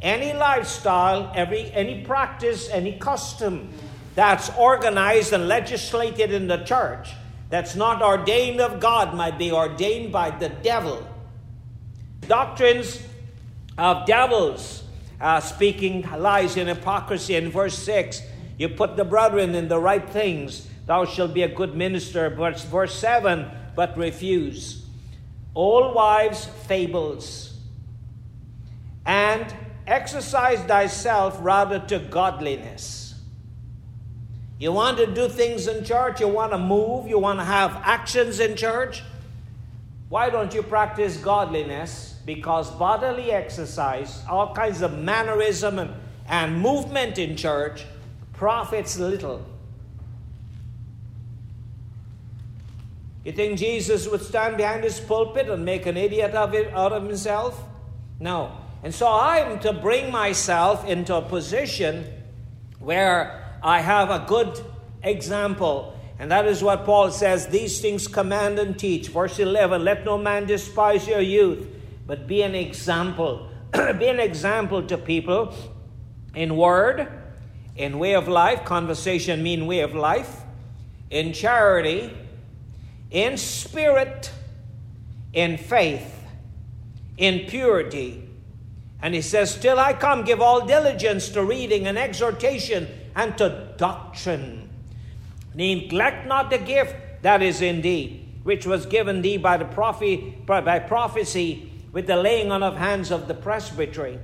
Any 0.00 0.32
lifestyle, 0.32 1.32
every 1.34 1.72
any 1.72 2.04
practice, 2.04 2.68
any 2.70 2.92
custom 2.98 3.68
that's 4.14 4.50
organized 4.56 5.32
and 5.32 5.48
legislated 5.48 6.32
in 6.32 6.46
the 6.46 6.58
church, 6.58 7.10
that's 7.50 7.74
not 7.74 8.02
ordained 8.02 8.60
of 8.60 8.78
God, 8.78 9.14
might 9.14 9.38
be 9.38 9.50
ordained 9.50 10.12
by 10.12 10.30
the 10.30 10.48
devil. 10.48 11.04
Doctrines 12.28 13.02
of 13.76 14.06
devils, 14.06 14.84
uh, 15.20 15.40
speaking 15.40 16.02
lies 16.16 16.56
and 16.56 16.68
hypocrisy. 16.68 17.34
In 17.34 17.50
verse 17.50 17.78
6, 17.78 18.22
you 18.56 18.68
put 18.68 18.96
the 18.96 19.04
brethren 19.04 19.54
in 19.54 19.68
the 19.68 19.78
right 19.78 20.08
things, 20.08 20.68
thou 20.86 21.04
shalt 21.04 21.34
be 21.34 21.42
a 21.42 21.48
good 21.48 21.76
minister. 21.76 22.30
Verse, 22.30 22.64
verse 22.64 22.94
7, 22.94 23.46
but 23.74 23.96
refuse. 23.96 24.84
All 25.54 25.94
wives' 25.94 26.46
fables. 26.46 27.54
And 29.06 29.54
exercise 29.86 30.60
thyself 30.64 31.38
rather 31.40 31.78
to 31.78 31.98
godliness. 31.98 33.14
You 34.58 34.72
want 34.72 34.98
to 34.98 35.06
do 35.06 35.28
things 35.28 35.68
in 35.68 35.84
church, 35.84 36.20
you 36.20 36.28
want 36.28 36.50
to 36.52 36.58
move, 36.58 37.06
you 37.06 37.18
want 37.18 37.38
to 37.38 37.44
have 37.44 37.80
actions 37.84 38.40
in 38.40 38.56
church. 38.56 39.02
Why 40.08 40.30
don't 40.30 40.54
you 40.54 40.62
practice 40.62 41.16
godliness? 41.16 42.16
Because 42.24 42.70
bodily 42.70 43.30
exercise, 43.30 44.22
all 44.28 44.54
kinds 44.54 44.82
of 44.82 44.98
mannerism 44.98 45.78
and, 45.78 45.94
and 46.26 46.60
movement 46.60 47.18
in 47.18 47.36
church, 47.36 47.84
profits 48.32 48.98
little. 48.98 49.44
You 53.24 53.32
think 53.32 53.58
Jesus 53.58 54.08
would 54.08 54.22
stand 54.22 54.56
behind 54.56 54.84
his 54.84 54.98
pulpit 55.00 55.50
and 55.50 55.64
make 55.64 55.84
an 55.84 55.98
idiot 55.98 56.32
of 56.32 56.54
it 56.54 56.72
out 56.72 56.92
of 56.92 57.02
himself? 57.02 57.62
No. 58.18 58.56
And 58.82 58.94
so 58.94 59.08
I'm 59.08 59.58
to 59.60 59.72
bring 59.72 60.10
myself 60.10 60.86
into 60.86 61.14
a 61.14 61.20
position 61.20 62.06
where 62.78 63.58
I 63.62 63.80
have 63.80 64.10
a 64.10 64.24
good 64.26 64.58
example. 65.02 65.97
And 66.18 66.30
that 66.32 66.46
is 66.46 66.62
what 66.62 66.84
Paul 66.84 67.10
says 67.10 67.46
these 67.46 67.80
things 67.80 68.08
command 68.08 68.58
and 68.58 68.76
teach. 68.78 69.08
Verse 69.08 69.38
11 69.38 69.84
Let 69.84 70.04
no 70.04 70.18
man 70.18 70.46
despise 70.46 71.06
your 71.06 71.20
youth, 71.20 71.66
but 72.06 72.26
be 72.26 72.42
an 72.42 72.54
example. 72.54 73.48
be 73.72 74.08
an 74.08 74.18
example 74.18 74.82
to 74.84 74.98
people 74.98 75.54
in 76.34 76.56
word, 76.56 77.08
in 77.76 77.98
way 77.98 78.14
of 78.14 78.26
life, 78.26 78.64
conversation 78.64 79.42
mean 79.42 79.66
way 79.66 79.80
of 79.80 79.94
life, 79.94 80.42
in 81.10 81.32
charity, 81.32 82.12
in 83.10 83.36
spirit, 83.36 84.32
in 85.32 85.56
faith, 85.56 86.24
in 87.16 87.46
purity. 87.48 88.28
And 89.00 89.14
he 89.14 89.22
says, 89.22 89.56
Till 89.56 89.78
I 89.78 89.92
come, 89.92 90.24
give 90.24 90.40
all 90.40 90.66
diligence 90.66 91.28
to 91.30 91.44
reading 91.44 91.86
and 91.86 91.96
exhortation 91.96 92.88
and 93.14 93.38
to 93.38 93.74
doctrine. 93.76 94.67
Neglect 95.58 96.24
not 96.24 96.50
the 96.50 96.58
gift 96.58 96.94
that 97.22 97.42
is 97.42 97.60
in 97.60 97.82
thee, 97.82 98.24
which 98.44 98.64
was 98.64 98.86
given 98.86 99.22
thee 99.22 99.38
by 99.38 99.56
the 99.56 99.64
prophet, 99.64 100.46
by 100.46 100.78
prophecy 100.78 101.72
with 101.90 102.06
the 102.06 102.14
laying 102.14 102.52
on 102.52 102.62
of 102.62 102.76
hands 102.76 103.10
of 103.10 103.26
the 103.26 103.34
presbytery. 103.34 104.20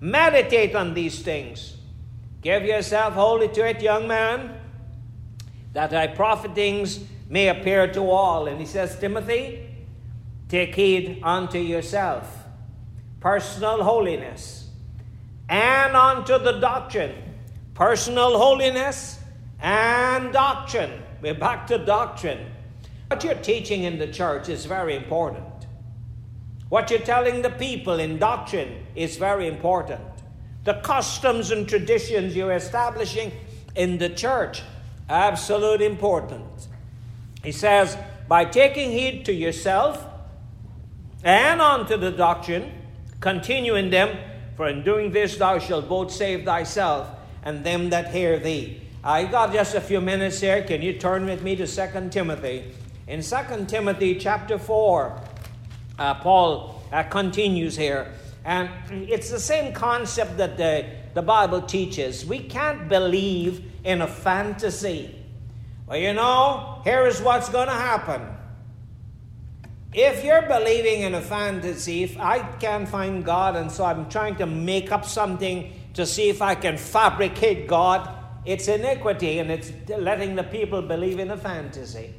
Meditate 0.00 0.76
on 0.76 0.94
these 0.94 1.22
things. 1.22 1.76
Give 2.40 2.62
yourself 2.62 3.14
wholly 3.14 3.48
to 3.48 3.66
it, 3.66 3.82
young 3.82 4.06
man, 4.06 4.56
that 5.72 5.90
thy 5.90 6.06
profitings 6.06 7.02
may 7.28 7.48
appear 7.48 7.92
to 7.92 8.08
all. 8.08 8.46
And 8.46 8.60
he 8.60 8.66
says, 8.66 8.96
Timothy, 8.96 9.68
take 10.48 10.76
heed 10.76 11.18
unto 11.24 11.58
yourself, 11.58 12.44
personal 13.18 13.82
holiness, 13.82 14.68
and 15.48 15.96
unto 15.96 16.38
the 16.38 16.60
doctrine. 16.60 17.16
Personal 17.74 18.38
holiness 18.38 19.18
and 19.64 20.30
doctrine. 20.30 20.92
We're 21.22 21.32
back 21.32 21.66
to 21.68 21.78
doctrine. 21.78 22.52
What 23.08 23.24
you're 23.24 23.34
teaching 23.34 23.84
in 23.84 23.98
the 23.98 24.06
church 24.06 24.50
is 24.50 24.66
very 24.66 24.94
important. 24.94 25.46
What 26.68 26.90
you're 26.90 27.00
telling 27.00 27.40
the 27.40 27.48
people 27.48 27.98
in 27.98 28.18
doctrine 28.18 28.84
is 28.94 29.16
very 29.16 29.48
important. 29.48 30.02
The 30.64 30.74
customs 30.74 31.50
and 31.50 31.66
traditions 31.66 32.36
you're 32.36 32.52
establishing 32.52 33.32
in 33.74 33.96
the 33.96 34.10
church, 34.10 34.62
absolute 35.08 35.80
important. 35.80 36.68
He 37.42 37.52
says, 37.52 37.96
by 38.28 38.44
taking 38.44 38.90
heed 38.90 39.24
to 39.24 39.32
yourself 39.32 40.04
and 41.22 41.62
unto 41.62 41.96
the 41.96 42.10
doctrine, 42.10 42.70
continue 43.20 43.76
in 43.76 43.88
them, 43.88 44.18
for 44.58 44.68
in 44.68 44.84
doing 44.84 45.10
this 45.12 45.36
thou 45.36 45.58
shalt 45.58 45.88
both 45.88 46.12
save 46.12 46.44
thyself 46.44 47.08
and 47.42 47.64
them 47.64 47.88
that 47.88 48.12
hear 48.12 48.38
thee. 48.38 48.82
I 49.06 49.24
got 49.24 49.52
just 49.52 49.74
a 49.74 49.82
few 49.82 50.00
minutes 50.00 50.40
here. 50.40 50.62
Can 50.62 50.80
you 50.80 50.94
turn 50.94 51.26
with 51.26 51.42
me 51.42 51.54
to 51.56 51.66
2 51.66 52.08
Timothy? 52.08 52.72
In 53.06 53.20
2 53.20 53.66
Timothy 53.66 54.14
chapter 54.14 54.58
4, 54.58 55.20
uh, 55.98 56.14
Paul 56.14 56.82
uh, 56.90 57.02
continues 57.02 57.76
here. 57.76 58.14
And 58.46 58.70
it's 58.90 59.28
the 59.28 59.38
same 59.38 59.74
concept 59.74 60.38
that 60.38 60.56
the, 60.56 60.86
the 61.12 61.20
Bible 61.20 61.60
teaches. 61.60 62.24
We 62.24 62.38
can't 62.38 62.88
believe 62.88 63.70
in 63.84 64.00
a 64.00 64.06
fantasy. 64.06 65.14
Well, 65.86 65.98
you 65.98 66.14
know, 66.14 66.80
here 66.84 67.06
is 67.06 67.20
what's 67.20 67.50
going 67.50 67.68
to 67.68 67.74
happen. 67.74 68.22
If 69.92 70.24
you're 70.24 70.48
believing 70.48 71.02
in 71.02 71.14
a 71.14 71.20
fantasy, 71.20 72.04
if 72.04 72.18
I 72.18 72.38
can't 72.38 72.88
find 72.88 73.22
God 73.22 73.54
and 73.54 73.70
so 73.70 73.84
I'm 73.84 74.08
trying 74.08 74.36
to 74.36 74.46
make 74.46 74.90
up 74.90 75.04
something 75.04 75.74
to 75.92 76.06
see 76.06 76.30
if 76.30 76.40
I 76.40 76.54
can 76.54 76.78
fabricate 76.78 77.68
God, 77.68 78.13
it's 78.44 78.68
iniquity 78.68 79.38
and 79.38 79.50
it's 79.50 79.72
letting 79.88 80.34
the 80.34 80.44
people 80.44 80.82
believe 80.82 81.18
in 81.18 81.30
a 81.30 81.36
fantasy. 81.36 82.14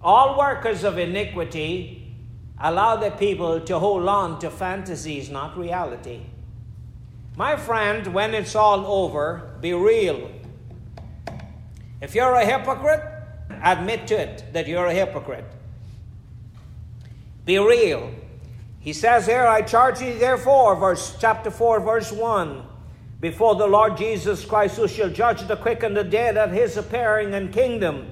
All 0.00 0.38
workers 0.38 0.84
of 0.84 0.98
iniquity 0.98 2.14
allow 2.60 2.96
the 2.96 3.10
people 3.10 3.60
to 3.60 3.78
hold 3.78 4.06
on 4.08 4.38
to 4.40 4.50
fantasies, 4.50 5.30
not 5.30 5.58
reality. 5.58 6.20
My 7.36 7.56
friend, 7.56 8.06
when 8.08 8.34
it's 8.34 8.54
all 8.54 8.86
over, 8.86 9.56
be 9.60 9.72
real. 9.72 10.30
If 12.00 12.14
you're 12.14 12.34
a 12.34 12.44
hypocrite, 12.44 13.02
admit 13.62 14.06
to 14.08 14.20
it 14.20 14.44
that 14.52 14.66
you're 14.66 14.86
a 14.86 14.94
hypocrite. 14.94 15.44
Be 17.44 17.58
real. 17.58 18.12
He 18.80 18.92
says 18.92 19.26
here, 19.26 19.46
I 19.46 19.62
charge 19.62 20.00
you 20.00 20.18
therefore, 20.18 20.76
verse 20.76 21.16
chapter 21.20 21.50
4, 21.50 21.80
verse 21.80 22.12
1, 22.12 22.62
before 23.20 23.56
the 23.56 23.66
Lord 23.66 23.96
Jesus 23.96 24.44
Christ, 24.44 24.76
who 24.76 24.86
shall 24.86 25.10
judge 25.10 25.46
the 25.46 25.56
quick 25.56 25.82
and 25.82 25.96
the 25.96 26.04
dead 26.04 26.36
at 26.36 26.50
his 26.50 26.76
appearing 26.76 27.34
and 27.34 27.52
kingdom. 27.52 28.10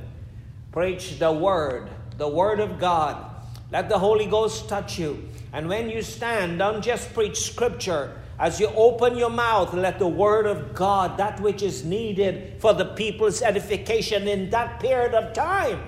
Preach 0.73 1.19
the 1.19 1.33
word, 1.33 1.89
the 2.19 2.29
word 2.29 2.61
of 2.61 2.79
God. 2.79 3.25
Let 3.71 3.89
the 3.89 3.99
Holy 3.99 4.27
Ghost 4.27 4.69
touch 4.69 4.99
you. 4.99 5.29
And 5.53 5.69
when 5.69 5.89
you 5.89 6.03
stand, 6.03 6.59
don't 6.59 6.83
just 6.83 7.15
preach 7.15 7.41
scripture. 7.41 8.21
As 8.39 8.61
you 8.61 8.67
open 8.69 9.17
your 9.17 9.31
mouth, 9.31 9.73
let 9.73 9.99
the 9.99 10.09
word 10.09 10.47
of 10.47 10.75
God, 10.75 11.17
that 11.17 11.41
which 11.41 11.63
is 11.63 11.85
needed 11.85 12.61
for 12.61 12.75
the 12.75 12.85
people's 12.85 13.41
edification 13.41 14.29
in 14.29 14.51
that 14.51 14.79
period 14.79 15.15
of 15.15 15.33
time, 15.33 15.81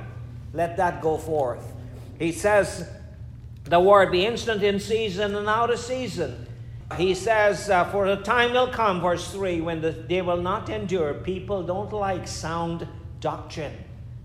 let 0.54 0.76
that 0.78 1.02
go 1.02 1.18
forth. 1.18 1.74
He 2.18 2.32
says, 2.32 2.88
the 3.64 3.78
word 3.78 4.10
be 4.10 4.24
instant 4.24 4.62
in 4.62 4.80
season 4.80 5.36
and 5.36 5.46
out 5.46 5.70
of 5.70 5.78
season. 5.78 6.46
He 6.96 7.14
says, 7.14 7.68
uh, 7.68 7.84
For 7.90 8.06
the 8.06 8.22
time 8.22 8.52
will 8.52 8.68
come, 8.68 9.00
verse 9.00 9.30
3, 9.30 9.60
when 9.60 9.80
the, 9.80 9.90
they 9.90 10.22
will 10.22 10.40
not 10.40 10.70
endure. 10.70 11.14
People 11.14 11.62
don't 11.62 11.92
like 11.92 12.26
sound 12.26 12.88
doctrine. 13.20 13.76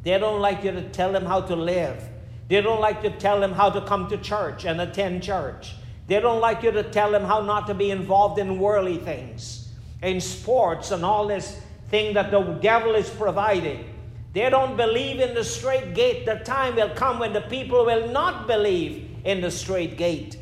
They 0.03 0.18
don't 0.18 0.41
like 0.41 0.64
you 0.64 0.72
to 0.72 0.89
tell 0.89 1.11
them 1.11 1.26
how 1.26 1.41
to 1.41 1.55
live. 1.55 2.09
They 2.47 2.61
don't 2.61 2.82
like 2.82 3.03
you 3.03 3.09
to 3.09 3.18
tell 3.18 3.39
them 3.39 3.53
how 3.53 3.70
to 3.70 3.82
come 3.82 4.07
to 4.09 4.18
church 4.18 4.66
and 4.66 4.80
attend 4.80 5.24
church. 5.24 5.74
They 6.07 6.20
don't 6.20 6.41
like 6.41 6.64
you 6.64 6.72
to 6.72 6.84
tell 6.84 7.11
them 7.11 7.24
how 7.24 7.41
not 7.41 7.68
to 7.68 7.74
be 7.74 7.91
involved 7.91 8.38
in 8.39 8.59
worldly 8.59 8.97
things, 8.97 9.70
in 10.01 10.20
sports 10.20 10.91
and 10.91 11.05
all 11.05 11.28
this 11.28 11.59
thing 11.89 12.14
that 12.16 12.32
the 12.32 12.41
devil 12.61 12.95
is 12.95 13.09
providing. 13.09 13.89
They 14.34 14.49
don't 14.49 14.76
believe 14.76 15.20
in 15.20 15.34
the 15.36 15.43
strait 15.43 15.93
gate. 15.93 16.26
The 16.26 16.36
time 16.36 16.76
will 16.76 16.89
come 16.89 17.20
when 17.20 17.34
the 17.34 17.41
people 17.41 17.86
will 17.86 18.09
not 18.09 18.47
believe 18.47 19.09
in 19.24 19.41
the 19.41 19.51
strait 19.51 19.97
gate. 19.97 20.38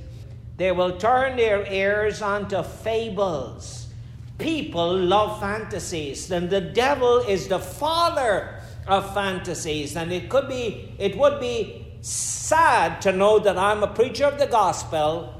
They 0.61 0.71
will 0.71 0.95
turn 0.99 1.37
their 1.37 1.65
ears 1.73 2.21
onto 2.21 2.61
fables. 2.61 3.87
People 4.37 4.95
love 4.95 5.39
fantasies, 5.39 6.29
and 6.29 6.51
the 6.51 6.61
devil 6.61 7.17
is 7.17 7.47
the 7.47 7.57
father 7.57 8.61
of 8.85 9.11
fantasies. 9.11 9.95
And 9.95 10.13
it 10.13 10.29
could 10.29 10.47
be, 10.47 10.93
it 10.99 11.17
would 11.17 11.39
be 11.39 11.87
sad 12.01 13.01
to 13.01 13.11
know 13.11 13.39
that 13.39 13.57
I'm 13.57 13.81
a 13.81 13.87
preacher 13.87 14.25
of 14.25 14.37
the 14.37 14.45
gospel 14.45 15.33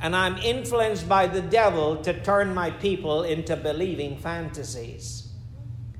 and 0.00 0.14
I'm 0.14 0.36
influenced 0.36 1.08
by 1.08 1.26
the 1.26 1.42
devil 1.42 1.96
to 2.04 2.12
turn 2.22 2.54
my 2.54 2.70
people 2.70 3.24
into 3.24 3.56
believing 3.56 4.16
fantasies. 4.16 5.32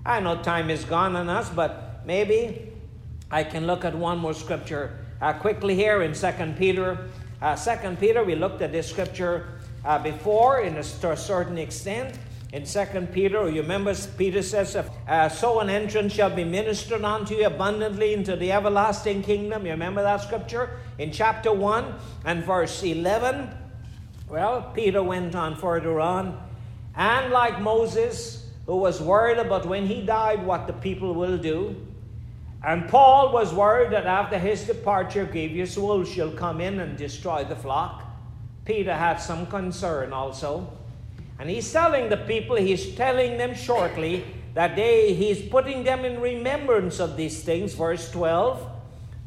I 0.06 0.20
know 0.20 0.40
time 0.40 0.70
is 0.70 0.84
gone 0.84 1.16
on 1.16 1.28
us, 1.28 1.50
but 1.50 2.06
maybe 2.06 2.70
I 3.28 3.42
can 3.42 3.66
look 3.66 3.84
at 3.84 3.96
one 3.96 4.18
more 4.18 4.34
scripture 4.34 5.04
uh, 5.20 5.32
quickly 5.32 5.74
here 5.74 6.02
in 6.02 6.14
Second 6.14 6.56
Peter. 6.56 7.08
Uh, 7.40 7.54
Second 7.54 8.00
Peter, 8.00 8.24
we 8.24 8.34
looked 8.34 8.62
at 8.62 8.72
this 8.72 8.90
scripture 8.90 9.46
uh, 9.84 9.98
before 10.02 10.60
in 10.60 10.76
a, 10.76 10.82
to 10.82 11.12
a 11.12 11.16
certain 11.16 11.56
extent. 11.56 12.18
in 12.52 12.64
Second 12.64 13.12
Peter, 13.12 13.48
you 13.50 13.60
remember 13.60 13.94
Peter 14.16 14.42
says, 14.42 14.74
uh, 14.74 15.28
"So 15.28 15.60
an 15.60 15.68
entrance 15.68 16.14
shall 16.14 16.34
be 16.34 16.44
ministered 16.44 17.04
unto 17.04 17.34
you 17.34 17.46
abundantly 17.46 18.14
into 18.14 18.36
the 18.36 18.52
everlasting 18.52 19.22
kingdom." 19.22 19.66
You 19.66 19.72
remember 19.72 20.02
that 20.02 20.22
scripture 20.22 20.70
in 20.98 21.12
chapter 21.12 21.52
one 21.52 21.94
and 22.24 22.42
verse 22.44 22.82
eleven. 22.82 23.50
Well, 24.28 24.72
Peter 24.74 25.02
went 25.02 25.34
on 25.34 25.56
further 25.56 26.00
on, 26.00 26.40
and 26.96 27.32
like 27.32 27.60
Moses, 27.60 28.46
who 28.66 28.76
was 28.76 29.00
worried 29.00 29.38
about 29.38 29.66
when 29.66 29.86
he 29.86 30.00
died 30.04 30.44
what 30.44 30.66
the 30.66 30.72
people 30.74 31.14
will 31.14 31.38
do, 31.38 31.76
and 32.64 32.88
Paul 32.88 33.32
was 33.32 33.52
worried 33.52 33.92
that 33.92 34.06
after 34.06 34.38
his 34.38 34.64
departure, 34.64 35.24
grievous 35.24 35.76
wolves 35.76 36.10
shall 36.10 36.32
come 36.32 36.60
in 36.60 36.80
and 36.80 36.96
destroy 36.96 37.44
the 37.44 37.54
flock. 37.54 38.04
Peter 38.64 38.94
had 38.94 39.16
some 39.16 39.46
concern 39.46 40.12
also. 40.12 40.72
And 41.38 41.48
he's 41.48 41.72
telling 41.72 42.08
the 42.08 42.16
people, 42.16 42.56
he's 42.56 42.94
telling 42.96 43.38
them 43.38 43.54
shortly 43.54 44.24
that 44.54 44.74
they, 44.74 45.14
he's 45.14 45.40
putting 45.40 45.84
them 45.84 46.04
in 46.04 46.20
remembrance 46.20 46.98
of 46.98 47.16
these 47.16 47.42
things, 47.44 47.74
verse 47.74 48.10
12, 48.10 48.68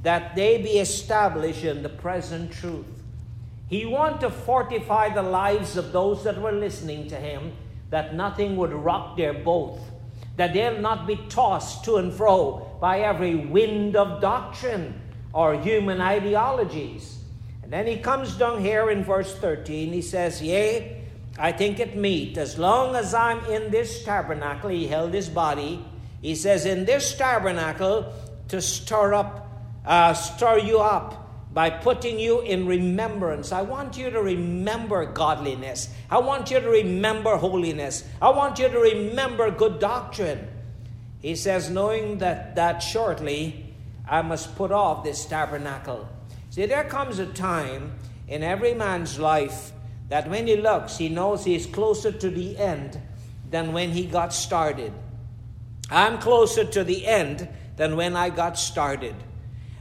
that 0.03 0.35
they 0.35 0.61
be 0.61 0.79
established 0.79 1.63
in 1.63 1.83
the 1.83 1.89
present 1.89 2.51
truth. 2.51 2.85
He 3.69 3.85
wanted 3.85 4.19
to 4.21 4.29
fortify 4.29 5.13
the 5.13 5.23
lives 5.23 5.77
of 5.77 5.93
those 5.93 6.25
that 6.25 6.41
were 6.41 6.51
listening 6.51 7.07
to 7.07 7.15
him, 7.15 7.53
that 7.91 8.13
nothing 8.13 8.57
would 8.57 8.73
rock 8.73 9.15
their 9.15 9.33
boat, 9.33 9.79
that 10.37 10.53
they'll 10.53 10.79
not 10.79 11.07
be 11.07 11.17
tossed 11.29 11.83
to 11.85 11.97
and 11.97 12.13
fro 12.13 12.77
by 12.79 13.01
every 13.01 13.35
wind 13.35 13.95
of 13.95 14.21
doctrine 14.21 14.99
or 15.33 15.59
human 15.59 16.01
ideologies. 16.01 17.19
And 17.63 17.71
then 17.71 17.87
he 17.87 17.97
comes 17.97 18.35
down 18.35 18.61
here 18.61 18.89
in 18.89 19.03
verse 19.03 19.35
13, 19.35 19.93
he 19.93 20.01
says, 20.01 20.41
Yea, 20.41 21.05
I 21.37 21.51
think 21.51 21.79
it 21.79 21.95
meet, 21.95 22.37
as 22.37 22.57
long 22.57 22.95
as 22.95 23.13
I'm 23.13 23.43
in 23.45 23.71
this 23.71 24.03
tabernacle, 24.03 24.69
he 24.69 24.87
held 24.87 25.13
his 25.13 25.29
body. 25.29 25.83
He 26.21 26.35
says, 26.35 26.65
In 26.65 26.85
this 26.85 27.15
tabernacle, 27.15 28.11
to 28.49 28.61
stir 28.61 29.13
up, 29.13 29.47
uh, 29.85 30.13
stir 30.13 30.59
you 30.59 30.79
up 30.79 31.21
by 31.53 31.69
putting 31.69 32.17
you 32.17 32.41
in 32.41 32.65
remembrance. 32.65 33.51
I 33.51 33.61
want 33.61 33.97
you 33.97 34.09
to 34.09 34.21
remember 34.21 35.05
godliness. 35.05 35.89
I 36.09 36.19
want 36.19 36.49
you 36.49 36.59
to 36.59 36.69
remember 36.69 37.35
holiness. 37.35 38.05
I 38.21 38.29
want 38.29 38.59
you 38.59 38.69
to 38.69 38.79
remember 38.79 39.51
good 39.51 39.79
doctrine. 39.79 40.47
He 41.21 41.35
says, 41.35 41.69
knowing 41.69 42.19
that, 42.19 42.55
that 42.55 42.79
shortly 42.79 43.73
I 44.07 44.21
must 44.21 44.55
put 44.55 44.71
off 44.71 45.03
this 45.03 45.25
tabernacle. 45.25 46.07
See, 46.49 46.65
there 46.65 46.85
comes 46.85 47.19
a 47.19 47.27
time 47.27 47.93
in 48.27 48.43
every 48.43 48.73
man's 48.73 49.19
life 49.19 49.71
that 50.09 50.29
when 50.29 50.47
he 50.47 50.55
looks, 50.55 50.97
he 50.97 51.09
knows 51.09 51.43
he's 51.43 51.65
closer 51.65 52.11
to 52.11 52.29
the 52.29 52.57
end 52.57 52.99
than 53.49 53.73
when 53.73 53.91
he 53.91 54.05
got 54.05 54.33
started. 54.33 54.93
I'm 55.89 56.17
closer 56.19 56.63
to 56.63 56.83
the 56.83 57.05
end 57.05 57.47
than 57.75 57.95
when 57.95 58.15
I 58.15 58.29
got 58.29 58.57
started. 58.57 59.15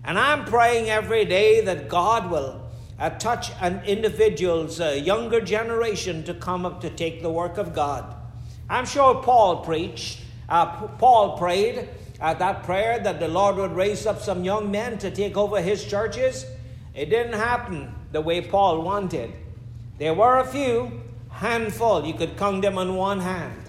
And 0.05 0.19
I'm 0.19 0.45
praying 0.45 0.89
every 0.89 1.25
day 1.25 1.61
that 1.63 1.89
God 1.89 2.31
will 2.31 2.69
uh, 2.99 3.11
touch 3.11 3.51
an 3.61 3.83
individual's 3.85 4.81
uh, 4.81 4.91
younger 4.91 5.41
generation 5.41 6.25
to 6.25 6.35
come 6.35 6.67
up 6.67 6.81
to 6.83 6.91
take 6.91 7.23
the 7.23 7.31
work 7.31 7.59
of 7.59 7.75
God. 7.75 8.15
I'm 8.69 8.87
sure 8.87 9.23
Paul 9.23 9.65
preached, 9.65 10.21
uh, 10.49 10.87
Paul 10.87 11.37
prayed 11.39 11.89
uh, 12.21 12.35
that 12.35 12.63
prayer 12.63 12.99
that 12.99 13.19
the 13.19 13.29
Lord 13.29 13.57
would 13.57 13.73
raise 13.73 14.07
up 14.07 14.21
some 14.21 14.45
young 14.45 14.71
men 14.71 14.99
to 14.99 15.11
take 15.11 15.37
over 15.37 15.61
his 15.61 15.85
churches. 15.85 16.45
It 16.95 17.07
didn't 17.07 17.35
happen 17.35 17.95
the 18.13 18.21
way 18.21 18.41
Paul 18.41 18.83
wanted. 18.83 19.33
There 19.99 20.15
were 20.15 20.39
a 20.39 20.47
few, 20.47 21.03
handful. 21.31 22.05
You 22.05 22.15
could 22.15 22.37
count 22.37 22.63
them 22.63 22.79
on 22.79 22.95
one 22.95 23.21
hand. 23.21 23.63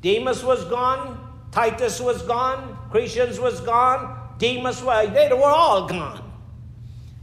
Demas 0.00 0.44
was 0.44 0.64
gone, 0.64 1.18
Titus 1.52 2.00
was 2.00 2.22
gone, 2.22 2.76
Crescens 2.90 3.40
was 3.40 3.60
gone, 3.60 4.21
Demas 4.42 4.82
was, 4.82 5.08
they 5.12 5.28
were 5.32 5.44
all 5.44 5.86
gone. 5.86 6.32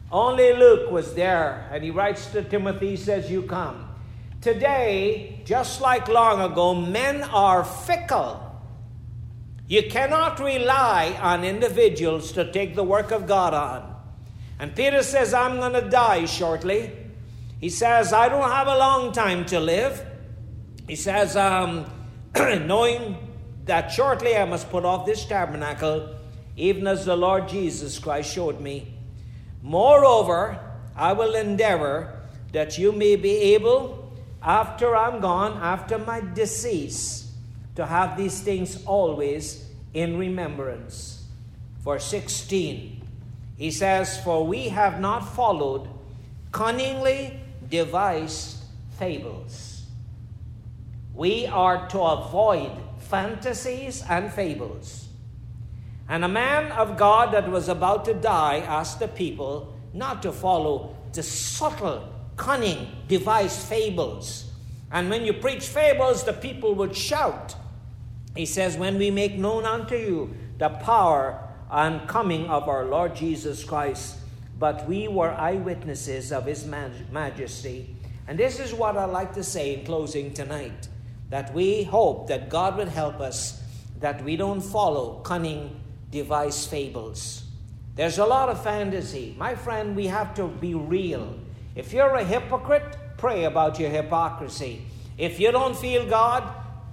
Only 0.09 0.53
Luke 0.53 0.89
was 0.89 1.13
there, 1.15 1.67
and 1.69 1.83
he 1.83 1.91
writes 1.91 2.27
to 2.27 2.41
Timothy, 2.41 2.91
he 2.91 2.95
says, 2.95 3.29
You 3.29 3.41
come. 3.43 3.89
Today, 4.39 5.41
just 5.43 5.81
like 5.81 6.07
long 6.07 6.39
ago, 6.49 6.73
men 6.73 7.23
are 7.23 7.65
fickle. 7.65 8.41
You 9.67 9.89
cannot 9.89 10.39
rely 10.39 11.19
on 11.21 11.43
individuals 11.43 12.31
to 12.31 12.49
take 12.53 12.75
the 12.75 12.85
work 12.85 13.11
of 13.11 13.27
God 13.27 13.53
on. 13.53 13.97
And 14.57 14.73
Peter 14.73 15.03
says, 15.03 15.33
I'm 15.33 15.57
going 15.57 15.73
to 15.73 15.89
die 15.89 16.23
shortly. 16.23 16.95
He 17.59 17.69
says, 17.69 18.13
I 18.13 18.29
don't 18.29 18.49
have 18.49 18.67
a 18.67 18.77
long 18.77 19.11
time 19.11 19.45
to 19.47 19.59
live. 19.59 20.05
He 20.87 20.95
says, 20.95 21.35
um, 21.35 21.85
knowing 22.35 23.17
that 23.65 23.91
shortly 23.91 24.37
I 24.37 24.45
must 24.45 24.69
put 24.69 24.85
off 24.85 25.05
this 25.05 25.25
tabernacle, 25.25 26.15
even 26.59 26.87
as 26.87 27.05
the 27.05 27.15
Lord 27.15 27.47
Jesus 27.47 27.97
Christ 27.97 28.33
showed 28.33 28.59
me. 28.59 28.93
Moreover, 29.63 30.59
I 30.95 31.13
will 31.13 31.35
endeavor 31.35 32.19
that 32.51 32.77
you 32.77 32.91
may 32.91 33.15
be 33.15 33.37
able, 33.55 34.11
after 34.43 34.95
I'm 34.95 35.21
gone, 35.21 35.61
after 35.61 35.97
my 35.97 36.21
decease, 36.21 37.31
to 37.75 37.85
have 37.85 38.17
these 38.17 38.41
things 38.41 38.83
always 38.85 39.69
in 39.93 40.17
remembrance. 40.17 41.23
Verse 41.79 42.05
16, 42.05 43.01
he 43.57 43.71
says, 43.71 44.21
For 44.21 44.45
we 44.45 44.69
have 44.69 44.99
not 44.99 45.21
followed 45.21 45.87
cunningly 46.51 47.39
devised 47.69 48.57
fables. 48.97 49.83
We 51.13 51.47
are 51.47 51.87
to 51.89 51.99
avoid 51.99 52.71
fantasies 52.97 54.03
and 54.09 54.31
fables. 54.31 55.08
And 56.09 56.25
a 56.25 56.27
man 56.27 56.71
of 56.71 56.97
God 56.97 57.31
that 57.33 57.49
was 57.49 57.69
about 57.69 58.03
to 58.05 58.15
die 58.15 58.57
asked 58.59 58.99
the 58.99 59.07
people 59.07 59.77
not 59.93 60.23
to 60.23 60.31
follow 60.31 60.97
the 61.13 61.21
subtle, 61.21 62.11
cunning, 62.35 62.87
devised 63.07 63.59
fables. 63.67 64.51
And 64.91 65.09
when 65.09 65.23
you 65.23 65.33
preach 65.33 65.67
fables, 65.67 66.23
the 66.23 66.33
people 66.33 66.73
would 66.75 66.95
shout. 66.95 67.55
He 68.35 68.47
says, 68.47 68.75
When 68.75 68.97
we 68.97 69.11
make 69.11 69.37
known 69.37 69.65
unto 69.65 69.95
you 69.95 70.35
the 70.57 70.69
power 70.69 71.47
and 71.69 72.07
coming 72.07 72.47
of 72.47 72.67
our 72.67 72.85
Lord 72.85 73.15
Jesus 73.15 73.63
Christ, 73.63 74.17
but 74.57 74.87
we 74.87 75.07
were 75.07 75.31
eyewitnesses 75.31 76.31
of 76.31 76.45
his 76.45 76.65
majesty. 76.65 77.95
And 78.27 78.37
this 78.37 78.59
is 78.59 78.73
what 78.73 78.97
I'd 78.97 79.05
like 79.05 79.33
to 79.35 79.43
say 79.43 79.75
in 79.75 79.85
closing 79.85 80.33
tonight 80.33 80.89
that 81.29 81.53
we 81.53 81.83
hope 81.83 82.27
that 82.27 82.49
God 82.49 82.77
would 82.77 82.87
help 82.87 83.19
us, 83.19 83.61
that 83.99 84.23
we 84.23 84.35
don't 84.35 84.61
follow 84.61 85.19
cunning, 85.21 85.79
devised 86.11 86.69
fables. 86.69 87.43
There's 87.95 88.17
a 88.17 88.25
lot 88.25 88.49
of 88.49 88.63
fantasy. 88.63 89.35
My 89.37 89.55
friend, 89.55 89.95
we 89.95 90.07
have 90.07 90.33
to 90.35 90.47
be 90.47 90.73
real. 90.73 91.37
If 91.75 91.93
you're 91.93 92.15
a 92.15 92.23
hypocrite, 92.23 92.95
pray 93.17 93.43
about 93.43 93.79
your 93.79 93.89
hypocrisy. 93.89 94.85
If 95.17 95.39
you 95.39 95.51
don't 95.51 95.75
feel 95.75 96.07
God, 96.09 96.43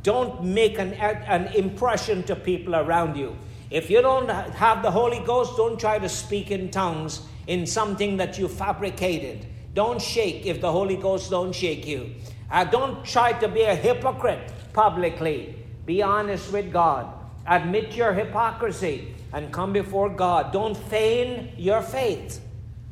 don't 0.02 0.44
make 0.44 0.78
an, 0.78 0.94
an 0.94 1.46
impression 1.54 2.22
to 2.24 2.36
people 2.36 2.74
around 2.74 3.16
you. 3.16 3.36
If 3.70 3.90
you 3.90 4.02
don't 4.02 4.28
have 4.28 4.82
the 4.82 4.90
Holy 4.90 5.20
Ghost, 5.20 5.56
don't 5.56 5.78
try 5.78 5.98
to 5.98 6.08
speak 6.08 6.50
in 6.50 6.70
tongues 6.70 7.22
in 7.46 7.66
something 7.66 8.16
that 8.16 8.38
you 8.38 8.48
fabricated. 8.48 9.46
Don't 9.74 10.00
shake 10.00 10.46
if 10.46 10.60
the 10.60 10.70
Holy 10.70 10.96
Ghost 10.96 11.30
don't 11.30 11.52
shake 11.52 11.86
you. 11.86 12.14
Uh, 12.50 12.64
don't 12.64 13.04
try 13.04 13.32
to 13.32 13.48
be 13.48 13.62
a 13.62 13.74
hypocrite 13.74 14.52
publicly. 14.72 15.56
Be 15.84 16.02
honest 16.02 16.52
with 16.52 16.72
God. 16.72 17.12
Admit 17.46 17.94
your 17.94 18.12
hypocrisy 18.12 19.14
and 19.32 19.52
come 19.52 19.72
before 19.72 20.08
God. 20.08 20.52
Don't 20.52 20.76
feign 20.76 21.52
your 21.56 21.82
faith, 21.82 22.40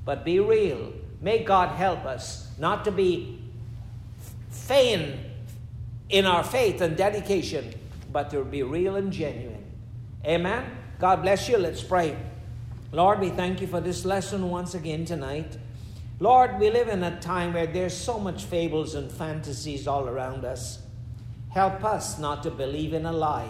but 0.05 0.25
be 0.25 0.39
real. 0.41 0.93
May 1.21 1.43
God 1.43 1.71
help 1.77 2.05
us 2.05 2.51
not 2.59 2.85
to 2.85 2.93
be 2.93 3.41
feign 4.51 5.19
in 6.09 6.27
our 6.27 6.45
faith 6.45 6.81
and 6.81 6.97
dedication, 6.97 7.75
but 8.13 8.31
to 8.31 8.45
be 8.45 8.63
real 8.63 8.97
and 8.97 9.13
genuine. 9.13 9.65
Amen. 10.25 10.65
God 10.99 11.23
bless 11.23 11.49
you. 11.49 11.59
Let's 11.59 11.83
pray. 11.83 12.17
Lord, 12.93 13.19
we 13.21 13.31
thank 13.31 13.61
you 13.61 13.67
for 13.67 13.81
this 13.81 14.05
lesson 14.05 14.51
once 14.51 14.75
again 14.75 15.05
tonight. 15.05 15.59
Lord, 16.21 16.61
we 16.61 16.71
live 16.71 16.89
in 16.89 17.03
a 17.03 17.19
time 17.21 17.53
where 17.53 17.67
there's 17.67 17.97
so 17.97 18.21
much 18.21 18.45
fables 18.45 18.95
and 18.95 19.11
fantasies 19.11 19.89
all 19.89 20.09
around 20.09 20.45
us. 20.45 20.81
Help 21.51 21.85
us 21.85 22.19
not 22.19 22.43
to 22.45 22.51
believe 22.51 22.95
in 22.95 23.05
a 23.05 23.13
lie. 23.13 23.49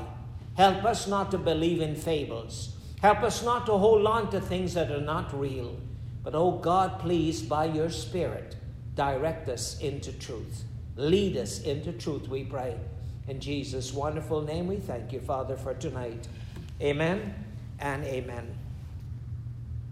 Help 0.56 0.84
us 0.84 1.08
not 1.08 1.30
to 1.32 1.38
believe 1.38 1.80
in 1.80 1.96
fables. 1.96 2.76
Help 3.02 3.22
us 3.22 3.44
not 3.44 3.66
to 3.66 3.72
hold 3.72 4.06
on 4.06 4.30
to 4.30 4.40
things 4.40 4.74
that 4.74 4.90
are 4.90 5.00
not 5.00 5.38
real. 5.38 5.76
But, 6.22 6.34
oh 6.34 6.52
God, 6.52 7.00
please, 7.00 7.42
by 7.42 7.66
your 7.66 7.90
Spirit, 7.90 8.56
direct 8.94 9.48
us 9.48 9.78
into 9.80 10.12
truth. 10.12 10.64
Lead 10.96 11.36
us 11.36 11.60
into 11.62 11.92
truth, 11.92 12.28
we 12.28 12.44
pray. 12.44 12.76
In 13.28 13.40
Jesus' 13.40 13.92
wonderful 13.92 14.42
name, 14.42 14.66
we 14.66 14.76
thank 14.76 15.12
you, 15.12 15.20
Father, 15.20 15.56
for 15.56 15.74
tonight. 15.74 16.28
Amen 16.80 17.34
and 17.80 18.04
amen. 18.04 18.63